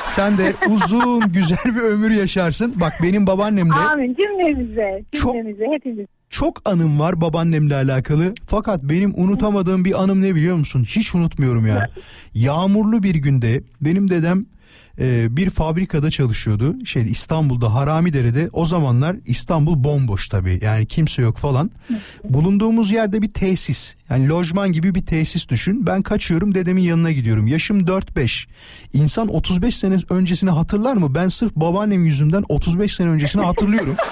sen 0.06 0.38
de 0.38 0.52
uzun 0.70 1.32
güzel 1.32 1.58
bir 1.76 1.80
ömür 1.80 2.10
yaşarsın. 2.10 2.74
Bak 2.80 2.92
benim 3.02 3.26
babaannem 3.26 3.68
de 3.70 3.74
Amin 3.74 4.14
cümlemize, 4.14 5.02
Çok- 5.12 5.34
cümlemize 5.34 5.64
hepimiz. 5.74 6.06
Çok 6.30 6.68
anım 6.68 7.00
var 7.00 7.20
babaannemle 7.20 7.74
alakalı. 7.76 8.34
Fakat 8.46 8.82
benim 8.82 9.12
unutamadığım 9.16 9.84
bir 9.84 10.02
anım 10.02 10.22
ne 10.22 10.34
biliyor 10.34 10.56
musun? 10.56 10.84
Hiç 10.88 11.14
unutmuyorum 11.14 11.66
ya. 11.66 11.88
Yağmurlu 12.34 13.02
bir 13.02 13.14
günde 13.14 13.62
benim 13.80 14.10
dedem 14.10 14.46
e, 15.00 15.36
bir 15.36 15.50
fabrikada 15.50 16.10
çalışıyordu. 16.10 16.84
Şey 16.84 17.02
İstanbul'da 17.02 17.74
Haramidere'de. 17.74 18.48
O 18.52 18.66
zamanlar 18.66 19.16
İstanbul 19.26 19.84
bomboş 19.84 20.28
tabii. 20.28 20.60
Yani 20.62 20.86
kimse 20.86 21.22
yok 21.22 21.36
falan. 21.36 21.70
Bulunduğumuz 22.24 22.90
yerde 22.90 23.22
bir 23.22 23.32
tesis. 23.32 23.94
Yani 24.10 24.28
lojman 24.28 24.72
gibi 24.72 24.94
bir 24.94 25.06
tesis 25.06 25.48
düşün. 25.48 25.86
Ben 25.86 26.02
kaçıyorum 26.02 26.54
dedemin 26.54 26.82
yanına 26.82 27.12
gidiyorum. 27.12 27.46
Yaşım 27.46 27.80
4-5. 27.80 28.46
İnsan 28.92 29.28
35 29.28 29.76
sene 29.76 29.96
öncesini 30.10 30.50
hatırlar 30.50 30.94
mı? 30.94 31.14
Ben 31.14 31.28
sırf 31.28 31.54
babaannem 31.56 32.04
yüzünden 32.04 32.44
35 32.48 32.94
sene 32.94 33.08
öncesini 33.08 33.42
hatırlıyorum. 33.42 33.96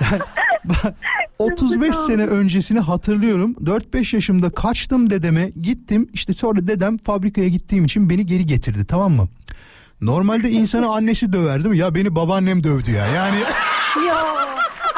Yani 0.00 0.22
35 1.38 1.94
sene 1.96 2.26
öncesini 2.26 2.80
hatırlıyorum. 2.80 3.52
4-5 3.64 4.16
yaşımda 4.16 4.50
kaçtım 4.50 5.10
dedeme 5.10 5.50
gittim. 5.62 6.08
İşte 6.12 6.34
sonra 6.34 6.66
dedem 6.66 6.96
fabrikaya 6.96 7.48
gittiğim 7.48 7.84
için 7.84 8.10
beni 8.10 8.26
geri 8.26 8.46
getirdi 8.46 8.84
tamam 8.88 9.12
mı? 9.12 9.28
Normalde 10.00 10.50
insanı 10.50 10.94
annesi 10.94 11.32
döver 11.32 11.58
değil 11.58 11.70
mi? 11.70 11.78
Ya 11.78 11.94
beni 11.94 12.14
babaannem 12.14 12.64
dövdü 12.64 12.90
ya. 12.90 13.06
Yani 13.06 13.36
Yok 14.08 14.48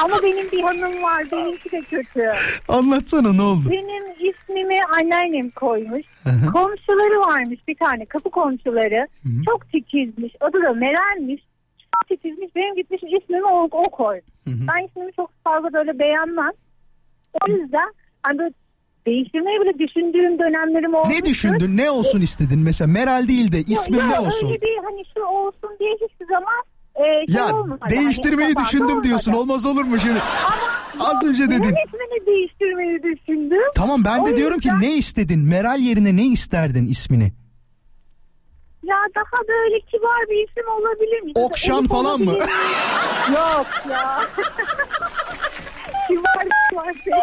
ama 0.03 0.15
benim 0.23 0.51
bir 0.51 0.63
hanım 0.63 1.03
var 1.03 1.23
benimki 1.31 1.71
de 1.71 1.81
kötü. 1.81 2.29
anlatsana 2.67 3.33
ne 3.33 3.41
oldu? 3.41 3.69
Benim 3.69 4.03
ismimi 4.13 4.79
anneannem 4.93 5.49
koymuş. 5.49 6.05
Komşuları 6.53 7.19
varmış 7.19 7.59
bir 7.67 7.75
tane 7.75 8.05
kapı 8.05 8.29
komşuları. 8.29 9.07
Çok 9.45 9.71
titizmiş. 9.71 10.33
Adı 10.41 10.57
da 10.63 10.73
Meral'miş. 10.73 11.41
Çok 11.95 12.07
titizmiş. 12.09 12.55
Benim 12.55 12.75
gitmiş 12.75 13.01
ismimi 13.03 13.45
o, 13.45 13.63
o 13.71 13.83
koy. 13.83 14.21
Ben 14.47 14.87
ismimi 14.87 15.11
çok 15.15 15.31
fazla 15.43 15.73
böyle 15.73 15.99
beğenmem. 15.99 16.51
O 17.41 17.51
yüzden 17.51 17.93
hani 18.23 18.37
böyle 18.39 18.53
değiştirmeyi 19.07 19.59
bile 19.61 19.79
düşündüğüm 19.87 20.39
dönemlerim 20.39 20.93
olmuştu. 20.93 21.15
Ne 21.21 21.25
düşündün? 21.25 21.77
Ne 21.77 21.91
olsun 21.91 22.21
istedin? 22.21 22.59
Mesela 22.59 22.91
Meral 22.91 23.27
değil 23.27 23.51
de 23.51 23.59
ismin 23.59 23.97
Ya 23.99 24.05
ne 24.07 24.19
olsun? 24.19 24.47
Öyle 24.47 24.61
bir 24.61 24.77
hani 24.83 25.03
şu 25.17 25.23
olsun 25.23 25.69
diye 25.79 25.93
hiçbir 25.93 26.25
zaman 26.25 26.63
e, 26.95 27.25
şey 27.27 27.35
Ya 27.35 27.55
olmadı. 27.55 27.79
değiştirmeyi 27.89 28.53
Hani 28.55 28.65
düşündüm 28.65 28.89
olmadı. 28.89 29.03
diyorsun. 29.03 29.33
Olmaz 29.33 29.65
olur 29.65 29.83
mu 29.83 29.99
şimdi? 29.99 30.19
Az 30.99 31.23
önce 31.25 31.43
dedin. 31.43 31.75
İsmini 31.85 32.25
değiştirmeyi 32.25 33.03
düşündüm. 33.03 33.61
Tamam 33.75 34.05
ben 34.05 34.25
de 34.25 34.31
O 34.33 34.35
diyorum 34.37 34.59
ki 34.59 34.67
yüzden- 34.67 34.81
ne 34.81 34.97
istedin? 34.97 35.39
Meral 35.39 35.79
yerine 35.79 36.15
ne 36.17 36.25
isterdin 36.25 36.85
ismini? 36.87 37.31
Ya 38.87 38.97
daha 39.15 39.47
böyle 39.47 39.79
kibar 39.79 40.29
bir 40.29 40.47
isim 40.47 40.67
olabilir 40.67 41.21
mi? 41.21 41.31
Okşan 41.35 41.79
Elif 41.79 41.89
falan 41.89 42.19
mı? 42.21 42.31
olabilir 42.31 42.45
mi? 42.45 42.51
Yok 43.35 43.67
ya. 43.89 44.19
kibar 46.07 46.47
kibar 46.69 46.93
şey. 46.93 47.13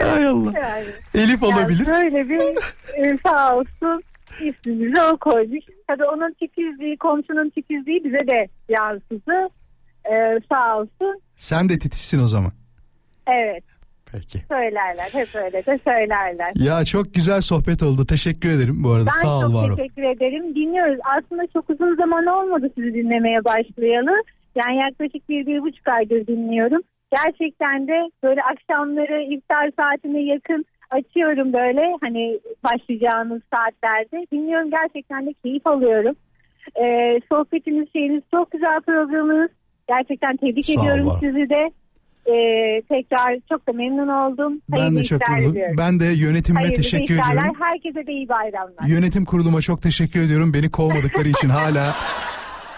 Hay 0.00 0.26
Allah. 0.26 0.52
Yani. 0.62 0.86
Elif 1.14 1.42
olabilir. 1.42 1.86
Yani 1.86 2.12
böyle 2.12 2.28
bir 2.28 2.58
e, 2.96 3.18
sağ 3.26 3.56
olsun 3.56 4.02
ismimizi 4.40 5.02
o 5.02 5.16
koymuş. 5.16 5.64
Tabii 5.86 6.04
onun 6.04 6.32
titizliği, 6.32 6.96
komşunun 6.98 7.50
titizliği 7.50 8.04
bize 8.04 8.26
de 8.26 8.48
yansıdı. 8.68 9.48
E, 10.04 10.40
sağ 10.52 10.76
olsun. 10.78 11.20
Sen 11.36 11.68
de 11.68 11.78
titizsin 11.78 12.18
o 12.18 12.28
zaman. 12.28 12.52
Evet. 13.26 13.64
Peki. 14.14 14.38
Söylerler. 14.48 15.08
Hep 15.12 15.28
öyle 15.34 15.66
de 15.66 15.78
söylerler. 15.84 16.52
Ya 16.54 16.84
çok 16.84 17.14
güzel 17.14 17.40
sohbet 17.40 17.82
oldu. 17.82 18.06
Teşekkür 18.06 18.48
ederim 18.48 18.84
bu 18.84 18.90
arada. 18.90 19.06
Ben 19.06 19.26
Sağ 19.26 19.38
ol 19.38 19.42
çok 19.42 19.54
var 19.54 19.70
ol. 19.70 19.76
teşekkür 19.76 20.02
ederim. 20.02 20.54
Dinliyoruz. 20.54 21.00
Aslında 21.18 21.42
çok 21.52 21.70
uzun 21.70 21.96
zaman 21.96 22.26
olmadı 22.26 22.70
sizi 22.74 22.94
dinlemeye 22.94 23.44
başlayalı. 23.44 24.22
Yani 24.56 24.76
yaklaşık 24.76 25.28
bir, 25.28 25.46
bir 25.46 25.62
buçuk 25.62 25.88
aydır 25.88 26.26
dinliyorum. 26.26 26.80
Gerçekten 27.16 27.88
de 27.88 28.10
böyle 28.22 28.40
akşamları 28.42 29.22
iftar 29.34 29.70
saatine 29.78 30.20
yakın 30.22 30.64
açıyorum 30.90 31.52
böyle 31.52 31.82
hani 32.00 32.38
başlayacağınız 32.64 33.42
saatlerde. 33.54 34.26
Dinliyorum 34.32 34.70
gerçekten 34.70 35.26
de 35.26 35.32
keyif 35.44 35.66
alıyorum. 35.66 36.16
Ee, 36.82 37.20
sohbetiniz 37.32 37.88
şeyiniz 37.92 38.22
çok 38.30 38.50
güzel 38.50 38.80
programınız. 38.80 39.50
Gerçekten 39.88 40.36
tebrik 40.36 40.64
Sağ 40.64 40.72
ediyorum 40.82 41.06
var. 41.06 41.16
sizi 41.20 41.48
de. 41.50 41.70
Ee, 42.26 42.82
tekrar 42.88 43.36
çok 43.48 43.68
da 43.68 43.72
memnun 43.72 44.08
oldum. 44.08 44.60
Ben 44.68 44.76
Hayırlı 44.78 44.98
de 44.98 45.04
çok 45.04 45.28
memnun-. 45.28 45.78
Ben 45.78 46.00
de 46.00 46.04
yönetimime 46.04 46.60
Hayırlı 46.60 46.76
teşekkür 46.76 47.14
işlerler. 47.14 47.30
ediyorum. 47.38 47.56
Herkese 47.60 48.06
de 48.06 48.12
iyi 48.12 48.28
bayramlar. 48.28 48.86
Yönetim 48.86 49.24
kuruluma 49.24 49.60
çok 49.60 49.82
teşekkür 49.82 50.20
ediyorum. 50.20 50.54
Beni 50.54 50.70
kovmadıkları 50.70 51.28
için 51.28 51.48
hala 51.48 51.94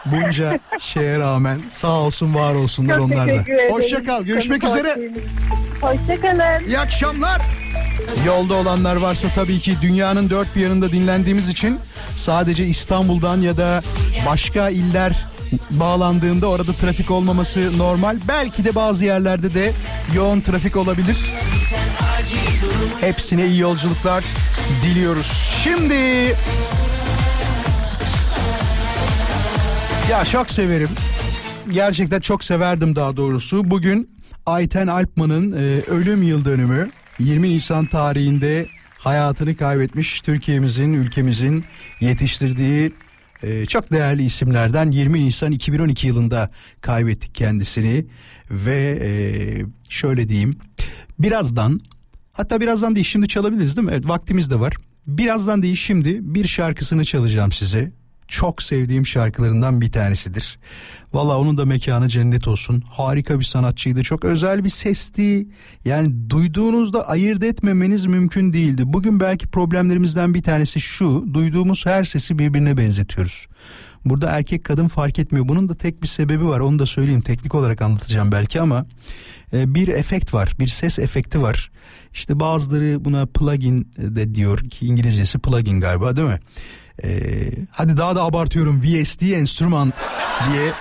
bunca 0.06 0.58
şeye 0.80 1.18
rağmen 1.18 1.58
sağ 1.70 2.00
olsun 2.00 2.34
var 2.34 2.54
olsunlar 2.54 2.96
Çok 2.96 3.04
onlar 3.06 3.28
da. 3.28 3.44
Hoşça 3.70 4.02
kal. 4.02 4.22
Görüşmek 4.24 4.62
Konuk 4.62 4.76
üzere. 4.76 4.92
için. 4.92 5.22
Hoşçakalın. 5.80 6.66
İyi 6.66 6.78
akşamlar. 6.78 7.42
Yolda 8.26 8.54
olanlar 8.54 8.96
varsa 8.96 9.28
tabii 9.34 9.58
ki 9.58 9.72
dünyanın 9.82 10.30
dört 10.30 10.56
bir 10.56 10.60
yanında 10.60 10.92
dinlendiğimiz 10.92 11.48
için 11.48 11.78
sadece 12.16 12.64
İstanbul'dan 12.66 13.40
ya 13.40 13.56
da 13.56 13.80
başka 14.26 14.68
iller 14.70 15.24
bağlandığında 15.70 16.46
orada 16.46 16.72
trafik 16.72 17.10
olmaması 17.10 17.78
normal. 17.78 18.18
Belki 18.28 18.64
de 18.64 18.74
bazı 18.74 19.04
yerlerde 19.04 19.54
de 19.54 19.72
yoğun 20.14 20.40
trafik 20.40 20.76
olabilir. 20.76 21.16
Hepsine 23.00 23.46
iyi 23.46 23.60
yolculuklar 23.60 24.24
diliyoruz. 24.82 25.32
Şimdi 25.64 25.94
ya 30.10 30.24
çok 30.24 30.50
severim. 30.50 30.88
Gerçekten 31.72 32.20
çok 32.20 32.44
severdim 32.44 32.96
daha 32.96 33.16
doğrusu. 33.16 33.70
Bugün 33.70 34.10
Ayten 34.46 34.86
Alpman'ın 34.86 35.52
e, 35.52 35.80
ölüm 35.80 36.22
yıl 36.22 36.44
dönümü. 36.44 36.90
20 37.18 37.50
Nisan 37.50 37.86
tarihinde 37.86 38.66
hayatını 38.98 39.56
kaybetmiş 39.56 40.20
Türkiye'mizin, 40.20 40.92
ülkemizin 40.92 41.64
yetiştirdiği 42.00 42.92
e, 43.42 43.66
çok 43.66 43.92
değerli 43.92 44.24
isimlerden 44.24 44.90
20 44.90 45.24
Nisan 45.24 45.52
2012 45.52 46.06
yılında 46.06 46.50
kaybettik 46.80 47.34
kendisini 47.34 48.06
ve 48.50 48.98
e, 49.02 49.10
şöyle 49.88 50.28
diyeyim 50.28 50.58
birazdan 51.18 51.80
hatta 52.32 52.60
birazdan 52.60 52.94
değil 52.94 53.06
şimdi 53.06 53.28
çalabiliriz 53.28 53.76
değil 53.76 53.86
mi? 53.86 53.92
Evet 53.94 54.08
vaktimiz 54.08 54.50
de 54.50 54.60
var. 54.60 54.74
Birazdan 55.06 55.62
değil 55.62 55.76
şimdi 55.76 56.18
bir 56.22 56.44
şarkısını 56.46 57.04
çalacağım 57.04 57.52
size. 57.52 57.92
Çok 58.28 58.62
sevdiğim 58.62 59.06
şarkılarından 59.06 59.80
bir 59.80 59.92
tanesidir. 59.92 60.58
Valla 61.12 61.38
onun 61.38 61.58
da 61.58 61.64
mekanı 61.64 62.08
cennet 62.08 62.48
olsun. 62.48 62.82
Harika 62.90 63.38
bir 63.38 63.44
sanatçıydı. 63.44 64.02
Çok 64.02 64.24
özel 64.24 64.64
bir 64.64 64.68
sesti. 64.68 65.48
Yani 65.84 66.30
duyduğunuzda 66.30 67.08
ayırt 67.08 67.44
etmemeniz 67.44 68.06
mümkün 68.06 68.52
değildi. 68.52 68.82
Bugün 68.86 69.20
belki 69.20 69.46
problemlerimizden 69.46 70.34
bir 70.34 70.42
tanesi 70.42 70.80
şu. 70.80 71.34
Duyduğumuz 71.34 71.86
her 71.86 72.04
sesi 72.04 72.38
birbirine 72.38 72.76
benzetiyoruz. 72.76 73.46
Burada 74.04 74.30
erkek 74.30 74.64
kadın 74.64 74.88
fark 74.88 75.18
etmiyor. 75.18 75.48
Bunun 75.48 75.68
da 75.68 75.74
tek 75.74 76.02
bir 76.02 76.08
sebebi 76.08 76.46
var. 76.46 76.60
Onu 76.60 76.78
da 76.78 76.86
söyleyeyim. 76.86 77.20
Teknik 77.20 77.54
olarak 77.54 77.82
anlatacağım 77.82 78.32
belki 78.32 78.60
ama 78.60 78.86
e, 79.52 79.74
bir 79.74 79.88
efekt 79.88 80.34
var. 80.34 80.54
Bir 80.60 80.66
ses 80.66 80.98
efekti 80.98 81.42
var. 81.42 81.70
İşte 82.12 82.40
bazıları 82.40 83.04
buna 83.04 83.26
plugin 83.26 83.92
de 83.98 84.34
diyor 84.34 84.58
ki 84.58 84.86
İngilizcesi 84.86 85.38
plugin 85.38 85.80
galiba 85.80 86.16
değil 86.16 86.28
mi? 86.28 86.40
Ee, 87.04 87.50
hadi 87.70 87.96
daha 87.96 88.16
da 88.16 88.22
abartıyorum 88.22 88.82
VST 88.82 89.22
enstrüman 89.22 89.92
diye 90.52 90.72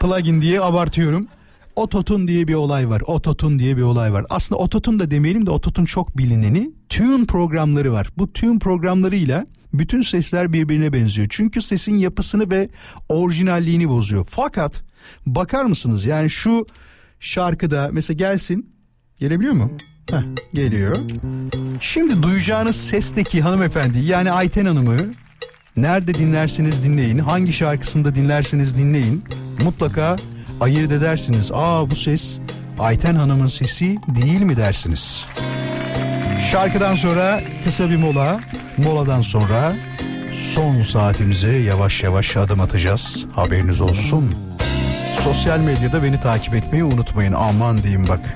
plugin 0.00 0.40
diye 0.40 0.60
abartıyorum. 0.60 1.28
Ototun 1.76 2.28
diye 2.28 2.48
bir 2.48 2.54
olay 2.54 2.88
var. 2.88 3.02
Ototun 3.06 3.58
diye 3.58 3.76
bir 3.76 3.82
olay 3.82 4.12
var. 4.12 4.26
Aslında 4.30 4.60
ototun 4.60 4.98
da 4.98 5.10
demeyelim 5.10 5.46
de 5.46 5.50
ototun 5.50 5.84
çok 5.84 6.18
bilineni 6.18 6.70
tune 6.88 7.24
programları 7.24 7.92
var. 7.92 8.08
Bu 8.18 8.32
tune 8.32 8.58
programlarıyla 8.58 9.46
bütün 9.72 10.02
sesler 10.02 10.52
birbirine 10.52 10.92
benziyor. 10.92 11.26
Çünkü 11.30 11.62
sesin 11.62 11.94
yapısını 11.94 12.50
ve 12.50 12.68
orijinalliğini 13.08 13.88
bozuyor. 13.88 14.26
Fakat 14.30 14.82
bakar 15.26 15.64
mısınız 15.64 16.04
yani 16.04 16.30
şu 16.30 16.66
şarkıda 17.20 17.88
mesela 17.92 18.16
gelsin 18.16 18.74
gelebiliyor 19.18 19.54
mu? 19.54 19.70
Heh, 20.10 20.22
geliyor. 20.54 20.96
Şimdi 21.80 22.22
duyacağınız 22.22 22.76
sesteki 22.76 23.42
hanımefendi 23.42 23.98
yani 23.98 24.32
Ayten 24.32 24.66
Hanım'ı 24.66 24.96
nerede 25.76 26.14
dinlerseniz 26.14 26.84
dinleyin, 26.84 27.18
hangi 27.18 27.52
şarkısında 27.52 28.14
dinlerseniz 28.14 28.76
dinleyin 28.78 29.24
mutlaka 29.64 30.16
ayırt 30.60 30.92
edersiniz. 30.92 31.50
Aa 31.54 31.90
bu 31.90 31.94
ses 31.94 32.38
Ayten 32.78 33.14
Hanım'ın 33.14 33.46
sesi 33.46 33.98
değil 34.08 34.40
mi 34.42 34.56
dersiniz. 34.56 35.26
Şarkıdan 36.50 36.94
sonra 36.94 37.40
kısa 37.64 37.90
bir 37.90 37.96
mola, 37.96 38.40
moladan 38.78 39.22
sonra 39.22 39.72
son 40.34 40.82
saatimize 40.82 41.52
yavaş 41.52 42.02
yavaş 42.02 42.36
adım 42.36 42.60
atacağız. 42.60 43.24
Haberiniz 43.34 43.80
olsun. 43.80 44.34
Sosyal 45.20 45.58
medyada 45.58 46.02
beni 46.02 46.20
takip 46.20 46.54
etmeyi 46.54 46.84
unutmayın. 46.84 47.32
Aman 47.32 47.82
diyeyim 47.82 48.08
bak. 48.08 48.34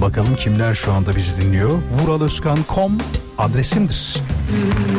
Bakalım 0.00 0.36
kimler 0.36 0.74
şu 0.74 0.92
anda 0.92 1.16
bizi 1.16 1.42
dinliyor. 1.42 1.70
Vuraloskan.com 1.92 2.92
adresimdir. 3.38 4.16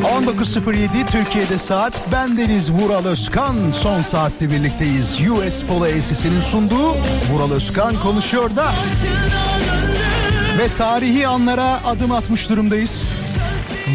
19.07 0.03 1.07
Türkiye'de 1.11 1.57
saat. 1.57 1.93
Ben 2.11 2.37
Deniz 2.37 2.71
Vural 2.71 3.05
Özkan. 3.05 3.55
Son 3.81 4.01
saatte 4.01 4.51
birlikteyiz. 4.51 5.17
US 5.29 5.63
Polo 5.63 5.83
Agency'sinin 5.83 6.41
sunduğu 6.41 6.89
Vural 7.31 7.51
Özkan 7.51 8.01
konuşuyor 8.03 8.55
da. 8.55 8.71
Ve 10.57 10.75
tarihi 10.77 11.27
anlara 11.27 11.79
adım 11.85 12.11
atmış 12.11 12.49
durumdayız. 12.49 13.11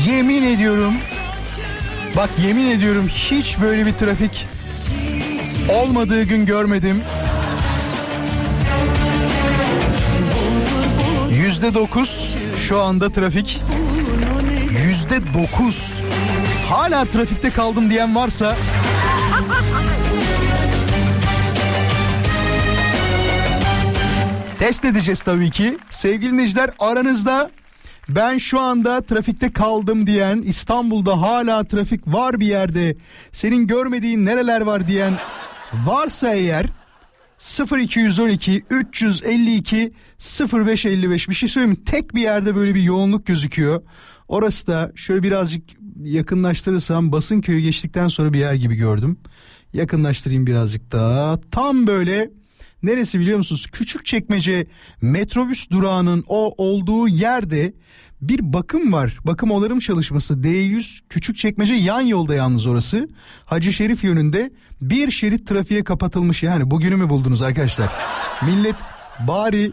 Yemin 0.09 0.43
ediyorum. 0.43 0.95
Bak 2.17 2.31
yemin 2.47 2.71
ediyorum 2.71 3.09
hiç 3.09 3.61
böyle 3.61 3.87
bir 3.87 3.93
trafik 3.93 4.47
olmadığı 5.69 6.23
gün 6.23 6.47
görmedim. 6.47 7.03
Yüzde 11.63 11.81
dokuz 11.81 12.37
şu 12.57 12.81
anda 12.81 13.11
trafik. 13.11 13.63
Yüzde 14.87 15.21
dokuz. 15.35 15.95
Hala 16.69 17.05
trafikte 17.05 17.51
kaldım 17.51 17.91
diyen 17.91 18.17
varsa 18.17 18.57
test 24.59 24.85
edeceğiz 24.85 25.23
tabii 25.23 25.51
ki. 25.51 25.79
Sevgili 25.91 26.33
dinleyiciler 26.33 26.71
aranızda 26.79 27.51
ben 28.09 28.39
şu 28.39 28.61
anda 28.61 29.01
trafikte 29.01 29.53
kaldım 29.53 30.07
diyen 30.07 30.43
İstanbul'da 30.43 31.21
hala 31.21 31.65
trafik 31.65 32.07
var 32.07 32.41
bir 32.41 32.47
yerde 32.47 32.97
senin 33.33 33.67
görmediğin 33.67 34.27
nereler 34.27 34.61
var 34.61 34.89
diyen 34.89 35.13
varsa 35.87 36.35
eğer 36.35 36.67
0212 37.43 38.65
352 38.71 39.93
0555 40.53 41.29
bir 41.29 41.35
şey 41.35 41.49
söyleyeyim? 41.49 41.83
Tek 41.87 42.15
bir 42.15 42.21
yerde 42.21 42.55
böyle 42.55 42.75
bir 42.75 42.83
yoğunluk 42.83 43.27
gözüküyor. 43.27 43.83
Orası 44.29 44.67
da 44.67 44.93
şöyle 44.95 45.23
birazcık 45.23 45.63
yakınlaştırırsam 46.03 47.13
Basınköy'ü 47.13 47.61
geçtikten 47.61 48.09
sonra 48.09 48.33
bir 48.33 48.39
yer 48.39 48.55
gibi 48.55 48.75
gördüm. 48.75 49.19
Yakınlaştırayım 49.73 50.47
birazcık 50.47 50.93
daha. 50.93 51.41
Tam 51.51 51.87
böyle 51.87 52.31
neresi 52.83 53.21
biliyor 53.21 53.39
musunuz? 53.39 53.67
Küçük 53.73 54.07
çekmece 54.07 54.67
metrobüs 55.01 55.71
durağının 55.71 56.25
o 56.29 56.55
olduğu 56.65 57.09
yerde 57.09 57.73
bir 58.21 58.53
bakım 58.53 58.93
var. 58.93 59.19
Bakım 59.25 59.51
onarım 59.51 59.79
çalışması 59.79 60.35
D100 60.35 61.01
küçük 61.09 61.37
çekmece 61.37 61.75
yan 61.75 62.01
yolda 62.01 62.35
yalnız 62.35 62.67
orası. 62.67 63.09
Hacı 63.45 63.73
Şerif 63.73 64.05
yönünde 64.05 64.51
bir 64.83 65.11
şerit 65.11 65.47
trafiğe 65.47 65.85
kapatılmış. 65.85 66.43
Yani 66.43 66.71
bugünü 66.71 66.97
mü 66.97 67.09
buldunuz 67.09 67.43
arkadaşlar? 67.43 67.89
Millet 68.43 68.77
bari 69.29 69.73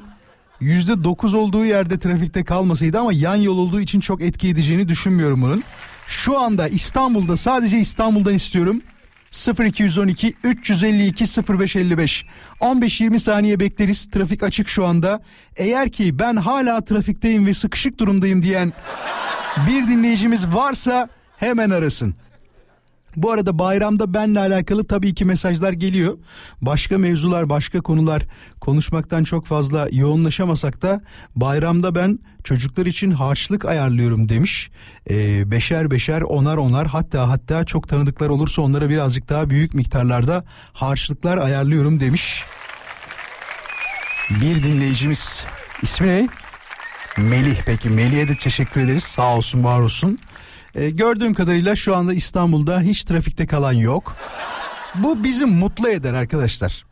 yüzde 0.60 1.04
dokuz 1.04 1.34
olduğu 1.34 1.66
yerde 1.66 2.00
trafikte 2.00 2.44
kalmasaydı 2.44 3.00
ama 3.00 3.14
yan 3.14 3.36
yol 3.36 3.58
olduğu 3.58 3.82
için 3.82 4.00
çok 4.00 4.22
etki 4.22 4.48
edeceğini 4.48 4.88
düşünmüyorum 4.88 5.42
bunun. 5.42 5.64
Şu 6.08 6.40
anda 6.40 6.68
İstanbul'da 6.68 7.38
sadece 7.38 7.80
İstanbul'dan 7.80 8.34
istiyorum. 8.34 8.82
0212 9.60 10.34
352 10.44 11.26
0555 11.50 12.26
15-20 12.62 13.20
saniye 13.20 13.60
bekleriz 13.60 14.10
trafik 14.10 14.44
açık 14.44 14.70
şu 14.70 14.86
anda 14.86 15.22
eğer 15.56 15.92
ki 15.92 16.20
ben 16.20 16.36
hala 16.36 16.86
trafikteyim 16.86 17.46
ve 17.46 17.54
sıkışık 17.54 18.00
durumdayım 18.00 18.44
diyen 18.44 18.74
bir 19.68 19.88
dinleyicimiz 19.88 20.48
varsa 20.48 21.10
hemen 21.38 21.70
arasın 21.70 22.16
Bu 23.24 23.32
arada 23.32 23.60
bayramda 23.60 24.14
benle 24.14 24.40
alakalı 24.40 24.88
tabii 24.88 25.14
ki 25.14 25.26
mesajlar 25.26 25.74
geliyor. 25.74 26.18
Başka 26.62 26.98
mevzular, 26.98 27.50
başka 27.50 27.82
konular 27.82 28.26
konuşmaktan 28.62 29.24
çok 29.24 29.46
fazla 29.46 29.88
yoğunlaşamasak 29.92 30.82
da 30.82 31.02
bayramda 31.36 31.96
ben 31.96 32.20
çocuklar 32.44 32.86
için 32.86 33.12
harçlık 33.12 33.66
ayarlıyorum 33.66 34.30
demiş. 34.30 34.72
Ee, 35.10 35.52
beşer 35.52 35.92
beşer, 35.92 36.22
onar 36.22 36.58
onar 36.58 36.88
hatta 36.88 37.30
hatta 37.30 37.66
çok 37.66 37.88
tanıdıklar 37.88 38.30
olursa 38.30 38.62
onlara 38.62 38.90
birazcık 38.90 39.30
daha 39.30 39.50
büyük 39.50 39.74
miktarlarda 39.74 40.44
harçlıklar 40.74 41.38
ayarlıyorum 41.38 42.00
demiş. 42.00 42.44
Bir 44.30 44.64
dinleyicimiz. 44.64 45.44
İsmi 45.82 46.08
ne? 46.08 46.30
Melih 47.18 47.58
peki 47.66 47.90
Melih'e 47.90 48.28
de 48.28 48.36
teşekkür 48.36 48.82
ederiz 48.82 49.04
sağ 49.04 49.36
olsun 49.36 49.64
var 49.64 49.80
olsun. 49.80 50.20
Ee, 50.76 50.90
gördüğüm 50.90 51.34
kadarıyla 51.34 51.76
şu 51.76 51.96
anda 51.96 52.14
İstanbul'da 52.14 52.82
hiç 52.82 53.04
trafikte 53.04 53.48
kalan 53.48 53.74
yok. 53.74 54.16
Bu 54.96 55.24
bizi 55.24 55.46
mutlu 55.46 55.90
eder 55.90 56.14
arkadaşlar. 56.14 56.86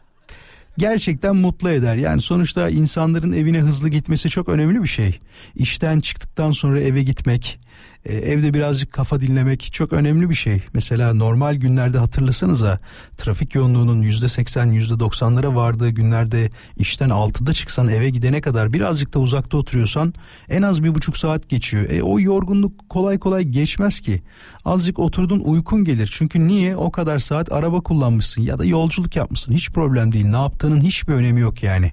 Gerçekten 0.77 1.35
mutlu 1.35 1.69
eder. 1.69 1.95
Yani 1.95 2.21
sonuçta 2.21 2.69
insanların 2.69 3.31
evine 3.31 3.59
hızlı 3.59 3.89
gitmesi 3.89 4.29
çok 4.29 4.49
önemli 4.49 4.83
bir 4.83 4.87
şey. 4.87 5.19
İşten 5.55 5.99
çıktıktan 5.99 6.51
sonra 6.51 6.79
eve 6.79 7.03
gitmek, 7.03 7.59
e, 8.05 8.15
evde 8.15 8.53
birazcık 8.53 8.91
kafa 8.91 9.19
dinlemek 9.19 9.73
çok 9.73 9.93
önemli 9.93 10.29
bir 10.29 10.35
şey. 10.35 10.61
Mesela 10.73 11.13
normal 11.13 11.55
günlerde 11.55 11.97
hatırlasanıza 11.97 12.79
trafik 13.17 13.55
yoğunluğunun 13.55 14.01
yüzde 14.01 14.27
seksen 14.27 14.65
yüzde 14.71 14.99
doksanlara 14.99 15.55
vardığı 15.55 15.89
günlerde 15.89 16.49
işten 16.77 17.09
altıda 17.09 17.53
çıksan 17.53 17.87
eve 17.87 18.09
gidene 18.09 18.41
kadar 18.41 18.73
birazcık 18.73 19.13
da 19.13 19.19
uzakta 19.19 19.57
oturuyorsan 19.57 20.13
en 20.49 20.61
az 20.61 20.83
bir 20.83 20.95
buçuk 20.95 21.17
saat 21.17 21.49
geçiyor. 21.49 21.89
E, 21.89 22.03
o 22.03 22.19
yorgunluk 22.19 22.89
kolay 22.89 23.19
kolay 23.19 23.43
geçmez 23.43 23.99
ki. 23.99 24.21
Azıcık 24.65 24.99
oturdun 24.99 25.39
uykun 25.39 25.83
gelir. 25.83 26.09
Çünkü 26.13 26.47
niye 26.47 26.75
o 26.75 26.91
kadar 26.91 27.19
saat 27.19 27.51
araba 27.51 27.81
kullanmışsın 27.81 28.41
ya 28.41 28.59
da 28.59 28.65
yolculuk 28.65 29.15
yapmışsın. 29.15 29.53
Hiç 29.53 29.71
problem 29.71 30.11
değil. 30.11 30.25
Ne 30.25 30.37
yaptığının 30.37 30.81
hiçbir 30.81 31.13
önemi 31.13 31.41
yok 31.41 31.63
yani. 31.63 31.91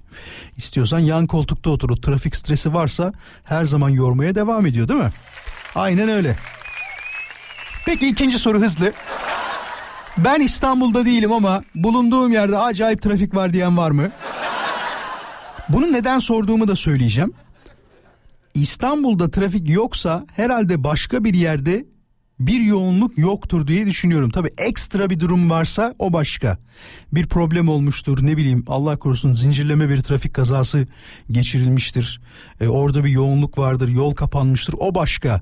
İstiyorsan 0.57 0.99
yan 0.99 1.27
koltukta 1.27 1.69
otur. 1.69 1.89
O 1.89 1.95
trafik 1.95 2.35
stresi 2.35 2.73
varsa 2.73 3.13
her 3.43 3.65
zaman 3.65 3.89
yormaya 3.89 4.35
devam 4.35 4.65
ediyor 4.65 4.87
değil 4.87 4.99
mi? 4.99 5.11
Aynen 5.75 6.09
öyle. 6.09 6.35
Peki 7.85 8.07
ikinci 8.07 8.39
soru 8.39 8.61
hızlı. 8.61 8.93
Ben 10.17 10.41
İstanbul'da 10.41 11.05
değilim 11.05 11.31
ama 11.31 11.63
bulunduğum 11.75 12.31
yerde 12.31 12.57
acayip 12.57 13.01
trafik 13.01 13.35
var 13.35 13.53
diyen 13.53 13.77
var 13.77 13.91
mı? 13.91 14.11
Bunu 15.69 15.93
neden 15.93 16.19
sorduğumu 16.19 16.67
da 16.67 16.75
söyleyeceğim. 16.75 17.33
İstanbul'da 18.53 19.31
trafik 19.31 19.69
yoksa 19.69 20.25
herhalde 20.35 20.83
başka 20.83 21.23
bir 21.23 21.33
yerde 21.33 21.85
bir 22.39 22.61
yoğunluk 22.61 23.17
yoktur 23.17 23.67
diye 23.67 23.85
düşünüyorum. 23.85 24.29
Tabi 24.29 24.49
ekstra 24.57 25.09
bir 25.09 25.19
durum 25.19 25.49
varsa 25.49 25.95
o 25.99 26.13
başka. 26.13 26.57
Bir 27.13 27.27
problem 27.27 27.69
olmuştur 27.69 28.17
ne 28.21 28.37
bileyim 28.37 28.63
Allah 28.67 28.97
korusun 28.97 29.33
zincirleme 29.33 29.89
bir 29.89 30.01
trafik 30.01 30.33
kazası 30.33 30.87
geçirilmiştir. 31.31 32.21
E, 32.61 32.67
orada 32.67 33.03
bir 33.03 33.09
yoğunluk 33.09 33.57
vardır 33.57 33.89
yol 33.89 34.13
kapanmıştır 34.13 34.75
o 34.79 34.95
başka. 34.95 35.41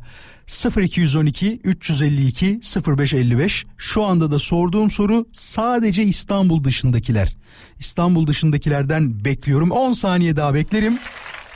0212 0.78 1.60
352 1.64 2.60
0555 2.88 3.66
şu 3.78 4.04
anda 4.04 4.32
da 4.32 4.40
sorduğum 4.40 4.92
soru 4.92 5.26
sadece 5.34 6.04
İstanbul 6.04 6.64
dışındakiler. 6.64 7.36
İstanbul 7.80 8.28
dışındakilerden 8.28 9.26
bekliyorum 9.26 9.72
10 9.72 9.94
saniye 9.94 10.36
daha 10.36 10.54
beklerim 10.54 11.00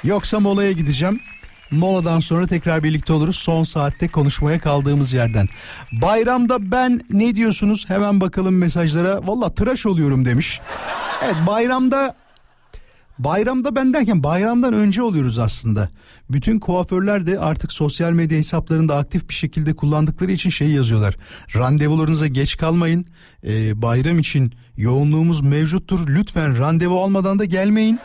yoksa 0.04 0.40
molaya 0.40 0.72
gideceğim. 0.72 1.20
Moladan 1.72 2.20
sonra 2.20 2.48
tekrar 2.48 2.84
birlikte 2.84 3.14
oluruz. 3.14 3.36
Son 3.36 3.64
saatte 3.64 4.08
konuşmaya 4.08 4.60
kaldığımız 4.60 5.14
yerden. 5.14 5.48
Bayramda 5.92 6.72
ben 6.72 7.02
ne 7.10 7.36
diyorsunuz? 7.36 7.90
Hemen 7.90 8.22
bakalım 8.22 8.58
mesajlara. 8.58 9.28
Valla 9.28 9.54
tıraş 9.54 9.86
oluyorum 9.86 10.26
demiş. 10.26 10.62
Evet 11.24 11.36
bayramda 11.48 12.16
Bayramda 13.20 13.76
ben 13.76 13.94
derken 13.94 14.24
bayramdan 14.24 14.74
önce 14.74 15.02
oluyoruz 15.02 15.40
aslında. 15.40 15.90
Bütün 16.30 16.60
kuaförler 16.60 17.28
de 17.28 17.40
artık 17.40 17.72
sosyal 17.72 18.12
medya 18.12 18.38
hesaplarında 18.38 18.98
aktif 18.98 19.30
bir 19.30 19.34
şekilde 19.34 19.76
kullandıkları 19.76 20.32
için 20.32 20.50
şey 20.50 20.68
yazıyorlar. 20.68 21.16
Randevularınıza 21.56 22.28
geç 22.28 22.58
kalmayın. 22.58 23.06
Ee, 23.48 23.82
bayram 23.82 24.20
için 24.20 24.54
yoğunluğumuz 24.78 25.42
mevcuttur. 25.42 26.08
Lütfen 26.08 26.58
randevu 26.58 27.04
almadan 27.04 27.40
da 27.40 27.46
gelmeyin. 27.46 28.00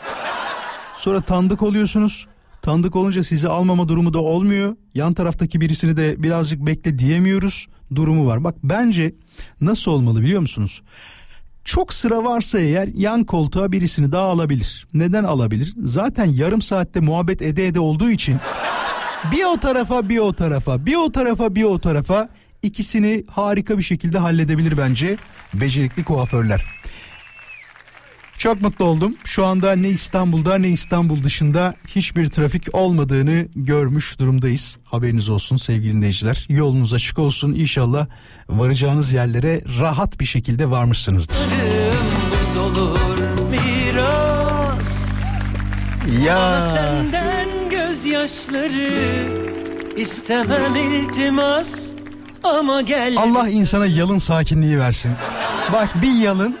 Sonra 0.97 1.21
tanıdık 1.21 1.61
oluyorsunuz. 1.61 2.27
Tanıdık 2.63 2.95
olunca 2.95 3.23
sizi 3.23 3.47
almama 3.47 3.87
durumu 3.87 4.13
da 4.13 4.19
olmuyor. 4.19 4.75
Yan 4.95 5.13
taraftaki 5.13 5.61
birisini 5.61 5.97
de 5.97 6.23
birazcık 6.23 6.65
bekle 6.65 6.97
diyemiyoruz. 6.97 7.67
Durumu 7.95 8.25
var. 8.25 8.43
Bak 8.43 8.55
bence 8.63 9.15
nasıl 9.61 9.91
olmalı 9.91 10.21
biliyor 10.21 10.41
musunuz? 10.41 10.81
Çok 11.63 11.93
sıra 11.93 12.23
varsa 12.23 12.59
eğer 12.59 12.87
yan 12.95 13.23
koltuğa 13.23 13.71
birisini 13.71 14.11
daha 14.11 14.23
alabilir. 14.23 14.87
Neden 14.93 15.23
alabilir? 15.23 15.73
Zaten 15.83 16.25
yarım 16.25 16.61
saatte 16.61 16.99
muhabbet 16.99 17.41
ede 17.41 17.67
ede 17.67 17.79
olduğu 17.79 18.11
için 18.11 18.37
bir 19.31 19.43
o 19.43 19.57
tarafa 19.59 20.09
bir 20.09 20.17
o 20.17 20.33
tarafa 20.33 20.85
bir 20.85 20.95
o 20.95 21.11
tarafa 21.11 21.55
bir 21.55 21.63
o 21.63 21.79
tarafa 21.79 22.29
ikisini 22.61 23.23
harika 23.27 23.77
bir 23.77 23.83
şekilde 23.83 24.17
halledebilir 24.17 24.77
bence 24.77 25.17
becerikli 25.53 26.03
kuaförler. 26.03 26.82
Çok 28.37 28.61
mutlu 28.61 28.85
oldum. 28.85 29.15
Şu 29.23 29.45
anda 29.45 29.75
ne 29.75 29.89
İstanbul'da 29.89 30.57
ne 30.57 30.69
İstanbul 30.69 31.23
dışında 31.23 31.73
hiçbir 31.87 32.29
trafik 32.29 32.75
olmadığını 32.75 33.47
görmüş 33.55 34.19
durumdayız. 34.19 34.77
Haberiniz 34.83 35.29
olsun 35.29 35.57
sevgili 35.57 35.93
dinleyiciler. 35.93 36.45
Yolunuz 36.49 36.93
açık 36.93 37.19
olsun. 37.19 37.53
İnşallah 37.53 38.07
varacağınız 38.49 39.13
yerlere 39.13 39.61
rahat 39.79 40.19
bir 40.19 40.25
şekilde 40.25 40.69
varmışsınızdır. 40.69 41.37
Ya. 46.25 46.61
Senden 46.61 47.49
gözyaşları 47.69 48.93
istemem 49.97 50.75
iltimas 50.75 51.91
ama 52.43 52.81
gel 52.81 53.15
Allah 53.17 53.49
insana 53.49 53.85
yalın 53.85 54.17
sakinliği 54.17 54.79
versin. 54.79 55.11
Bak 55.73 55.89
bir 56.01 56.13
yalın 56.13 56.57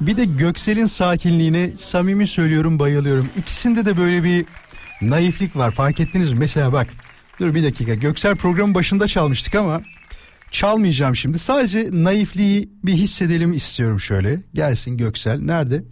bir 0.00 0.16
de 0.16 0.24
Göksel'in 0.24 0.86
sakinliğine 0.86 1.70
samimi 1.76 2.26
söylüyorum 2.26 2.78
bayılıyorum. 2.78 3.30
İkisinde 3.38 3.84
de 3.84 3.96
böyle 3.96 4.24
bir 4.24 4.46
naiflik 5.02 5.56
var 5.56 5.70
fark 5.70 6.00
ettiniz 6.00 6.32
mi? 6.32 6.38
Mesela 6.38 6.72
bak 6.72 6.86
dur 7.40 7.54
bir 7.54 7.64
dakika 7.64 7.94
Göksel 7.94 8.36
programın 8.36 8.74
başında 8.74 9.08
çalmıştık 9.08 9.54
ama 9.54 9.80
çalmayacağım 10.50 11.16
şimdi. 11.16 11.38
Sadece 11.38 11.88
naifliği 11.92 12.70
bir 12.84 12.92
hissedelim 12.92 13.52
istiyorum 13.52 14.00
şöyle. 14.00 14.40
Gelsin 14.54 14.96
Göksel 14.96 15.40
nerede? 15.40 15.84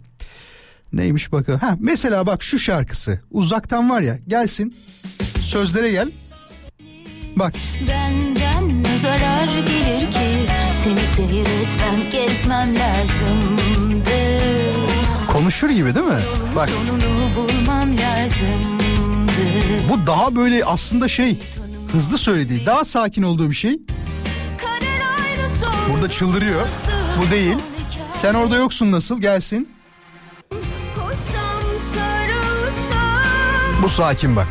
Neymiş 0.93 1.31
bakalım. 1.31 1.59
Ha 1.59 1.77
mesela 1.79 2.27
bak 2.27 2.43
şu 2.43 2.59
şarkısı 2.59 3.19
uzaktan 3.31 3.89
var 3.89 4.01
ya 4.01 4.17
gelsin 4.27 4.75
sözlere 5.39 5.91
gel. 5.91 6.09
Bak 7.35 7.53
Benden 7.87 8.83
ne 8.83 8.97
zarar 8.97 9.45
gelir 9.45 10.11
ki 10.11 10.45
Seni 10.83 11.05
seyretmem 11.07 12.09
gezmem 12.11 12.75
lazımdı 12.75 13.64
konuşur 15.45 15.69
gibi 15.69 15.95
değil 15.95 16.05
mi? 16.05 16.19
Bak 16.55 16.69
bu 19.89 20.07
daha 20.07 20.35
böyle 20.35 20.65
aslında 20.65 21.07
şey 21.07 21.39
hızlı 21.91 22.17
söylediği 22.17 22.65
daha 22.65 22.85
sakin 22.85 23.23
olduğu 23.23 23.49
bir 23.49 23.55
şey. 23.55 23.79
Burada 25.91 26.09
çıldırıyor. 26.09 26.67
Bu 27.21 27.31
değil. 27.31 27.57
Sen 28.21 28.33
orada 28.33 28.55
yoksun 28.55 28.91
nasıl 28.91 29.21
gelsin. 29.21 29.69
Bu 33.83 33.89
sakin 33.89 34.35
bak. 34.35 34.47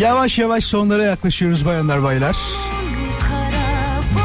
Yavaş 0.00 0.38
yavaş 0.38 0.64
sonlara 0.64 1.02
yaklaşıyoruz 1.02 1.66
bayanlar 1.66 2.02
baylar. 2.02 2.36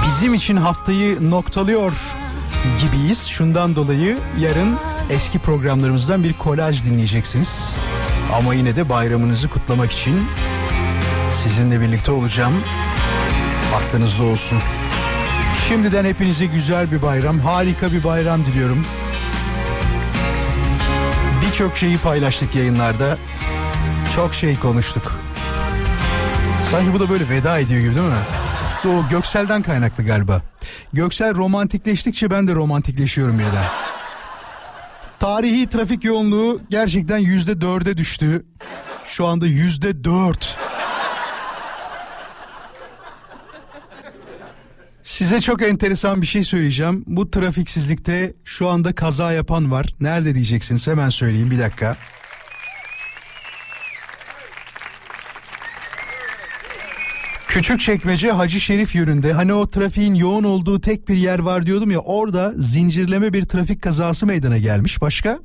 Bizim 0.07 0.33
için 0.33 0.55
haftayı 0.55 1.29
noktalıyor 1.31 1.93
gibiyiz. 2.81 3.27
Şundan 3.27 3.75
dolayı 3.75 4.17
yarın 4.39 4.75
eski 5.09 5.39
programlarımızdan 5.39 6.23
bir 6.23 6.33
kolaj 6.33 6.85
dinleyeceksiniz. 6.85 7.75
Ama 8.33 8.53
yine 8.53 8.75
de 8.75 8.89
bayramınızı 8.89 9.49
kutlamak 9.49 9.91
için 9.91 10.27
sizinle 11.43 11.81
birlikte 11.81 12.11
olacağım. 12.11 12.53
Aklınızda 13.75 14.23
olsun. 14.23 14.57
Şimdiden 15.67 16.05
hepinize 16.05 16.45
güzel 16.45 16.91
bir 16.91 17.01
bayram, 17.01 17.39
harika 17.39 17.91
bir 17.91 18.03
bayram 18.03 18.45
diliyorum. 18.45 18.85
Birçok 21.45 21.77
şeyi 21.77 21.97
paylaştık 21.97 22.55
yayınlarda. 22.55 23.17
Çok 24.15 24.33
şey 24.33 24.59
konuştuk. 24.59 25.11
Sanki 26.71 26.93
bu 26.93 26.99
da 26.99 27.09
böyle 27.09 27.29
veda 27.29 27.59
ediyor 27.59 27.81
gibi 27.81 27.95
değil 27.95 28.07
mi? 28.07 28.44
İşte 28.85 28.97
o 28.97 29.07
Göksel'den 29.09 29.61
kaynaklı 29.61 30.05
galiba. 30.05 30.41
Göksel 30.93 31.35
romantikleştikçe 31.35 32.31
ben 32.31 32.47
de 32.47 32.53
romantikleşiyorum 32.53 33.39
ya 33.39 33.47
da. 33.47 33.63
Tarihi 35.19 35.69
trafik 35.69 36.03
yoğunluğu 36.03 36.61
gerçekten 36.69 37.17
yüzde 37.17 37.61
dörde 37.61 37.97
düştü. 37.97 38.45
Şu 39.07 39.25
anda 39.25 39.47
yüzde 39.47 40.03
dört. 40.03 40.57
Size 45.03 45.41
çok 45.41 45.61
enteresan 45.61 46.21
bir 46.21 46.27
şey 46.27 46.43
söyleyeceğim. 46.43 47.03
Bu 47.07 47.31
trafiksizlikte 47.31 48.33
şu 48.43 48.69
anda 48.69 48.95
kaza 48.95 49.31
yapan 49.31 49.71
var. 49.71 49.95
Nerede 50.01 50.35
diyeceksiniz 50.35 50.87
hemen 50.87 51.09
söyleyeyim 51.09 51.51
bir 51.51 51.59
dakika. 51.59 51.97
Küçükçekmece 57.55 58.31
Hacı 58.31 58.59
Şerif 58.59 58.95
yönünde 58.95 59.33
hani 59.33 59.53
o 59.53 59.69
trafiğin 59.69 60.13
yoğun 60.13 60.43
olduğu 60.43 60.81
tek 60.81 61.07
bir 61.07 61.17
yer 61.17 61.39
var 61.39 61.65
diyordum 61.65 61.91
ya 61.91 61.99
orada 61.99 62.53
zincirleme 62.57 63.33
bir 63.33 63.45
trafik 63.45 63.81
kazası 63.81 64.25
meydana 64.25 64.57
gelmiş. 64.57 65.01
Başka? 65.01 65.39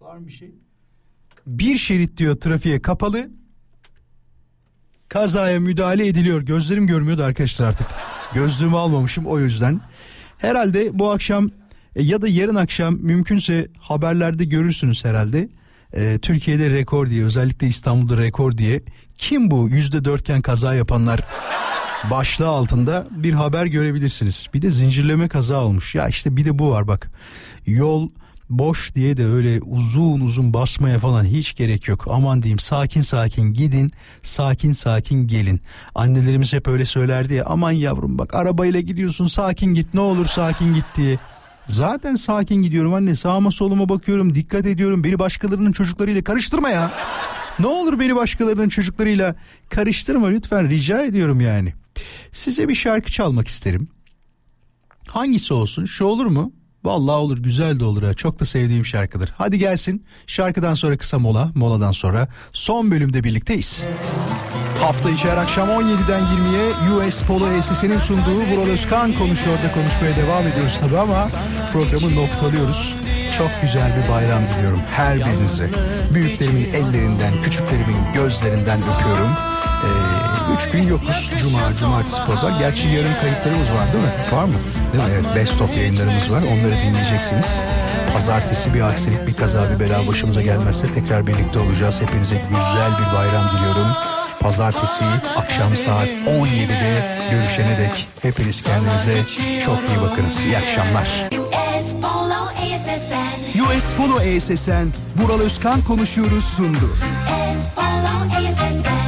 Var 0.00 0.16
mı 0.16 0.26
bir 0.26 0.32
şey? 0.32 0.54
Bir 1.46 1.76
şerit 1.76 2.16
diyor 2.16 2.36
trafiğe 2.36 2.82
kapalı. 2.82 3.30
Kazaya 5.08 5.60
müdahale 5.60 6.06
ediliyor. 6.06 6.42
Gözlerim 6.42 6.86
görmüyordu 6.86 7.22
arkadaşlar 7.22 7.66
artık. 7.68 7.86
Gözlüğümü 8.34 8.76
almamışım 8.76 9.26
o 9.26 9.38
yüzden. 9.38 9.80
Herhalde 10.38 10.98
bu 10.98 11.10
akşam 11.10 11.50
e, 11.96 12.02
ya 12.02 12.22
da 12.22 12.28
yarın 12.28 12.54
akşam 12.54 12.94
mümkünse 12.94 13.68
haberlerde 13.78 14.44
görürsünüz 14.44 15.04
herhalde. 15.04 15.48
E, 15.96 16.18
Türkiye'de 16.18 16.70
rekor 16.70 17.10
diye 17.10 17.24
özellikle 17.24 17.66
İstanbul'da 17.66 18.16
rekor 18.16 18.58
diye. 18.58 18.82
Kim 19.18 19.50
bu 19.50 19.68
yüzde 19.68 20.04
dörtken 20.04 20.42
kaza 20.42 20.74
yapanlar 20.74 21.20
başlığı 22.10 22.48
altında 22.48 23.06
bir 23.10 23.32
haber 23.32 23.66
görebilirsiniz. 23.66 24.46
Bir 24.54 24.62
de 24.62 24.70
zincirleme 24.70 25.28
kaza 25.28 25.64
olmuş. 25.64 25.94
Ya 25.94 26.08
işte 26.08 26.36
bir 26.36 26.44
de 26.44 26.58
bu 26.58 26.70
var 26.70 26.88
bak. 26.88 27.10
Yol 27.66 28.08
boş 28.50 28.94
diye 28.94 29.16
de 29.16 29.26
öyle 29.26 29.60
uzun 29.60 30.20
uzun 30.20 30.54
basmaya 30.54 30.98
falan 30.98 31.24
hiç 31.24 31.54
gerek 31.54 31.88
yok. 31.88 32.06
Aman 32.10 32.42
diyeyim 32.42 32.58
sakin 32.58 33.00
sakin 33.00 33.52
gidin, 33.52 33.92
sakin 34.22 34.72
sakin 34.72 35.26
gelin. 35.26 35.60
Annelerimiz 35.94 36.52
hep 36.52 36.68
öyle 36.68 36.84
söylerdi 36.84 37.34
ya 37.34 37.44
aman 37.46 37.72
yavrum 37.72 38.18
bak 38.18 38.34
arabayla 38.34 38.80
gidiyorsun 38.80 39.26
sakin 39.26 39.74
git 39.74 39.94
ne 39.94 40.00
olur 40.00 40.26
sakin 40.26 40.74
git 40.74 40.84
diye. 40.96 41.18
Zaten 41.66 42.16
sakin 42.16 42.62
gidiyorum 42.62 42.94
anne 42.94 43.16
sağıma 43.16 43.50
soluma 43.50 43.88
bakıyorum 43.88 44.34
dikkat 44.34 44.66
ediyorum 44.66 45.04
beni 45.04 45.18
başkalarının 45.18 45.72
çocuklarıyla 45.72 46.24
karıştırma 46.24 46.70
ya. 46.70 46.92
Ne 47.58 47.66
olur 47.66 47.98
beni 48.00 48.16
başkalarının 48.16 48.68
çocuklarıyla 48.68 49.34
karıştırma 49.70 50.26
lütfen 50.26 50.68
rica 50.68 51.02
ediyorum 51.02 51.40
yani. 51.40 51.74
Size 52.32 52.68
bir 52.68 52.74
şarkı 52.74 53.10
çalmak 53.12 53.48
isterim. 53.48 53.88
Hangisi 55.08 55.54
olsun? 55.54 55.84
Şu 55.84 56.04
olur 56.04 56.26
mu? 56.26 56.52
Vallahi 56.84 57.16
olur 57.16 57.38
güzel 57.38 57.80
de 57.80 57.84
olur 57.84 58.02
ha. 58.02 58.14
Çok 58.14 58.40
da 58.40 58.44
sevdiğim 58.44 58.86
şarkıdır. 58.86 59.32
Hadi 59.38 59.58
gelsin. 59.58 60.04
Şarkıdan 60.26 60.74
sonra 60.74 60.96
kısa 60.96 61.18
mola. 61.18 61.50
Moladan 61.54 61.92
sonra 61.92 62.28
son 62.52 62.90
bölümde 62.90 63.24
birlikteyiz. 63.24 63.84
Hafta 64.82 65.10
içi 65.10 65.30
her 65.30 65.36
akşam 65.36 65.68
17'den 65.68 66.22
20'ye 66.22 67.08
US 67.08 67.22
Polo 67.22 67.48
ESS'nin 67.48 67.98
sunduğu 67.98 68.40
Vural 68.50 68.70
Özkan 68.70 69.12
konuşuyor 69.12 69.56
da 69.56 69.72
konuşmaya 69.74 70.16
devam 70.16 70.46
ediyoruz 70.46 70.78
tabi 70.80 70.98
ama 70.98 71.28
programı 71.72 72.16
noktalıyoruz. 72.16 72.96
Çok 73.38 73.50
güzel 73.62 73.92
bir 73.96 74.12
bayram 74.12 74.42
diliyorum 74.48 74.80
her 74.94 75.16
birinize. 75.16 75.70
Büyüklerimin 76.14 76.72
ellerinden, 76.72 77.32
küçüklerimin 77.42 77.96
gözlerinden 78.14 78.78
öpüyorum. 78.78 79.30
Ee, 79.84 80.54
üç 80.54 80.70
gün 80.70 80.82
yokuz. 80.82 81.32
Cuma, 81.38 81.60
cumartesi, 81.80 82.26
pazar. 82.26 82.58
Gerçi 82.58 82.88
yarın 82.88 83.14
kayıtlarımız 83.20 83.70
var 83.70 83.92
değil 83.92 84.04
mi? 84.04 84.10
Var 84.32 84.44
mı? 84.44 84.54
Değil 84.92 85.04
mi? 85.04 85.10
Evet, 85.14 85.36
best 85.36 85.60
of 85.60 85.76
yayınlarımız 85.76 86.32
var. 86.32 86.42
Onları 86.42 86.74
dinleyeceksiniz. 86.86 87.46
Pazartesi 88.12 88.74
bir 88.74 88.80
aksilik, 88.80 89.26
bir 89.26 89.34
kaza, 89.34 89.70
bir 89.70 89.80
bela 89.80 90.06
başımıza 90.06 90.42
gelmezse 90.42 90.92
tekrar 90.92 91.26
birlikte 91.26 91.58
olacağız. 91.58 92.00
Hepinize 92.02 92.36
güzel 92.36 92.90
bir 92.98 93.16
bayram 93.18 93.44
diliyorum 93.56 93.86
pazartesi 94.42 95.04
akşam 95.36 95.76
saat 95.76 96.08
17'de 96.08 97.18
görüşene 97.30 97.78
dek 97.78 98.08
hepiniz 98.22 98.62
kendinize 98.62 99.24
çok 99.64 99.78
iyi 99.78 100.00
bakınız. 100.10 100.44
İyi 100.44 100.58
akşamlar. 100.58 101.08
US 103.54 103.90
Polo 103.96 104.20
ESSN 104.20 104.88
Bural 105.18 105.40
Özkan 105.40 105.82
konuşuyoruz 105.82 106.44
sundu. 106.44 106.86
US 106.86 107.74
Polo 107.76 108.40
ESSN 108.40 109.01